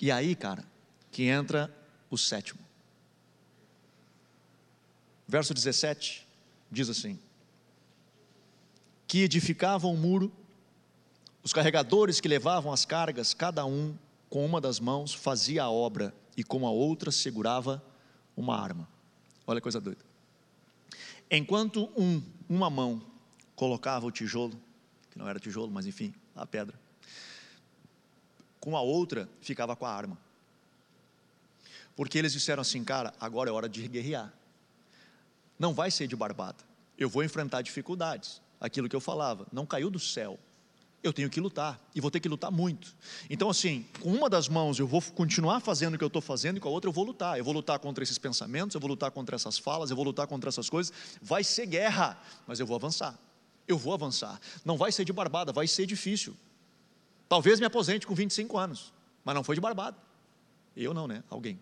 E 0.00 0.10
aí, 0.10 0.34
cara, 0.34 0.64
que 1.10 1.24
entra 1.24 1.74
o 2.10 2.16
sétimo. 2.16 2.60
Verso 5.28 5.52
17 5.52 6.26
diz 6.70 6.88
assim: 6.88 7.18
Que 9.06 9.20
edificavam 9.20 9.92
o 9.92 9.96
muro, 9.96 10.32
os 11.42 11.52
carregadores 11.52 12.20
que 12.20 12.28
levavam 12.28 12.72
as 12.72 12.84
cargas, 12.84 13.32
cada 13.32 13.64
um 13.64 13.96
com 14.28 14.44
uma 14.44 14.60
das 14.60 14.78
mãos 14.78 15.14
fazia 15.14 15.64
a 15.64 15.70
obra 15.70 16.14
e 16.36 16.44
com 16.44 16.66
a 16.66 16.70
outra 16.70 17.10
segurava 17.10 17.82
uma 18.36 18.58
arma. 18.58 18.88
Olha 19.46 19.58
a 19.58 19.62
coisa 19.62 19.80
doida. 19.80 20.04
Enquanto 21.30 21.90
um, 21.96 22.22
uma 22.48 22.68
mão 22.68 23.02
colocava 23.56 24.06
o 24.06 24.10
tijolo, 24.10 24.58
que 25.10 25.18
não 25.18 25.28
era 25.28 25.38
tijolo, 25.38 25.70
mas 25.70 25.86
enfim, 25.86 26.14
a 26.34 26.46
pedra, 26.46 26.78
com 28.58 28.76
a 28.76 28.80
outra 28.80 29.28
ficava 29.40 29.74
com 29.74 29.86
a 29.86 29.90
arma. 29.92 30.18
Porque 31.96 32.18
eles 32.18 32.32
disseram 32.32 32.60
assim, 32.60 32.84
cara, 32.84 33.12
agora 33.20 33.50
é 33.50 33.52
hora 33.52 33.68
de 33.68 33.86
guerrear. 33.88 34.32
Não 35.58 35.74
vai 35.74 35.90
ser 35.90 36.06
de 36.06 36.16
barbada. 36.16 36.64
Eu 36.96 37.08
vou 37.08 37.24
enfrentar 37.24 37.62
dificuldades. 37.62 38.40
Aquilo 38.60 38.88
que 38.88 38.96
eu 38.96 39.00
falava, 39.00 39.46
não 39.52 39.66
caiu 39.66 39.90
do 39.90 39.98
céu. 39.98 40.38
Eu 41.02 41.14
tenho 41.14 41.30
que 41.30 41.40
lutar 41.40 41.80
e 41.94 42.00
vou 42.00 42.10
ter 42.10 42.20
que 42.20 42.28
lutar 42.28 42.50
muito. 42.50 42.94
Então, 43.30 43.48
assim, 43.48 43.86
com 44.00 44.12
uma 44.12 44.28
das 44.28 44.48
mãos 44.48 44.78
eu 44.78 44.86
vou 44.86 45.00
continuar 45.00 45.60
fazendo 45.60 45.94
o 45.94 45.98
que 45.98 46.04
eu 46.04 46.08
estou 46.08 46.20
fazendo 46.20 46.58
e 46.58 46.60
com 46.60 46.68
a 46.68 46.70
outra 46.70 46.88
eu 46.88 46.92
vou 46.92 47.04
lutar. 47.04 47.38
Eu 47.38 47.44
vou 47.44 47.54
lutar 47.54 47.78
contra 47.78 48.04
esses 48.04 48.18
pensamentos, 48.18 48.74
eu 48.74 48.80
vou 48.80 48.90
lutar 48.90 49.10
contra 49.10 49.34
essas 49.34 49.56
falas, 49.56 49.88
eu 49.88 49.96
vou 49.96 50.04
lutar 50.04 50.26
contra 50.26 50.50
essas 50.50 50.68
coisas. 50.68 50.92
Vai 51.22 51.42
ser 51.42 51.64
guerra, 51.64 52.20
mas 52.46 52.60
eu 52.60 52.66
vou 52.66 52.76
avançar. 52.76 53.18
Eu 53.66 53.78
vou 53.78 53.94
avançar. 53.94 54.38
Não 54.62 54.76
vai 54.76 54.92
ser 54.92 55.06
de 55.06 55.12
barbada, 55.12 55.52
vai 55.52 55.66
ser 55.66 55.86
difícil. 55.86 56.36
Talvez 57.30 57.60
me 57.60 57.66
aposente 57.66 58.06
com 58.06 58.14
25 58.14 58.58
anos, 58.58 58.92
mas 59.24 59.34
não 59.34 59.42
foi 59.42 59.54
de 59.54 59.60
barbado. 59.60 59.96
Eu 60.76 60.92
não, 60.92 61.08
né? 61.08 61.24
Alguém. 61.30 61.58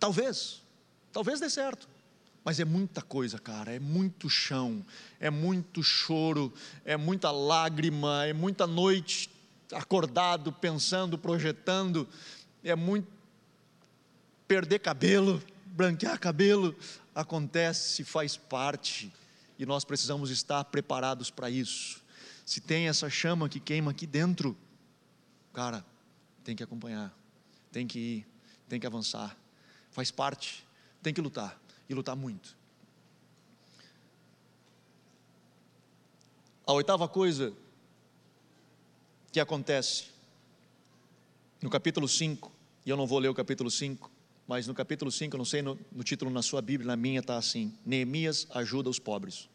Talvez, 0.00 0.60
talvez 1.12 1.38
dê 1.38 1.48
certo. 1.48 1.88
Mas 2.44 2.60
é 2.60 2.64
muita 2.64 3.00
coisa, 3.00 3.38
cara, 3.38 3.72
é 3.72 3.80
muito 3.80 4.28
chão, 4.28 4.84
é 5.18 5.30
muito 5.30 5.82
choro, 5.82 6.52
é 6.84 6.94
muita 6.94 7.30
lágrima, 7.30 8.26
é 8.26 8.34
muita 8.34 8.66
noite 8.66 9.30
acordado, 9.72 10.52
pensando, 10.52 11.16
projetando, 11.16 12.06
é 12.62 12.76
muito 12.76 13.08
perder 14.46 14.80
cabelo, 14.80 15.42
branquear 15.64 16.20
cabelo, 16.20 16.76
acontece, 17.14 18.04
faz 18.04 18.36
parte, 18.36 19.10
e 19.58 19.64
nós 19.64 19.82
precisamos 19.82 20.28
estar 20.30 20.62
preparados 20.64 21.30
para 21.30 21.48
isso. 21.48 22.04
Se 22.44 22.60
tem 22.60 22.88
essa 22.88 23.08
chama 23.08 23.48
que 23.48 23.58
queima 23.58 23.90
aqui 23.90 24.06
dentro, 24.06 24.54
cara, 25.54 25.82
tem 26.44 26.54
que 26.54 26.62
acompanhar, 26.62 27.10
tem 27.72 27.86
que 27.86 27.98
ir, 27.98 28.26
tem 28.68 28.78
que 28.78 28.86
avançar, 28.86 29.34
faz 29.90 30.10
parte, 30.10 30.62
tem 31.02 31.14
que 31.14 31.22
lutar 31.22 31.63
e 31.88 31.94
lutar 31.94 32.16
muito. 32.16 32.56
A 36.66 36.72
oitava 36.72 37.06
coisa 37.06 37.52
que 39.30 39.38
acontece 39.38 40.06
no 41.60 41.68
capítulo 41.68 42.08
5, 42.08 42.50
e 42.86 42.90
eu 42.90 42.96
não 42.96 43.06
vou 43.06 43.18
ler 43.18 43.28
o 43.28 43.34
capítulo 43.34 43.70
5, 43.70 44.10
mas 44.46 44.66
no 44.66 44.74
capítulo 44.74 45.10
5, 45.10 45.34
eu 45.34 45.38
não 45.38 45.44
sei 45.44 45.62
no, 45.62 45.78
no 45.90 46.04
título 46.04 46.30
na 46.30 46.42
sua 46.42 46.62
Bíblia, 46.62 46.86
na 46.86 46.96
minha 46.96 47.20
está 47.20 47.36
assim: 47.36 47.72
Neemias 47.84 48.46
ajuda 48.50 48.88
os 48.88 48.98
pobres. 48.98 49.48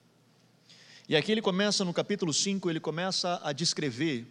E 1.08 1.16
aqui 1.16 1.32
ele 1.32 1.42
começa, 1.42 1.84
no 1.84 1.94
capítulo 1.94 2.34
5, 2.34 2.70
ele 2.70 2.80
começa 2.80 3.40
a 3.44 3.52
descrever 3.52 4.28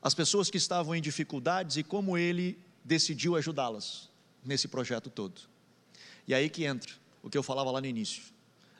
as 0.00 0.14
pessoas 0.14 0.50
que 0.50 0.56
estavam 0.56 0.94
em 0.94 1.02
dificuldades 1.02 1.76
e 1.76 1.82
como 1.82 2.16
ele 2.16 2.58
decidiu 2.84 3.36
ajudá-las 3.36 4.10
nesse 4.44 4.68
projeto 4.68 5.10
todo. 5.10 5.42
E 6.26 6.34
aí 6.34 6.48
que 6.48 6.64
entra 6.64 6.92
o 7.22 7.30
que 7.30 7.36
eu 7.36 7.42
falava 7.42 7.70
lá 7.70 7.80
no 7.80 7.86
início: 7.86 8.22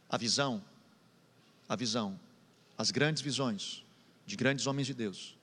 a 0.08 0.16
visão, 0.16 0.62
a 1.68 1.76
visão, 1.76 2.18
as 2.76 2.90
grandes 2.90 3.22
visões 3.22 3.84
de 4.26 4.36
grandes 4.36 4.66
homens 4.66 4.86
de 4.86 4.94
Deus, 4.94 5.36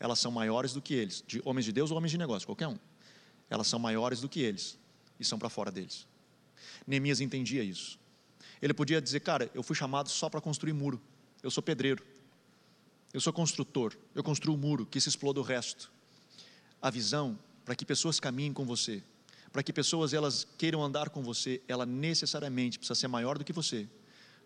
elas 0.00 0.18
são 0.18 0.30
maiores 0.30 0.72
do 0.72 0.80
que 0.80 0.94
eles, 0.94 1.22
de 1.26 1.40
homens 1.44 1.64
de 1.64 1.72
Deus 1.72 1.90
ou 1.90 1.96
homens 1.96 2.10
de 2.10 2.18
negócio, 2.18 2.46
qualquer 2.46 2.68
um. 2.68 2.78
Elas 3.48 3.66
são 3.66 3.78
maiores 3.78 4.20
do 4.20 4.28
que 4.28 4.40
eles 4.40 4.78
e 5.20 5.24
são 5.24 5.38
para 5.38 5.48
fora 5.48 5.70
deles. 5.70 6.06
Neemias 6.86 7.20
entendia 7.20 7.62
isso. 7.62 7.98
Ele 8.60 8.72
podia 8.72 9.00
dizer, 9.00 9.20
cara, 9.20 9.50
eu 9.54 9.62
fui 9.62 9.76
chamado 9.76 10.08
só 10.08 10.30
para 10.30 10.40
construir 10.40 10.72
muro. 10.72 11.00
Eu 11.42 11.50
sou 11.50 11.62
pedreiro. 11.62 12.04
Eu 13.12 13.20
sou 13.20 13.32
construtor. 13.32 13.96
Eu 14.14 14.22
construo 14.22 14.54
o 14.54 14.58
muro, 14.58 14.86
que 14.86 15.00
se 15.00 15.08
exploda 15.08 15.40
o 15.40 15.42
resto. 15.42 15.92
A 16.80 16.88
visão 16.88 17.38
para 17.64 17.74
que 17.74 17.84
pessoas 17.84 18.18
caminhem 18.18 18.52
com 18.52 18.64
você, 18.64 19.02
para 19.52 19.62
que 19.62 19.72
pessoas 19.72 20.14
elas 20.14 20.46
queiram 20.56 20.82
andar 20.82 21.10
com 21.10 21.22
você, 21.22 21.60
ela 21.68 21.84
necessariamente 21.84 22.78
precisa 22.78 22.98
ser 22.98 23.08
maior 23.08 23.36
do 23.36 23.44
que 23.44 23.52
você, 23.52 23.86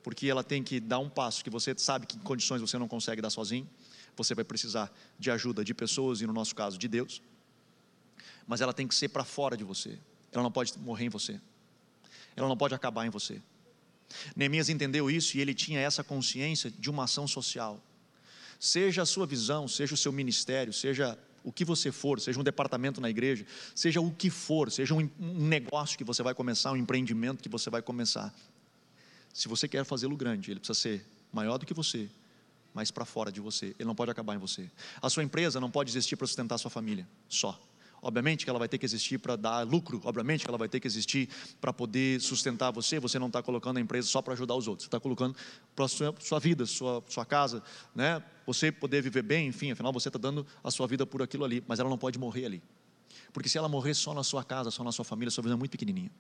porque 0.02 0.28
ela 0.28 0.42
tem 0.42 0.62
que 0.62 0.80
dar 0.80 0.98
um 0.98 1.08
passo 1.08 1.44
que 1.44 1.50
você 1.50 1.74
sabe 1.76 2.06
que 2.06 2.16
em 2.16 2.20
condições 2.20 2.60
você 2.60 2.76
não 2.76 2.88
consegue 2.88 3.22
dar 3.22 3.30
sozinho. 3.30 3.68
Você 4.16 4.34
vai 4.34 4.44
precisar 4.44 4.90
de 5.18 5.30
ajuda 5.30 5.64
de 5.64 5.74
pessoas 5.74 6.20
e 6.20 6.26
no 6.26 6.32
nosso 6.32 6.54
caso 6.54 6.78
de 6.78 6.88
Deus. 6.88 7.20
Mas 8.46 8.60
ela 8.60 8.72
tem 8.72 8.88
que 8.88 8.94
ser 8.94 9.08
para 9.08 9.24
fora 9.24 9.56
de 9.56 9.64
você. 9.64 9.98
Ela 10.32 10.42
não 10.42 10.50
pode 10.50 10.78
morrer 10.78 11.06
em 11.06 11.08
você. 11.08 11.40
Ela 12.34 12.48
não 12.48 12.56
pode 12.56 12.74
acabar 12.74 13.06
em 13.06 13.10
você. 13.10 13.42
Neemias 14.34 14.68
entendeu 14.68 15.10
isso 15.10 15.36
e 15.36 15.40
ele 15.40 15.52
tinha 15.52 15.80
essa 15.80 16.02
consciência 16.02 16.70
de 16.70 16.88
uma 16.88 17.04
ação 17.04 17.26
social. 17.26 17.82
Seja 18.58 19.02
a 19.02 19.06
sua 19.06 19.26
visão, 19.26 19.68
seja 19.68 19.94
o 19.94 19.96
seu 19.96 20.12
ministério, 20.12 20.72
seja 20.72 21.18
o 21.46 21.52
que 21.52 21.64
você 21.64 21.92
for, 21.92 22.20
seja 22.20 22.40
um 22.40 22.42
departamento 22.42 23.00
na 23.00 23.08
igreja, 23.08 23.46
seja 23.72 24.00
o 24.00 24.10
que 24.10 24.28
for, 24.28 24.68
seja 24.68 24.92
um, 24.92 25.08
negócio 25.20 25.96
que 25.96 26.02
você 26.02 26.20
vai 26.20 26.34
começar, 26.34 26.72
um 26.72 26.76
empreendimento 26.76 27.40
que 27.40 27.48
você 27.48 27.70
vai 27.70 27.80
começar. 27.80 28.34
Se 29.32 29.46
você 29.46 29.68
quer 29.68 29.84
fazê-lo 29.84 30.16
grande, 30.16 30.50
ele 30.50 30.58
precisa 30.58 30.76
ser 30.76 31.06
maior 31.32 31.56
do 31.56 31.64
que 31.64 31.72
você, 31.72 32.08
mas 32.74 32.90
para 32.90 33.04
fora 33.04 33.30
de 33.30 33.40
você. 33.40 33.66
Ele 33.78 33.84
não 33.84 33.94
pode 33.94 34.10
acabar 34.10 34.34
em 34.34 34.38
você. 34.38 34.68
A 35.00 35.08
sua 35.08 35.22
empresa 35.22 35.60
não 35.60 35.70
pode 35.70 35.88
existir 35.88 36.16
para 36.16 36.26
sustentar 36.26 36.56
a 36.56 36.58
sua 36.58 36.70
família, 36.70 37.06
só. 37.28 37.56
Obviamente 38.02 38.44
que 38.44 38.50
ela 38.50 38.58
vai 38.58 38.68
ter 38.68 38.78
que 38.78 38.86
existir 38.86 39.18
para 39.18 39.36
dar 39.36 39.66
lucro, 39.66 40.00
obviamente 40.04 40.44
que 40.44 40.50
ela 40.50 40.58
vai 40.58 40.68
ter 40.68 40.78
que 40.80 40.86
existir 40.86 41.28
para 41.60 41.72
poder 41.72 42.20
sustentar 42.20 42.70
você. 42.70 43.00
Você 43.00 43.18
não 43.18 43.26
está 43.26 43.42
colocando 43.42 43.78
a 43.78 43.80
empresa 43.80 44.06
só 44.06 44.22
para 44.22 44.34
ajudar 44.34 44.54
os 44.54 44.68
outros, 44.68 44.84
você 44.84 44.88
está 44.88 45.00
colocando 45.00 45.34
para 45.74 45.86
a 45.86 45.88
sua, 45.88 46.14
sua 46.20 46.38
vida, 46.38 46.66
sua, 46.66 47.02
sua 47.08 47.24
casa, 47.24 47.62
né? 47.94 48.22
você 48.46 48.70
poder 48.70 49.02
viver 49.02 49.22
bem, 49.22 49.48
enfim, 49.48 49.72
afinal 49.72 49.92
você 49.92 50.08
está 50.08 50.18
dando 50.18 50.46
a 50.62 50.70
sua 50.70 50.86
vida 50.86 51.04
por 51.04 51.20
aquilo 51.20 51.44
ali, 51.44 51.64
mas 51.66 51.80
ela 51.80 51.90
não 51.90 51.98
pode 51.98 52.18
morrer 52.18 52.46
ali. 52.46 52.62
Porque 53.32 53.48
se 53.48 53.58
ela 53.58 53.68
morrer 53.68 53.92
só 53.94 54.14
na 54.14 54.22
sua 54.22 54.44
casa, 54.44 54.70
só 54.70 54.84
na 54.84 54.92
sua 54.92 55.04
família, 55.04 55.30
sua 55.30 55.42
vida 55.42 55.54
é 55.54 55.58
muito 55.58 55.72
pequenininha. 55.72 56.10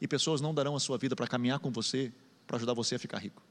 E 0.00 0.08
pessoas 0.08 0.40
não 0.40 0.52
darão 0.52 0.74
a 0.74 0.80
sua 0.80 0.98
vida 0.98 1.14
para 1.14 1.26
caminhar 1.26 1.58
com 1.60 1.70
você, 1.70 2.12
para 2.46 2.56
ajudar 2.56 2.74
você 2.74 2.96
a 2.96 2.98
ficar 2.98 3.18
rico. 3.18 3.42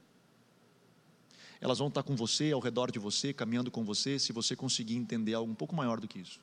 Elas 1.60 1.78
vão 1.78 1.88
estar 1.88 2.02
com 2.02 2.14
você, 2.14 2.52
ao 2.52 2.60
redor 2.60 2.90
de 2.90 2.98
você, 2.98 3.32
caminhando 3.32 3.70
com 3.70 3.84
você, 3.84 4.18
se 4.18 4.32
você 4.32 4.54
conseguir 4.54 4.96
entender 4.96 5.34
algo 5.34 5.50
um 5.50 5.54
pouco 5.54 5.74
maior 5.74 5.98
do 5.98 6.06
que 6.06 6.18
isso. 6.18 6.40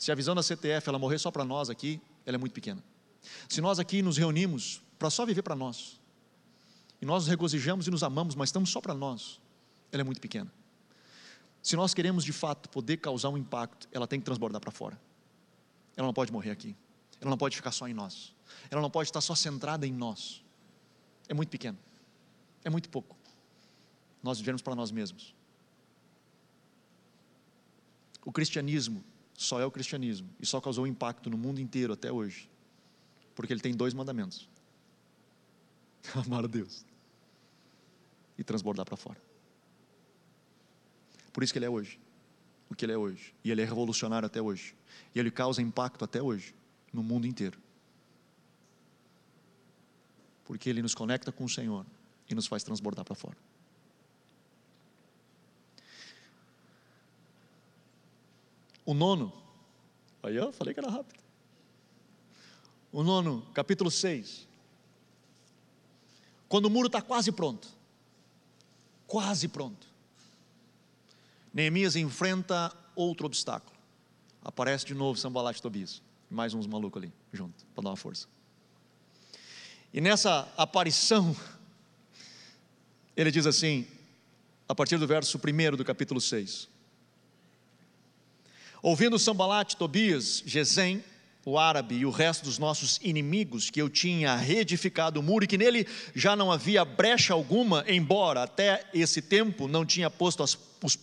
Se 0.00 0.10
a 0.10 0.14
visão 0.14 0.34
da 0.34 0.42
CTF 0.42 0.88
ela 0.88 0.98
morrer 0.98 1.18
só 1.18 1.30
para 1.30 1.44
nós 1.44 1.68
aqui, 1.68 2.00
ela 2.24 2.36
é 2.36 2.38
muito 2.38 2.54
pequena. 2.54 2.82
Se 3.50 3.60
nós 3.60 3.78
aqui 3.78 4.00
nos 4.00 4.16
reunimos 4.16 4.82
para 4.98 5.10
só 5.10 5.26
viver 5.26 5.42
para 5.42 5.54
nós, 5.54 6.00
e 7.02 7.04
nós 7.04 7.24
nos 7.24 7.28
regozijamos 7.28 7.86
e 7.86 7.90
nos 7.90 8.02
amamos, 8.02 8.34
mas 8.34 8.48
estamos 8.48 8.70
só 8.70 8.80
para 8.80 8.94
nós, 8.94 9.38
ela 9.92 10.00
é 10.00 10.04
muito 10.04 10.18
pequena. 10.18 10.50
Se 11.62 11.76
nós 11.76 11.92
queremos 11.92 12.24
de 12.24 12.32
fato 12.32 12.70
poder 12.70 12.96
causar 12.96 13.28
um 13.28 13.36
impacto, 13.36 13.86
ela 13.92 14.06
tem 14.06 14.18
que 14.18 14.24
transbordar 14.24 14.58
para 14.58 14.70
fora. 14.70 14.98
Ela 15.94 16.06
não 16.06 16.14
pode 16.14 16.32
morrer 16.32 16.50
aqui. 16.50 16.74
Ela 17.20 17.28
não 17.28 17.36
pode 17.36 17.54
ficar 17.54 17.70
só 17.70 17.86
em 17.86 17.92
nós. 17.92 18.34
Ela 18.70 18.80
não 18.80 18.90
pode 18.90 19.10
estar 19.10 19.20
só 19.20 19.34
centrada 19.34 19.86
em 19.86 19.92
nós. 19.92 20.42
É 21.28 21.34
muito 21.34 21.50
pequeno. 21.50 21.76
É 22.64 22.70
muito 22.70 22.88
pouco. 22.88 23.14
Nós 24.22 24.38
vivemos 24.38 24.62
para 24.62 24.74
nós 24.74 24.90
mesmos. 24.90 25.34
O 28.24 28.32
cristianismo 28.32 29.04
só 29.40 29.58
é 29.58 29.64
o 29.64 29.70
cristianismo 29.70 30.28
e 30.38 30.44
só 30.44 30.60
causou 30.60 30.86
impacto 30.86 31.30
no 31.30 31.38
mundo 31.38 31.62
inteiro 31.62 31.94
até 31.94 32.12
hoje, 32.12 32.46
porque 33.34 33.50
ele 33.50 33.60
tem 33.62 33.74
dois 33.74 33.94
mandamentos: 33.94 34.46
amar 36.14 36.44
a 36.44 36.46
Deus 36.46 36.84
e 38.36 38.44
transbordar 38.44 38.84
para 38.84 38.98
fora. 38.98 39.18
Por 41.32 41.42
isso 41.42 41.54
que 41.54 41.58
ele 41.58 41.64
é 41.64 41.70
hoje, 41.70 41.98
o 42.68 42.74
que 42.74 42.84
ele 42.84 42.92
é 42.92 42.98
hoje, 42.98 43.34
e 43.42 43.50
ele 43.50 43.62
é 43.62 43.64
revolucionário 43.64 44.26
até 44.26 44.42
hoje, 44.42 44.74
e 45.14 45.18
ele 45.18 45.30
causa 45.30 45.62
impacto 45.62 46.04
até 46.04 46.20
hoje 46.20 46.54
no 46.92 47.02
mundo 47.02 47.26
inteiro, 47.26 47.58
porque 50.44 50.68
ele 50.68 50.82
nos 50.82 50.94
conecta 50.94 51.32
com 51.32 51.44
o 51.44 51.48
Senhor 51.48 51.86
e 52.28 52.34
nos 52.34 52.46
faz 52.46 52.62
transbordar 52.62 53.06
para 53.06 53.14
fora. 53.14 53.38
O 58.90 58.94
nono, 58.94 59.32
aí 60.20 60.34
eu 60.34 60.52
falei 60.52 60.74
que 60.74 60.80
era 60.80 60.90
rápido. 60.90 61.22
O 62.90 63.04
nono, 63.04 63.46
capítulo 63.54 63.88
6. 63.88 64.48
Quando 66.48 66.64
o 66.64 66.70
muro 66.70 66.88
está 66.88 67.00
quase 67.00 67.30
pronto, 67.30 67.68
quase 69.06 69.46
pronto, 69.46 69.86
Neemias 71.54 71.94
enfrenta 71.94 72.76
outro 72.96 73.26
obstáculo. 73.26 73.78
Aparece 74.42 74.86
de 74.86 74.94
novo 74.94 75.16
Sambalat 75.16 75.58
e 75.58 75.62
Tobias, 75.62 76.02
mais 76.28 76.52
uns 76.52 76.66
malucos 76.66 77.00
ali, 77.00 77.12
junto, 77.32 77.64
para 77.66 77.84
dar 77.84 77.90
uma 77.90 77.96
força. 77.96 78.26
E 79.94 80.00
nessa 80.00 80.52
aparição, 80.56 81.36
ele 83.16 83.30
diz 83.30 83.46
assim, 83.46 83.86
a 84.68 84.74
partir 84.74 84.98
do 84.98 85.06
verso 85.06 85.38
1 85.38 85.76
do 85.76 85.84
capítulo 85.84 86.20
6. 86.20 86.79
Ouvindo 88.82 89.18
Sambalat, 89.18 89.74
Tobias, 89.74 90.42
Gesem, 90.46 91.04
o 91.44 91.58
árabe 91.58 91.96
e 91.96 92.06
o 92.06 92.10
resto 92.10 92.44
dos 92.44 92.58
nossos 92.58 92.98
inimigos, 93.02 93.70
que 93.70 93.80
eu 93.80 93.88
tinha 93.88 94.36
reedificado 94.36 95.20
o 95.20 95.22
muro 95.22 95.44
e 95.44 95.48
que 95.48 95.58
nele 95.58 95.86
já 96.14 96.36
não 96.36 96.52
havia 96.52 96.84
brecha 96.84 97.32
alguma, 97.32 97.84
embora 97.88 98.42
até 98.42 98.84
esse 98.92 99.22
tempo 99.22 99.66
não 99.66 99.84
tinha 99.84 100.10
posto 100.10 100.42
as, 100.42 100.58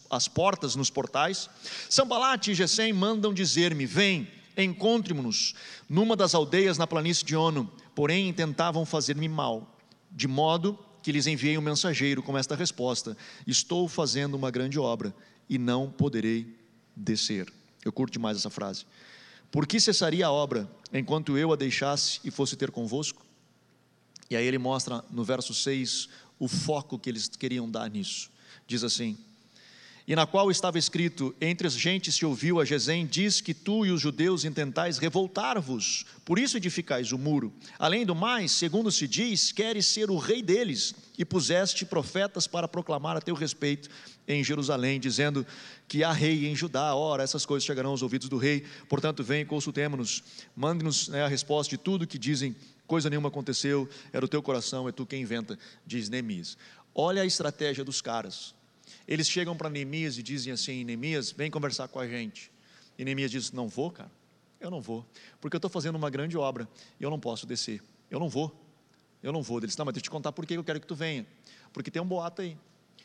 as 0.10 0.28
portas 0.28 0.76
nos 0.76 0.90
portais, 0.90 1.50
Sambalat 1.90 2.48
e 2.48 2.56
Gesem 2.56 2.94
mandam 2.94 3.34
dizer-me: 3.34 3.86
Vem, 3.86 4.28
encontre-nos 4.56 5.54
numa 5.90 6.16
das 6.16 6.34
aldeias 6.34 6.78
na 6.78 6.88
planície 6.88 7.26
de 7.26 7.36
Ono, 7.36 7.72
porém 7.96 8.32
tentavam 8.34 8.86
fazer-me 8.86 9.28
mal, 9.28 9.76
de 10.12 10.28
modo 10.28 10.78
que 11.02 11.12
lhes 11.12 11.28
enviei 11.28 11.58
um 11.58 11.62
mensageiro 11.62 12.22
com 12.22 12.38
esta 12.38 12.56
resposta: 12.56 13.18
Estou 13.46 13.88
fazendo 13.88 14.36
uma 14.36 14.52
grande 14.52 14.80
obra 14.80 15.16
e 15.50 15.58
não 15.58 15.90
poderei 15.90 16.56
descer. 16.96 17.57
Eu 17.88 17.92
curto 17.92 18.14
demais 18.14 18.38
essa 18.38 18.50
frase. 18.50 18.86
Por 19.52 19.66
que 19.66 19.80
cessaria 19.80 20.26
a 20.26 20.32
obra 20.32 20.70
enquanto 20.92 21.38
eu 21.38 21.52
a 21.52 21.56
deixasse 21.56 22.20
e 22.24 22.30
fosse 22.30 22.56
ter 22.56 22.72
convosco? 22.72 23.26
E 24.30 24.36
aí 24.36 24.46
ele 24.46 24.58
mostra 24.58 25.04
no 25.10 25.24
verso 25.24 25.54
6 25.54 26.10
o 26.38 26.48
foco 26.48 27.00
que 27.00 27.10
eles 27.10 27.28
queriam 27.30 27.70
dar 27.70 27.90
nisso. 27.90 28.30
Diz 28.68 28.84
assim: 28.84 29.18
e 30.08 30.16
na 30.16 30.26
qual 30.26 30.50
estava 30.50 30.80
escrito: 30.80 31.36
Entre 31.42 31.68
as 31.68 31.74
gentes 31.74 32.16
se 32.16 32.26
ouviu 32.26 32.62
a 32.62 32.66
Gesem, 32.66 33.06
diz 33.06 33.42
que 33.42 33.54
tu 33.54 33.86
e 33.86 33.92
os 33.92 34.00
judeus 34.00 34.46
intentais 34.46 34.98
revoltar-vos, 34.98 36.06
por 36.24 36.40
isso 36.40 36.56
edificais 36.56 37.12
o 37.12 37.18
muro. 37.18 37.54
Além 37.78 38.06
do 38.06 38.16
mais, 38.16 38.54
segundo 38.54 38.90
se 38.90 39.06
diz, 39.06 39.52
queres 39.52 39.86
ser 39.86 40.10
o 40.10 40.18
rei 40.18 40.42
deles, 40.42 40.96
e 41.18 41.26
puseste 41.26 41.86
profetas 41.86 42.48
para 42.48 42.70
proclamar 42.70 43.18
a 43.18 43.22
teu 43.22 43.36
respeito 43.36 43.90
em 44.26 44.42
Jerusalém, 44.44 44.98
dizendo 44.98 45.46
que 45.90 46.06
há 46.06 46.14
rei 46.14 46.48
em 46.48 46.56
Judá. 46.56 46.96
Ora, 46.96 47.24
essas 47.24 47.46
coisas 47.46 47.66
chegarão 47.66 47.90
aos 47.90 48.02
ouvidos 48.02 48.30
do 48.30 48.38
rei, 48.38 48.64
portanto, 48.88 49.26
vem 49.26 49.42
e 49.42 49.46
consultemos-nos, 49.46 50.24
mande-nos 50.56 51.10
né, 51.10 51.24
a 51.24 51.28
resposta 51.28 51.70
de 51.70 51.78
tudo 51.78 52.08
que 52.08 52.18
dizem. 52.18 52.56
Coisa 52.86 53.10
nenhuma 53.10 53.28
aconteceu, 53.28 53.90
era 54.14 54.24
o 54.24 54.30
teu 54.30 54.42
coração, 54.42 54.88
é 54.88 54.94
tu 54.94 55.06
quem 55.06 55.22
inventa, 55.22 55.60
diz 55.86 56.08
Neemias. 56.08 56.58
Olha 56.96 57.24
a 57.24 57.26
estratégia 57.26 57.84
dos 57.84 58.00
caras 58.00 58.56
eles 59.08 59.28
chegam 59.28 59.56
para 59.56 59.70
Neemias 59.70 60.18
e 60.18 60.24
dizem 60.24 60.54
assim: 60.54 60.84
Neemias, 60.84 61.32
vem 61.32 61.50
conversar 61.50 61.88
com 61.88 62.00
a 62.00 62.08
gente. 62.08 62.52
E 62.98 63.06
Neemias 63.06 63.32
diz: 63.32 63.52
Não 63.52 63.68
vou, 63.68 63.92
cara, 63.92 64.12
eu 64.60 64.72
não 64.72 64.82
vou, 64.82 65.06
porque 65.40 65.56
eu 65.56 65.60
estou 65.60 65.70
fazendo 65.70 65.96
uma 65.96 66.10
grande 66.10 66.38
obra 66.38 66.68
e 67.00 67.04
eu 67.04 67.10
não 67.10 67.20
posso 67.20 67.46
descer. 67.46 67.82
Eu 68.10 68.20
não 68.20 68.30
vou, 68.30 68.54
eu 69.22 69.32
não 69.32 69.42
vou. 69.42 69.60
Eles: 69.60 69.76
Não, 69.78 69.86
mas 69.86 69.94
deixa 69.94 70.04
eu 70.04 70.10
te 70.10 70.12
contar 70.12 70.32
por 70.32 70.46
que 70.46 70.54
eu 70.54 70.64
quero 70.64 70.80
que 70.80 70.88
tu 70.88 70.96
venha. 70.96 71.26
Porque 71.74 71.92
tem 71.92 72.02
um 72.02 72.08
boato 72.08 72.42
aí, 72.42 72.58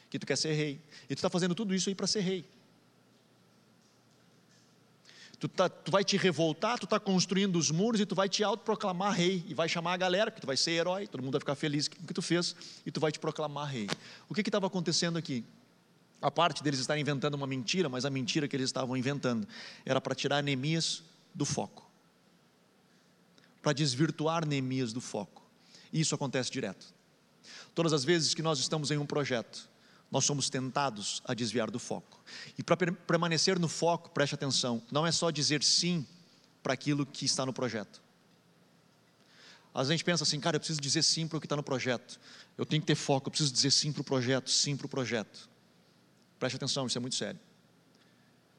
que 0.08 0.18
tu 0.18 0.26
quer 0.26 0.36
ser 0.36 0.52
rei. 0.54 0.80
E 1.04 1.14
tu 1.14 1.18
está 1.18 1.28
fazendo 1.28 1.54
tudo 1.54 1.74
isso 1.74 1.88
aí 1.88 1.94
para 1.94 2.06
ser 2.06 2.20
rei. 2.20 2.44
Tu, 5.42 5.48
tá, 5.48 5.68
tu, 5.68 5.90
vai 5.90 6.04
te 6.04 6.16
revoltar, 6.16 6.78
tu 6.78 6.84
está 6.84 7.00
construindo 7.00 7.56
os 7.56 7.68
muros 7.68 8.00
e 8.00 8.06
tu 8.06 8.14
vai 8.14 8.28
te 8.28 8.44
autoproclamar 8.44 9.12
rei. 9.12 9.44
E 9.48 9.54
vai 9.54 9.68
chamar 9.68 9.94
a 9.94 9.96
galera, 9.96 10.30
porque 10.30 10.40
tu 10.40 10.46
vai 10.46 10.56
ser 10.56 10.70
herói, 10.70 11.08
todo 11.08 11.20
mundo 11.20 11.32
vai 11.32 11.40
ficar 11.40 11.56
feliz 11.56 11.88
com 11.88 11.96
o 12.00 12.06
que 12.06 12.14
tu 12.14 12.22
fez, 12.22 12.54
e 12.86 12.92
tu 12.92 13.00
vai 13.00 13.10
te 13.10 13.18
proclamar 13.18 13.66
rei. 13.66 13.88
O 14.28 14.34
que 14.34 14.40
estava 14.40 14.68
acontecendo 14.68 15.18
aqui? 15.18 15.44
A 16.22 16.30
parte 16.30 16.62
deles 16.62 16.78
estarem 16.78 17.02
inventando 17.02 17.34
uma 17.34 17.46
mentira, 17.46 17.88
mas 17.88 18.04
a 18.04 18.10
mentira 18.10 18.46
que 18.46 18.54
eles 18.54 18.68
estavam 18.68 18.96
inventando 18.96 19.46
era 19.84 20.00
para 20.00 20.14
tirar 20.14 20.40
Neemias 20.40 21.02
do 21.34 21.44
foco, 21.44 21.90
para 23.60 23.72
desvirtuar 23.72 24.46
Neemias 24.46 24.92
do 24.92 25.00
foco. 25.00 25.42
E 25.92 26.00
isso 26.00 26.14
acontece 26.14 26.50
direto. 26.50 26.94
Todas 27.74 27.92
as 27.92 28.04
vezes 28.04 28.34
que 28.34 28.42
nós 28.42 28.60
estamos 28.60 28.90
em 28.92 28.98
um 28.98 29.04
projeto, 29.04 29.68
nós 30.12 30.24
somos 30.24 30.48
tentados 30.48 31.22
a 31.24 31.34
desviar 31.34 31.70
do 31.70 31.78
foco. 31.78 32.22
E 32.56 32.62
para 32.62 32.76
permanecer 32.76 33.58
no 33.58 33.66
foco, 33.66 34.10
preste 34.10 34.34
atenção, 34.34 34.80
não 34.92 35.06
é 35.06 35.10
só 35.10 35.30
dizer 35.30 35.62
sim 35.64 36.06
para 36.62 36.74
aquilo 36.74 37.04
que 37.04 37.24
está 37.24 37.44
no 37.44 37.52
projeto. 37.52 38.00
Às 39.74 39.88
vezes 39.88 39.90
a 39.90 39.92
gente 39.94 40.04
pensa 40.04 40.22
assim, 40.22 40.38
cara, 40.38 40.56
eu 40.56 40.60
preciso 40.60 40.80
dizer 40.80 41.02
sim 41.02 41.26
para 41.26 41.38
o 41.38 41.40
que 41.40 41.46
está 41.46 41.56
no 41.56 41.62
projeto. 41.62 42.20
Eu 42.58 42.66
tenho 42.66 42.82
que 42.82 42.86
ter 42.86 42.94
foco, 42.94 43.28
eu 43.28 43.30
preciso 43.30 43.52
dizer 43.52 43.70
sim 43.70 43.90
para 43.90 44.02
o 44.02 44.04
projeto, 44.04 44.50
sim 44.50 44.76
para 44.76 44.86
o 44.86 44.88
projeto. 44.88 45.50
Preste 46.42 46.56
atenção, 46.56 46.88
isso 46.88 46.98
é 46.98 47.00
muito 47.00 47.14
sério. 47.14 47.38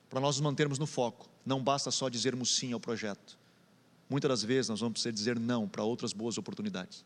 Para 0.09 0.21
nós 0.21 0.37
nos 0.37 0.41
mantermos 0.41 0.79
no 0.79 0.85
foco, 0.87 1.27
não 1.45 1.61
basta 1.61 1.91
só 1.91 2.07
dizermos 2.07 2.55
sim 2.55 2.71
ao 2.71 2.79
projeto. 2.79 3.37
Muitas 4.09 4.29
das 4.29 4.41
vezes 4.41 4.69
nós 4.69 4.79
vamos 4.79 4.93
precisar 4.93 5.11
dizer 5.11 5.37
não 5.37 5.67
para 5.67 5.83
outras 5.83 6.13
boas 6.13 6.37
oportunidades. 6.37 7.03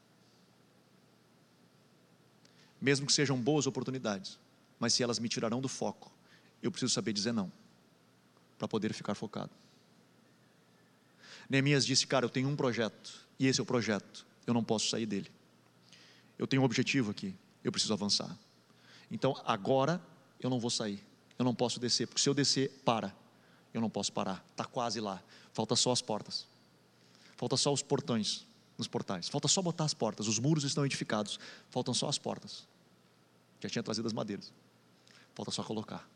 Mesmo 2.80 3.08
que 3.08 3.12
sejam 3.12 3.42
boas 3.42 3.66
oportunidades, 3.66 4.38
mas 4.80 4.94
se 4.94 5.02
elas 5.02 5.18
me 5.18 5.28
tirarão 5.28 5.60
do 5.60 5.68
foco, 5.68 6.12
eu 6.62 6.70
preciso 6.70 6.94
saber 6.94 7.12
dizer 7.12 7.32
não, 7.32 7.52
para 8.56 8.68
poder 8.68 8.94
ficar 8.94 9.16
focado. 9.16 9.50
Neemias 11.50 11.88
disse: 11.88 12.06
Cara, 12.06 12.24
eu 12.24 12.30
tenho 12.30 12.48
um 12.48 12.56
projeto, 12.56 13.28
e 13.40 13.48
esse 13.48 13.60
é 13.60 13.64
o 13.64 13.66
projeto, 13.66 14.28
eu 14.46 14.54
não 14.54 14.64
posso 14.64 14.90
sair 14.92 15.08
dele. 15.08 15.32
Eu 16.38 16.46
tenho 16.46 16.62
um 16.62 16.66
objetivo 16.66 17.10
aqui, 17.10 17.34
eu 17.64 17.72
preciso 17.72 17.94
avançar. 17.94 18.38
Então, 19.10 19.42
agora 19.44 20.00
eu 20.40 20.50
não 20.50 20.60
vou 20.60 20.70
sair, 20.70 21.04
eu 21.38 21.46
não 21.46 21.54
posso 21.54 21.80
descer, 21.80 22.08
porque 22.08 22.22
se 22.22 22.30
eu 22.30 22.34
descer, 22.34 22.70
para, 22.84 23.16
eu 23.74 23.82
não 23.82 23.90
posso 23.90 24.12
parar, 24.12 24.44
está 24.52 24.66
quase 24.66 25.00
lá, 25.00 25.22
falta 25.54 25.76
só 25.76 25.92
as 25.92 26.02
portas, 26.02 26.48
falta 27.36 27.58
só 27.58 27.72
os 27.72 27.82
portões 27.82 28.46
nos 28.78 28.88
portais, 28.88 29.28
falta 29.28 29.48
só 29.48 29.62
botar 29.62 29.86
as 29.86 29.94
portas, 29.94 30.28
os 30.28 30.40
muros 30.40 30.64
estão 30.64 30.86
edificados, 30.86 31.40
faltam 31.70 31.94
só 31.94 32.08
as 32.08 32.18
portas, 32.18 32.68
já 33.60 33.70
tinha 33.70 33.84
trazido 33.84 34.08
as 34.08 34.14
madeiras, 34.14 34.54
falta 35.34 35.52
só 35.52 35.64
colocar, 35.64 36.08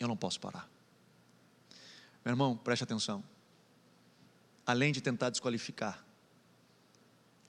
eu 0.00 0.08
não 0.08 0.16
posso 0.16 0.40
parar. 0.40 0.68
Meu 2.24 2.32
irmão, 2.32 2.56
preste 2.56 2.84
atenção, 2.84 3.22
além 4.66 4.92
de 4.92 5.00
tentar 5.00 5.30
desqualificar, 5.30 6.04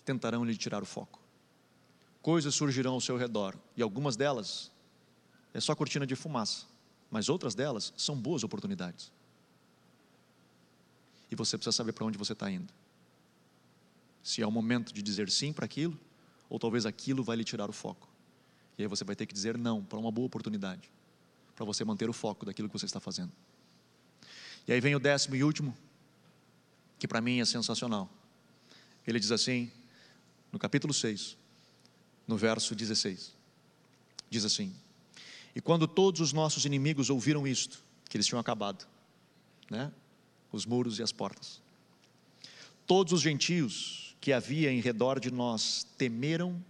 tentarão 0.04 0.44
lhe 0.44 0.58
tirar 0.58 0.82
o 0.82 0.86
foco. 0.86 1.20
Coisas 2.22 2.56
surgirão 2.56 2.94
ao 2.94 3.02
seu 3.02 3.18
redor, 3.18 3.56
e 3.78 3.82
algumas 3.82 4.16
delas 4.16 4.73
é 5.54 5.60
só 5.60 5.76
cortina 5.76 6.06
de 6.06 6.16
fumaça, 6.16 6.66
mas 7.12 7.30
outras 7.30 7.54
delas 7.54 7.94
são 7.96 8.16
boas 8.16 8.44
oportunidades. 8.44 9.12
E 11.30 11.36
você 11.36 11.58
precisa 11.58 11.76
saber 11.76 11.94
para 11.94 12.06
onde 12.06 12.18
você 12.18 12.34
está 12.34 12.50
indo. 12.50 12.72
Se 14.24 14.42
é 14.42 14.48
o 14.48 14.52
momento 14.52 14.94
de 14.94 15.02
dizer 15.02 15.30
sim 15.30 15.52
para 15.52 15.66
aquilo, 15.66 16.00
ou 16.50 16.60
talvez 16.60 16.86
aquilo 16.86 17.24
vai 17.24 17.36
lhe 17.36 17.44
tirar 17.44 17.70
o 17.70 17.74
foco. 17.74 18.08
E 18.78 18.84
aí 18.84 18.88
você 18.88 19.04
vai 19.04 19.16
ter 19.16 19.26
que 19.26 19.34
dizer 19.34 19.58
não 19.58 19.84
para 19.84 20.00
uma 20.00 20.12
boa 20.12 20.26
oportunidade, 20.26 20.90
para 21.56 21.66
você 21.66 21.84
manter 21.84 22.10
o 22.10 22.14
foco 22.14 22.46
daquilo 22.46 22.68
que 22.68 22.78
você 22.78 22.86
está 22.86 23.00
fazendo. 23.00 23.32
E 24.68 24.74
aí 24.74 24.80
vem 24.80 24.96
o 24.96 25.00
décimo 25.00 25.36
e 25.36 25.44
último, 25.44 25.76
que 26.98 27.08
para 27.08 27.22
mim 27.22 27.40
é 27.40 27.46
sensacional. 27.46 28.10
Ele 29.06 29.20
diz 29.20 29.32
assim, 29.32 29.72
no 30.52 30.58
capítulo 30.58 30.94
6, 30.94 31.38
no 32.28 32.38
verso 32.38 32.74
16: 32.74 33.34
diz 34.30 34.46
assim: 34.46 34.74
e 35.56 35.62
quando 35.62 35.88
todos 35.88 36.22
os 36.22 36.34
nossos 36.34 36.66
inimigos 36.66 37.10
ouviram 37.10 37.48
isto, 37.48 37.84
que 38.10 38.18
eles 38.18 38.26
tinham 38.26 38.40
acabado, 38.40 38.86
né? 39.70 39.92
Os 40.52 40.66
muros 40.66 41.00
e 41.00 41.04
as 41.04 41.12
portas. 41.12 41.62
Todos 42.86 43.14
os 43.14 43.22
gentios 43.22 44.16
que 44.20 44.32
havia 44.32 44.72
em 44.72 44.80
redor 44.80 45.20
de 45.20 45.32
nós 45.32 45.86
temeram 45.98 46.64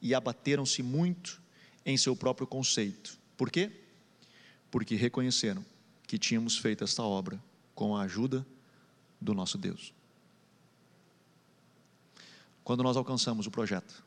e 0.00 0.14
abateram-se 0.14 0.82
muito 0.82 1.40
em 1.84 1.96
seu 1.96 2.14
próprio 2.14 2.46
conceito. 2.46 3.18
Por 3.36 3.50
quê? 3.50 3.70
Porque 4.70 4.94
reconheceram 4.94 5.64
que 6.06 6.18
tínhamos 6.18 6.56
feito 6.56 6.84
esta 6.84 7.02
obra 7.02 7.42
com 7.74 7.96
a 7.96 8.02
ajuda 8.02 8.46
do 9.20 9.34
nosso 9.34 9.58
Deus. 9.58 9.92
Quando 12.62 12.82
nós 12.82 12.96
alcançamos 12.96 13.46
o 13.46 13.50
projeto, 13.50 14.02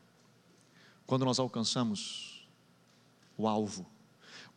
quando 1.05 1.25
nós 1.25 1.39
alcançamos 1.39 2.47
o 3.38 3.47
alvo, 3.47 3.86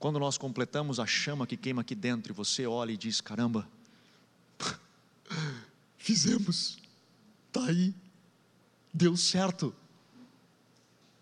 quando 0.00 0.18
nós 0.18 0.38
completamos 0.38 0.98
a 0.98 1.06
chama 1.06 1.46
que 1.46 1.58
queima 1.58 1.82
aqui 1.82 1.94
dentro 1.94 2.32
e 2.32 2.34
você 2.34 2.66
olha 2.66 2.90
e 2.90 2.96
diz: 2.96 3.20
caramba, 3.20 3.68
fizemos, 5.98 6.78
está 7.46 7.66
aí, 7.66 7.94
deu 8.92 9.14
certo. 9.14 9.74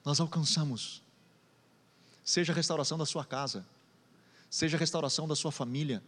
nós 0.04 0.20
alcançamos. 0.20 1.02
Seja 2.24 2.52
a 2.52 2.54
restauração 2.54 2.96
da 2.96 3.04
sua 3.04 3.24
casa, 3.24 3.66
seja 4.48 4.76
a 4.76 4.80
restauração 4.80 5.26
da 5.26 5.34
sua 5.34 5.50
família, 5.50 6.00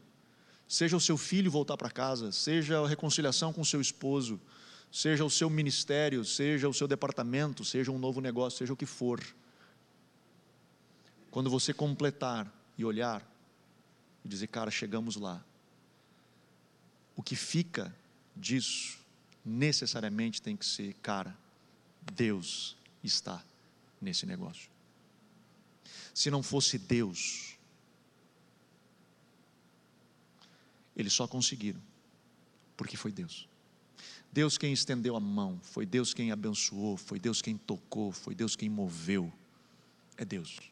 seja 0.68 0.96
o 0.96 1.00
seu 1.00 1.18
filho 1.18 1.50
voltar 1.50 1.76
para 1.76 1.90
casa, 1.90 2.30
seja 2.30 2.78
a 2.78 2.86
reconciliação 2.86 3.52
com 3.52 3.62
o 3.62 3.66
seu 3.66 3.80
esposo, 3.80 4.40
seja 4.92 5.24
o 5.24 5.30
seu 5.30 5.50
ministério, 5.50 6.24
seja 6.24 6.68
o 6.68 6.74
seu 6.74 6.86
departamento, 6.86 7.64
seja 7.64 7.90
um 7.90 7.98
novo 7.98 8.20
negócio, 8.20 8.58
seja 8.58 8.72
o 8.72 8.76
que 8.76 8.86
for. 8.86 9.20
Quando 11.30 11.50
você 11.50 11.72
completar 11.72 12.59
e 12.80 12.84
olhar 12.84 13.22
e 14.24 14.28
dizer, 14.28 14.46
cara, 14.46 14.70
chegamos 14.70 15.16
lá, 15.16 15.44
o 17.14 17.22
que 17.22 17.36
fica 17.36 17.94
disso 18.34 18.98
necessariamente 19.44 20.40
tem 20.40 20.56
que 20.56 20.64
ser, 20.64 20.94
cara, 21.02 21.36
Deus 22.14 22.76
está 23.04 23.44
nesse 24.00 24.24
negócio. 24.24 24.70
Se 26.14 26.30
não 26.30 26.42
fosse 26.42 26.78
Deus, 26.78 27.58
eles 30.96 31.12
só 31.12 31.28
conseguiram, 31.28 31.80
porque 32.78 32.96
foi 32.96 33.12
Deus. 33.12 33.46
Deus 34.32 34.56
quem 34.56 34.72
estendeu 34.72 35.16
a 35.16 35.20
mão, 35.20 35.60
foi 35.62 35.84
Deus 35.84 36.14
quem 36.14 36.32
abençoou, 36.32 36.96
foi 36.96 37.18
Deus 37.18 37.42
quem 37.42 37.58
tocou, 37.58 38.10
foi 38.10 38.34
Deus 38.34 38.56
quem 38.56 38.70
moveu. 38.70 39.30
É 40.16 40.24
Deus. 40.24 40.69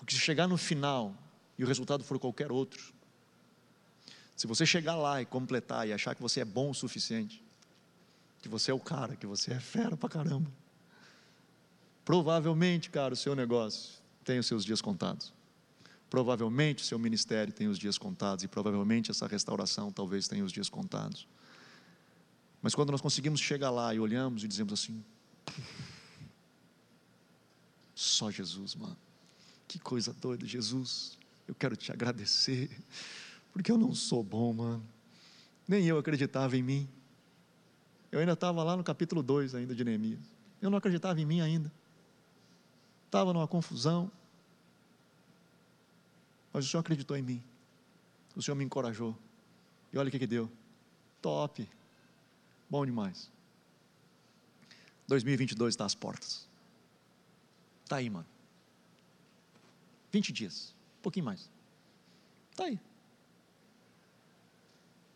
Porque 0.00 0.14
se 0.14 0.20
chegar 0.20 0.48
no 0.48 0.56
final 0.56 1.14
e 1.58 1.62
o 1.62 1.66
resultado 1.66 2.02
for 2.02 2.18
qualquer 2.18 2.50
outro, 2.50 2.94
se 4.34 4.46
você 4.46 4.64
chegar 4.64 4.96
lá 4.96 5.20
e 5.20 5.26
completar 5.26 5.86
e 5.86 5.92
achar 5.92 6.14
que 6.14 6.22
você 6.22 6.40
é 6.40 6.44
bom 6.44 6.70
o 6.70 6.74
suficiente, 6.74 7.44
que 8.40 8.48
você 8.48 8.70
é 8.70 8.74
o 8.74 8.80
cara, 8.80 9.14
que 9.14 9.26
você 9.26 9.52
é 9.52 9.60
fera 9.60 9.98
pra 9.98 10.08
caramba, 10.08 10.50
provavelmente, 12.02 12.88
cara, 12.88 13.12
o 13.12 13.16
seu 13.16 13.36
negócio 13.36 14.00
tem 14.24 14.38
os 14.38 14.46
seus 14.46 14.64
dias 14.64 14.80
contados. 14.80 15.34
Provavelmente 16.08 16.82
o 16.82 16.86
seu 16.86 16.98
ministério 16.98 17.52
tem 17.52 17.68
os 17.68 17.78
dias 17.78 17.98
contados 17.98 18.42
e 18.42 18.48
provavelmente 18.48 19.10
essa 19.10 19.26
restauração 19.26 19.92
talvez 19.92 20.26
tenha 20.26 20.42
os 20.42 20.50
dias 20.50 20.70
contados. 20.70 21.28
Mas 22.62 22.74
quando 22.74 22.90
nós 22.90 23.02
conseguimos 23.02 23.38
chegar 23.38 23.68
lá 23.68 23.94
e 23.94 24.00
olhamos 24.00 24.44
e 24.44 24.48
dizemos 24.48 24.72
assim: 24.72 25.04
só 27.94 28.30
Jesus, 28.30 28.74
mano. 28.74 29.09
Que 29.70 29.78
coisa 29.78 30.12
doida, 30.12 30.44
Jesus. 30.44 31.16
Eu 31.46 31.54
quero 31.54 31.76
te 31.76 31.92
agradecer, 31.92 32.68
porque 33.52 33.70
eu 33.70 33.78
não 33.78 33.94
sou 33.94 34.20
bom, 34.20 34.52
mano. 34.52 34.84
Nem 35.68 35.86
eu 35.86 35.96
acreditava 35.96 36.56
em 36.56 36.62
mim. 36.62 36.88
Eu 38.10 38.18
ainda 38.18 38.32
estava 38.32 38.64
lá 38.64 38.76
no 38.76 38.82
capítulo 38.82 39.22
2 39.22 39.54
ainda 39.54 39.72
de 39.72 39.84
Neemias. 39.84 40.18
Eu 40.60 40.70
não 40.70 40.78
acreditava 40.78 41.20
em 41.20 41.24
mim 41.24 41.40
ainda. 41.40 41.70
Estava 43.06 43.32
numa 43.32 43.46
confusão. 43.46 44.10
Mas 46.52 46.66
o 46.66 46.68
Senhor 46.68 46.80
acreditou 46.80 47.16
em 47.16 47.22
mim. 47.22 47.40
O 48.34 48.42
Senhor 48.42 48.56
me 48.56 48.64
encorajou. 48.64 49.16
E 49.92 49.98
olha 49.98 50.08
o 50.08 50.10
que, 50.10 50.18
que 50.18 50.26
deu. 50.26 50.50
Top. 51.22 51.64
Bom 52.68 52.84
demais. 52.84 53.30
2022 55.06 55.74
está 55.74 55.84
às 55.84 55.94
portas. 55.94 56.48
Está 57.84 57.98
aí, 57.98 58.10
mano. 58.10 58.29
20 60.12 60.32
dias. 60.32 60.74
Um 60.98 61.02
pouquinho 61.02 61.24
mais. 61.24 61.48
Está 62.50 62.64
aí. 62.64 62.78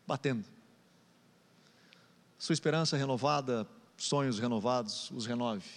Batendo. 0.07 0.45
Sua 2.37 2.53
esperança 2.53 2.95
renovada, 2.95 3.67
sonhos 3.97 4.39
renovados, 4.39 5.09
os 5.11 5.25
renove. 5.25 5.67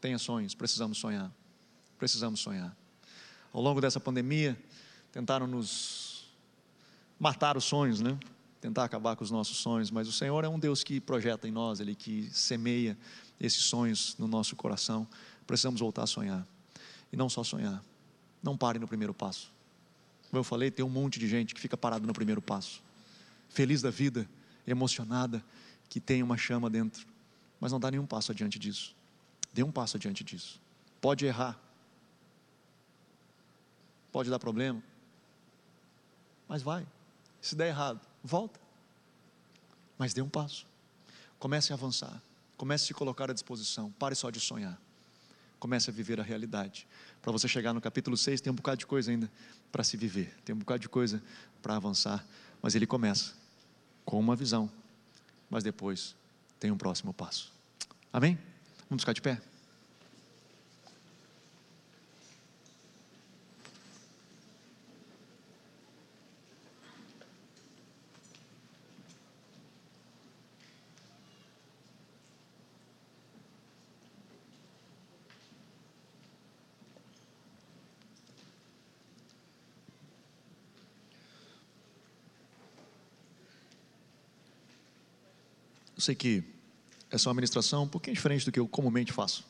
Tenha 0.00 0.18
sonhos, 0.18 0.54
precisamos 0.54 0.98
sonhar. 0.98 1.30
Precisamos 1.98 2.40
sonhar. 2.40 2.76
Ao 3.52 3.60
longo 3.60 3.80
dessa 3.80 4.00
pandemia, 4.00 4.58
tentaram 5.12 5.46
nos 5.46 6.28
matar 7.18 7.56
os 7.56 7.64
sonhos, 7.64 8.00
né? 8.00 8.18
tentar 8.60 8.84
acabar 8.84 9.16
com 9.16 9.24
os 9.24 9.30
nossos 9.30 9.56
sonhos, 9.56 9.90
mas 9.90 10.06
o 10.06 10.12
Senhor 10.12 10.44
é 10.44 10.48
um 10.48 10.58
Deus 10.58 10.84
que 10.84 11.00
projeta 11.00 11.48
em 11.48 11.50
nós, 11.50 11.80
Ele 11.80 11.94
que 11.94 12.28
semeia 12.30 12.96
esses 13.40 13.62
sonhos 13.62 14.14
no 14.18 14.28
nosso 14.28 14.54
coração. 14.54 15.06
Precisamos 15.46 15.80
voltar 15.80 16.02
a 16.02 16.06
sonhar. 16.06 16.46
E 17.12 17.16
não 17.16 17.28
só 17.28 17.42
sonhar. 17.42 17.82
Não 18.42 18.56
pare 18.56 18.78
no 18.78 18.88
primeiro 18.88 19.12
passo. 19.12 19.52
Como 20.30 20.38
eu 20.38 20.44
falei, 20.44 20.70
tem 20.70 20.84
um 20.84 20.88
monte 20.88 21.18
de 21.18 21.28
gente 21.28 21.54
que 21.54 21.60
fica 21.60 21.76
parado 21.76 22.06
no 22.06 22.12
primeiro 22.12 22.40
passo. 22.40 22.82
Feliz 23.48 23.82
da 23.82 23.90
vida, 23.90 24.28
emocionada, 24.66 25.44
que 25.88 26.00
tem 26.00 26.22
uma 26.22 26.36
chama 26.36 26.70
dentro, 26.70 27.06
mas 27.58 27.72
não 27.72 27.80
dá 27.80 27.90
nenhum 27.90 28.06
passo 28.06 28.30
adiante 28.30 28.58
disso. 28.58 28.94
Dê 29.52 29.62
um 29.62 29.72
passo 29.72 29.96
adiante 29.96 30.22
disso. 30.22 30.60
Pode 31.00 31.26
errar. 31.26 31.58
Pode 34.12 34.30
dar 34.30 34.38
problema. 34.38 34.82
Mas 36.48 36.62
vai. 36.62 36.86
Se 37.40 37.56
der 37.56 37.68
errado, 37.68 38.00
volta. 38.22 38.60
Mas 39.98 40.14
dê 40.14 40.22
um 40.22 40.28
passo. 40.28 40.66
Comece 41.38 41.72
a 41.72 41.76
avançar. 41.76 42.22
Comece 42.56 42.84
a 42.84 42.86
se 42.88 42.94
colocar 42.94 43.30
à 43.30 43.34
disposição. 43.34 43.90
Pare 43.92 44.14
só 44.14 44.30
de 44.30 44.38
sonhar. 44.38 44.80
Comece 45.58 45.90
a 45.90 45.92
viver 45.92 46.20
a 46.20 46.22
realidade. 46.22 46.86
Para 47.22 47.32
você 47.32 47.46
chegar 47.46 47.72
no 47.72 47.80
capítulo 47.80 48.16
6, 48.16 48.40
tem 48.40 48.50
um 48.50 48.56
bocado 48.56 48.78
de 48.78 48.86
coisa 48.86 49.10
ainda 49.10 49.30
para 49.70 49.84
se 49.84 49.96
viver. 49.96 50.34
Tem 50.44 50.54
um 50.54 50.58
bocado 50.58 50.80
de 50.80 50.88
coisa 50.88 51.22
para 51.60 51.76
avançar. 51.76 52.24
Mas 52.62 52.74
ele 52.74 52.86
começa 52.86 53.34
com 54.04 54.18
uma 54.18 54.34
visão. 54.34 54.70
Mas 55.48 55.62
depois 55.62 56.14
tem 56.58 56.70
um 56.70 56.76
próximo 56.76 57.12
passo. 57.12 57.52
Amém? 58.12 58.38
Vamos 58.88 59.02
ficar 59.02 59.12
de 59.12 59.20
pé? 59.20 59.40
Eu 86.00 86.02
sei 86.02 86.14
que 86.14 86.42
essa 87.10 87.28
é 87.28 87.28
uma 87.28 87.34
ministração 87.34 87.82
um 87.82 87.86
pouquinho 87.86 88.14
diferente 88.14 88.46
do 88.46 88.50
que 88.50 88.58
eu 88.58 88.66
comumente 88.66 89.12
faço. 89.12 89.44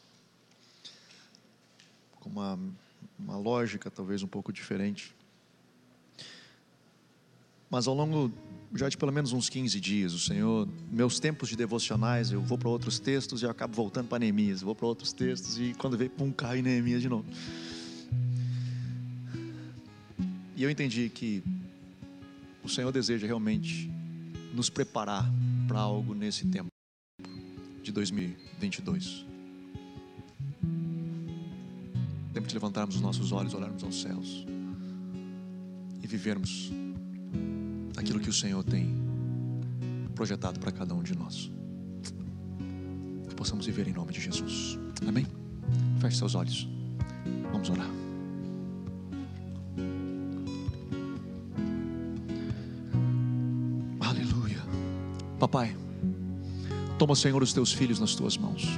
Com 2.19 2.29
uma, 2.29 2.59
uma 3.17 3.37
lógica 3.37 3.89
talvez 3.89 4.25
um 4.25 4.27
pouco 4.27 4.53
diferente. 4.53 5.15
Mas 7.71 7.87
ao 7.87 7.95
longo 7.95 8.33
já 8.75 8.89
de 8.89 8.99
pelo 8.99 9.13
menos 9.13 9.33
uns 9.33 9.49
15 9.49 9.79
dias, 9.81 10.13
o 10.13 10.19
Senhor, 10.19 10.69
meus 10.91 11.21
tempos 11.21 11.49
de 11.49 11.55
devocionais, 11.55 12.33
eu 12.33 12.43
vou 12.43 12.59
para 12.59 12.69
outros 12.69 12.99
textos 12.99 13.43
e 13.43 13.45
eu 13.45 13.51
acabo 13.51 13.73
voltando 13.73 14.09
para 14.09 14.19
Neemias, 14.19 14.61
vou 14.61 14.75
para 14.75 14.87
outros 14.87 15.13
textos 15.13 15.57
e 15.57 15.73
quando 15.79 15.97
vem, 15.97 16.09
pum, 16.09 16.33
cai 16.33 16.59
em 16.59 16.63
Neemias 16.63 17.01
de 17.01 17.09
novo. 17.09 17.27
E 20.57 20.65
eu 20.65 20.69
entendi 20.69 21.09
que 21.11 21.45
o 22.65 22.69
Senhor 22.69 22.91
deseja 22.91 23.25
realmente 23.25 23.89
nos 24.53 24.69
preparar 24.69 25.31
para 25.71 25.79
algo 25.79 26.15
nesse 26.17 26.45
tempo 26.47 26.67
de 27.81 27.93
2022. 27.93 29.25
Tempo 32.35 32.49
de 32.49 32.55
levantarmos 32.55 32.97
os 32.97 33.01
nossos 33.01 33.31
olhos, 33.31 33.55
olharmos 33.55 33.85
aos 33.85 34.03
céus 34.03 34.45
e 36.03 36.07
vivermos 36.09 36.73
aquilo 37.97 38.19
que 38.19 38.29
o 38.29 38.33
Senhor 38.33 38.65
tem 38.65 38.89
projetado 40.13 40.59
para 40.59 40.73
cada 40.73 40.93
um 40.93 41.05
de 41.05 41.17
nós. 41.17 41.53
Que 43.29 43.35
possamos 43.37 43.65
viver 43.65 43.87
em 43.87 43.93
nome 43.93 44.13
de 44.13 44.21
Jesus. 44.21 44.77
Amém? 45.07 45.25
Feche 46.01 46.17
seus 46.17 46.35
olhos. 46.35 46.69
Vamos 47.53 47.71
orar. 47.71 48.10
Papai, 55.51 55.77
toma, 56.97 57.17
Senhor, 57.17 57.43
os 57.43 57.53
teus 57.53 57.73
filhos 57.73 57.99
nas 57.99 58.15
tuas 58.15 58.37
mãos. 58.37 58.69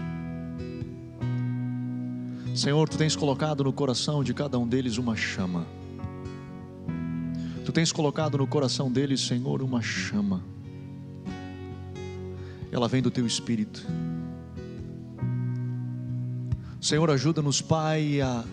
Senhor, 2.55 2.89
tu 2.89 2.97
tens 2.97 3.15
colocado 3.15 3.63
no 3.63 3.75
coração 3.75 4.25
de 4.25 4.33
cada 4.33 4.59
um 4.59 4.67
deles 4.67 4.97
uma 4.97 5.15
chama. 5.15 5.67
Tu 7.67 7.73
tens 7.73 7.93
colocado 7.93 8.39
no 8.39 8.47
coração 8.47 8.91
deles, 8.91 9.21
Senhor, 9.21 9.61
uma 9.61 9.83
chama. 9.83 10.43
Ela 12.71 12.89
vem 12.89 13.03
do 13.03 13.11
teu 13.11 13.27
espírito. 13.27 13.87
Senhor, 16.81 17.11
ajuda-nos, 17.11 17.61
Pai, 17.61 18.23
a 18.23 18.45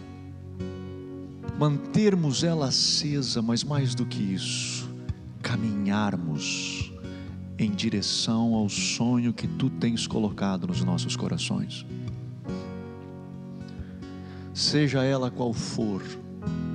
mantermos 1.58 2.44
ela 2.44 2.68
acesa, 2.68 3.42
mas 3.42 3.64
mais 3.64 3.96
do 3.96 4.06
que 4.06 4.22
isso, 4.22 4.90
caminharmos 5.42 6.92
em 7.60 7.70
direção 7.72 8.54
ao 8.54 8.70
sonho 8.70 9.34
que 9.34 9.48
tu 9.48 9.70
tens 9.70 10.08
colocado 10.08 10.66
nos 10.66 10.82
nossos 10.84 11.16
corações. 11.16 11.86
seja 14.54 15.04
ela 15.04 15.32
qual 15.32 15.54
for, 15.54 16.02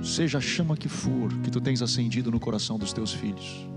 seja 0.01 0.39
a 0.39 0.41
chama 0.41 0.75
que 0.75 0.89
for 0.89 1.31
que 1.43 1.51
tu 1.51 1.61
tens 1.61 1.81
acendido 1.83 2.31
no 2.31 2.39
coração 2.39 2.79
dos 2.79 2.91
teus 2.91 3.13
filhos. 3.13 3.67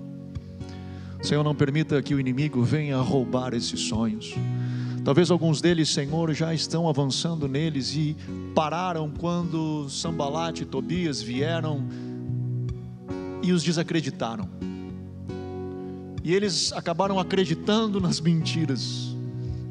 Senhor, 1.23 1.45
não 1.45 1.55
permita 1.55 2.01
que 2.03 2.15
o 2.15 2.21
inimigo 2.21 2.63
venha 2.63 2.97
roubar 2.99 3.53
esses 3.53 3.81
sonhos. 3.81 4.35
Talvez 5.05 5.31
alguns 5.31 5.61
deles, 5.61 5.89
Senhor, 5.89 6.33
já 6.33 6.55
estão 6.55 6.89
avançando 6.89 7.49
neles 7.49 7.95
e 7.95 8.17
pararam 8.55 9.11
quando 9.11 9.89
Sambalate 9.91 10.63
e 10.63 10.67
Tobias 10.67 11.21
vieram 11.21 11.85
e 13.43 13.53
os 13.53 13.63
desacreditaram. 13.63 14.49
E 16.29 16.35
eles 16.35 16.75
acabaram 16.75 17.19
acreditando 17.19 17.99
nas 17.99 18.21
mentiras 18.21 19.17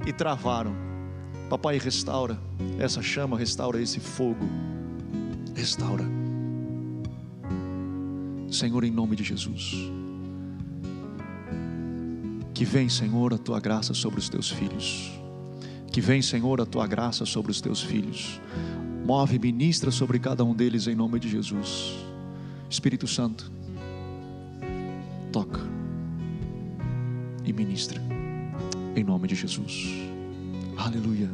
e 0.07 0.11
travaram. 0.11 0.75
Papai, 1.51 1.77
restaura 1.77 2.35
essa 2.79 2.99
chama, 2.99 3.37
restaura 3.37 3.79
esse 3.79 3.99
fogo. 3.99 4.43
Restaura. 5.53 6.03
Senhor, 8.49 8.83
em 8.83 8.89
nome 8.89 9.15
de 9.15 9.23
Jesus. 9.23 9.75
Que 12.55 12.65
vem, 12.65 12.89
Senhor, 12.89 13.35
a 13.35 13.37
tua 13.37 13.59
graça 13.59 13.93
sobre 13.93 14.19
os 14.19 14.27
teus 14.27 14.49
filhos. 14.49 15.11
Que 15.91 16.01
vem, 16.01 16.23
Senhor, 16.23 16.59
a 16.59 16.65
tua 16.65 16.87
graça 16.87 17.23
sobre 17.23 17.51
os 17.51 17.61
teus 17.61 17.83
filhos. 17.83 18.41
Move 19.05 19.37
ministra 19.37 19.91
sobre 19.91 20.17
cada 20.17 20.43
um 20.43 20.55
deles 20.55 20.87
em 20.87 20.95
nome 20.95 21.19
de 21.19 21.29
Jesus. 21.29 21.93
Espírito 22.67 23.05
Santo, 23.05 23.51
ministra 27.57 27.99
em 28.95 29.03
nome 29.03 29.27
de 29.27 29.35
Jesus. 29.35 29.89
Aleluia. 30.77 31.29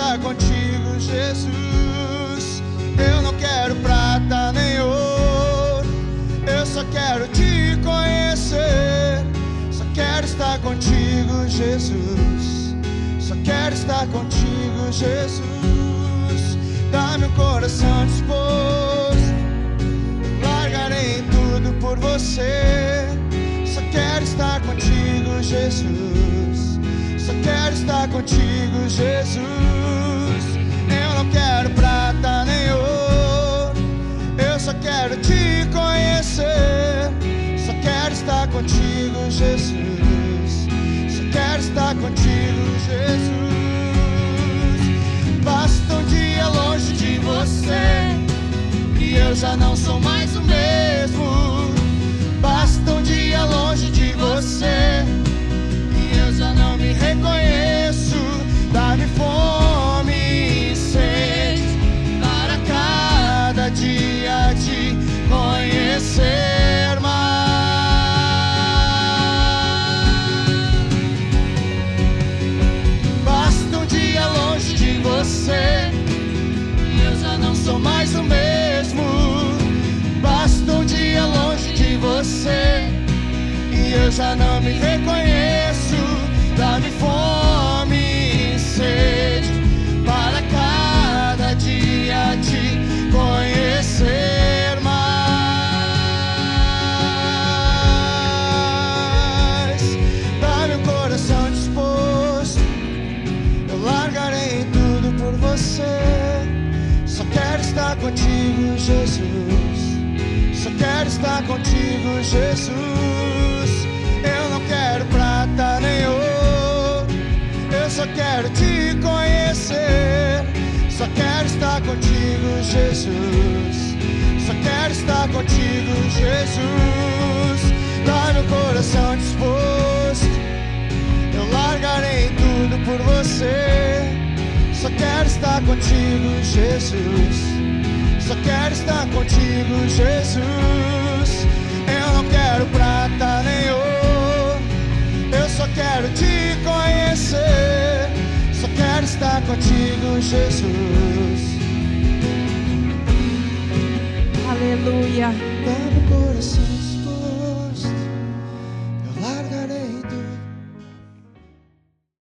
Estar 0.00 0.18
contigo, 0.20 0.98
Jesus. 0.98 2.62
Eu 2.96 3.20
não 3.20 3.34
quero 3.34 3.76
prata 3.76 4.50
nem 4.52 4.80
ouro. 4.80 5.86
Eu 6.46 6.64
só 6.64 6.82
quero 6.84 7.28
te 7.28 7.78
conhecer. 7.84 9.22
Só 9.70 9.84
quero 9.94 10.24
estar 10.24 10.58
contigo, 10.60 11.46
Jesus. 11.46 12.74
Só 13.20 13.34
quero 13.44 13.74
estar 13.74 14.06
contigo, 14.06 14.90
Jesus. 14.90 16.56
Dá-me 16.90 17.26
um 17.26 17.32
coração 17.32 18.06
disposto. 18.06 19.34
Largarei 20.42 21.22
tudo 21.30 21.78
por 21.78 21.98
você. 21.98 23.06
Só 23.66 23.82
quero 23.92 24.24
estar 24.24 24.62
contigo, 24.62 25.42
Jesus. 25.42 26.80
Só 27.18 27.34
quero 27.42 27.74
estar 27.74 28.08
contigo, 28.08 28.88
Jesus. 28.88 29.79
Te 35.20 35.66
conhecer. 35.72 37.10
Só 37.64 37.72
quero 37.82 38.12
estar 38.12 38.48
contigo, 38.48 39.30
Jesus. 39.30 40.68
Só 41.08 41.22
quero 41.32 41.60
estar 41.60 41.94
contigo, 41.94 42.62
Jesus. 42.88 43.50
Basta 45.42 45.94
um 45.94 46.04
dia 46.04 46.48
longe 46.48 46.92
de 46.92 47.18
você 47.18 48.16
e 48.98 49.14
eu 49.16 49.34
já 49.34 49.56
não 49.56 49.74
sou 49.74 50.00
mais 50.00 50.36
o 50.36 50.42
mesmo. 50.42 51.70
Basta 52.40 52.92
um 52.92 53.02
dia 53.02 53.44
longe 53.44 53.90
de 53.90 54.12
você 54.12 55.04
e 55.96 56.18
eu 56.18 56.32
já 56.32 56.52
não 56.54 56.76
me 56.76 56.92
reconheço. 56.92 57.69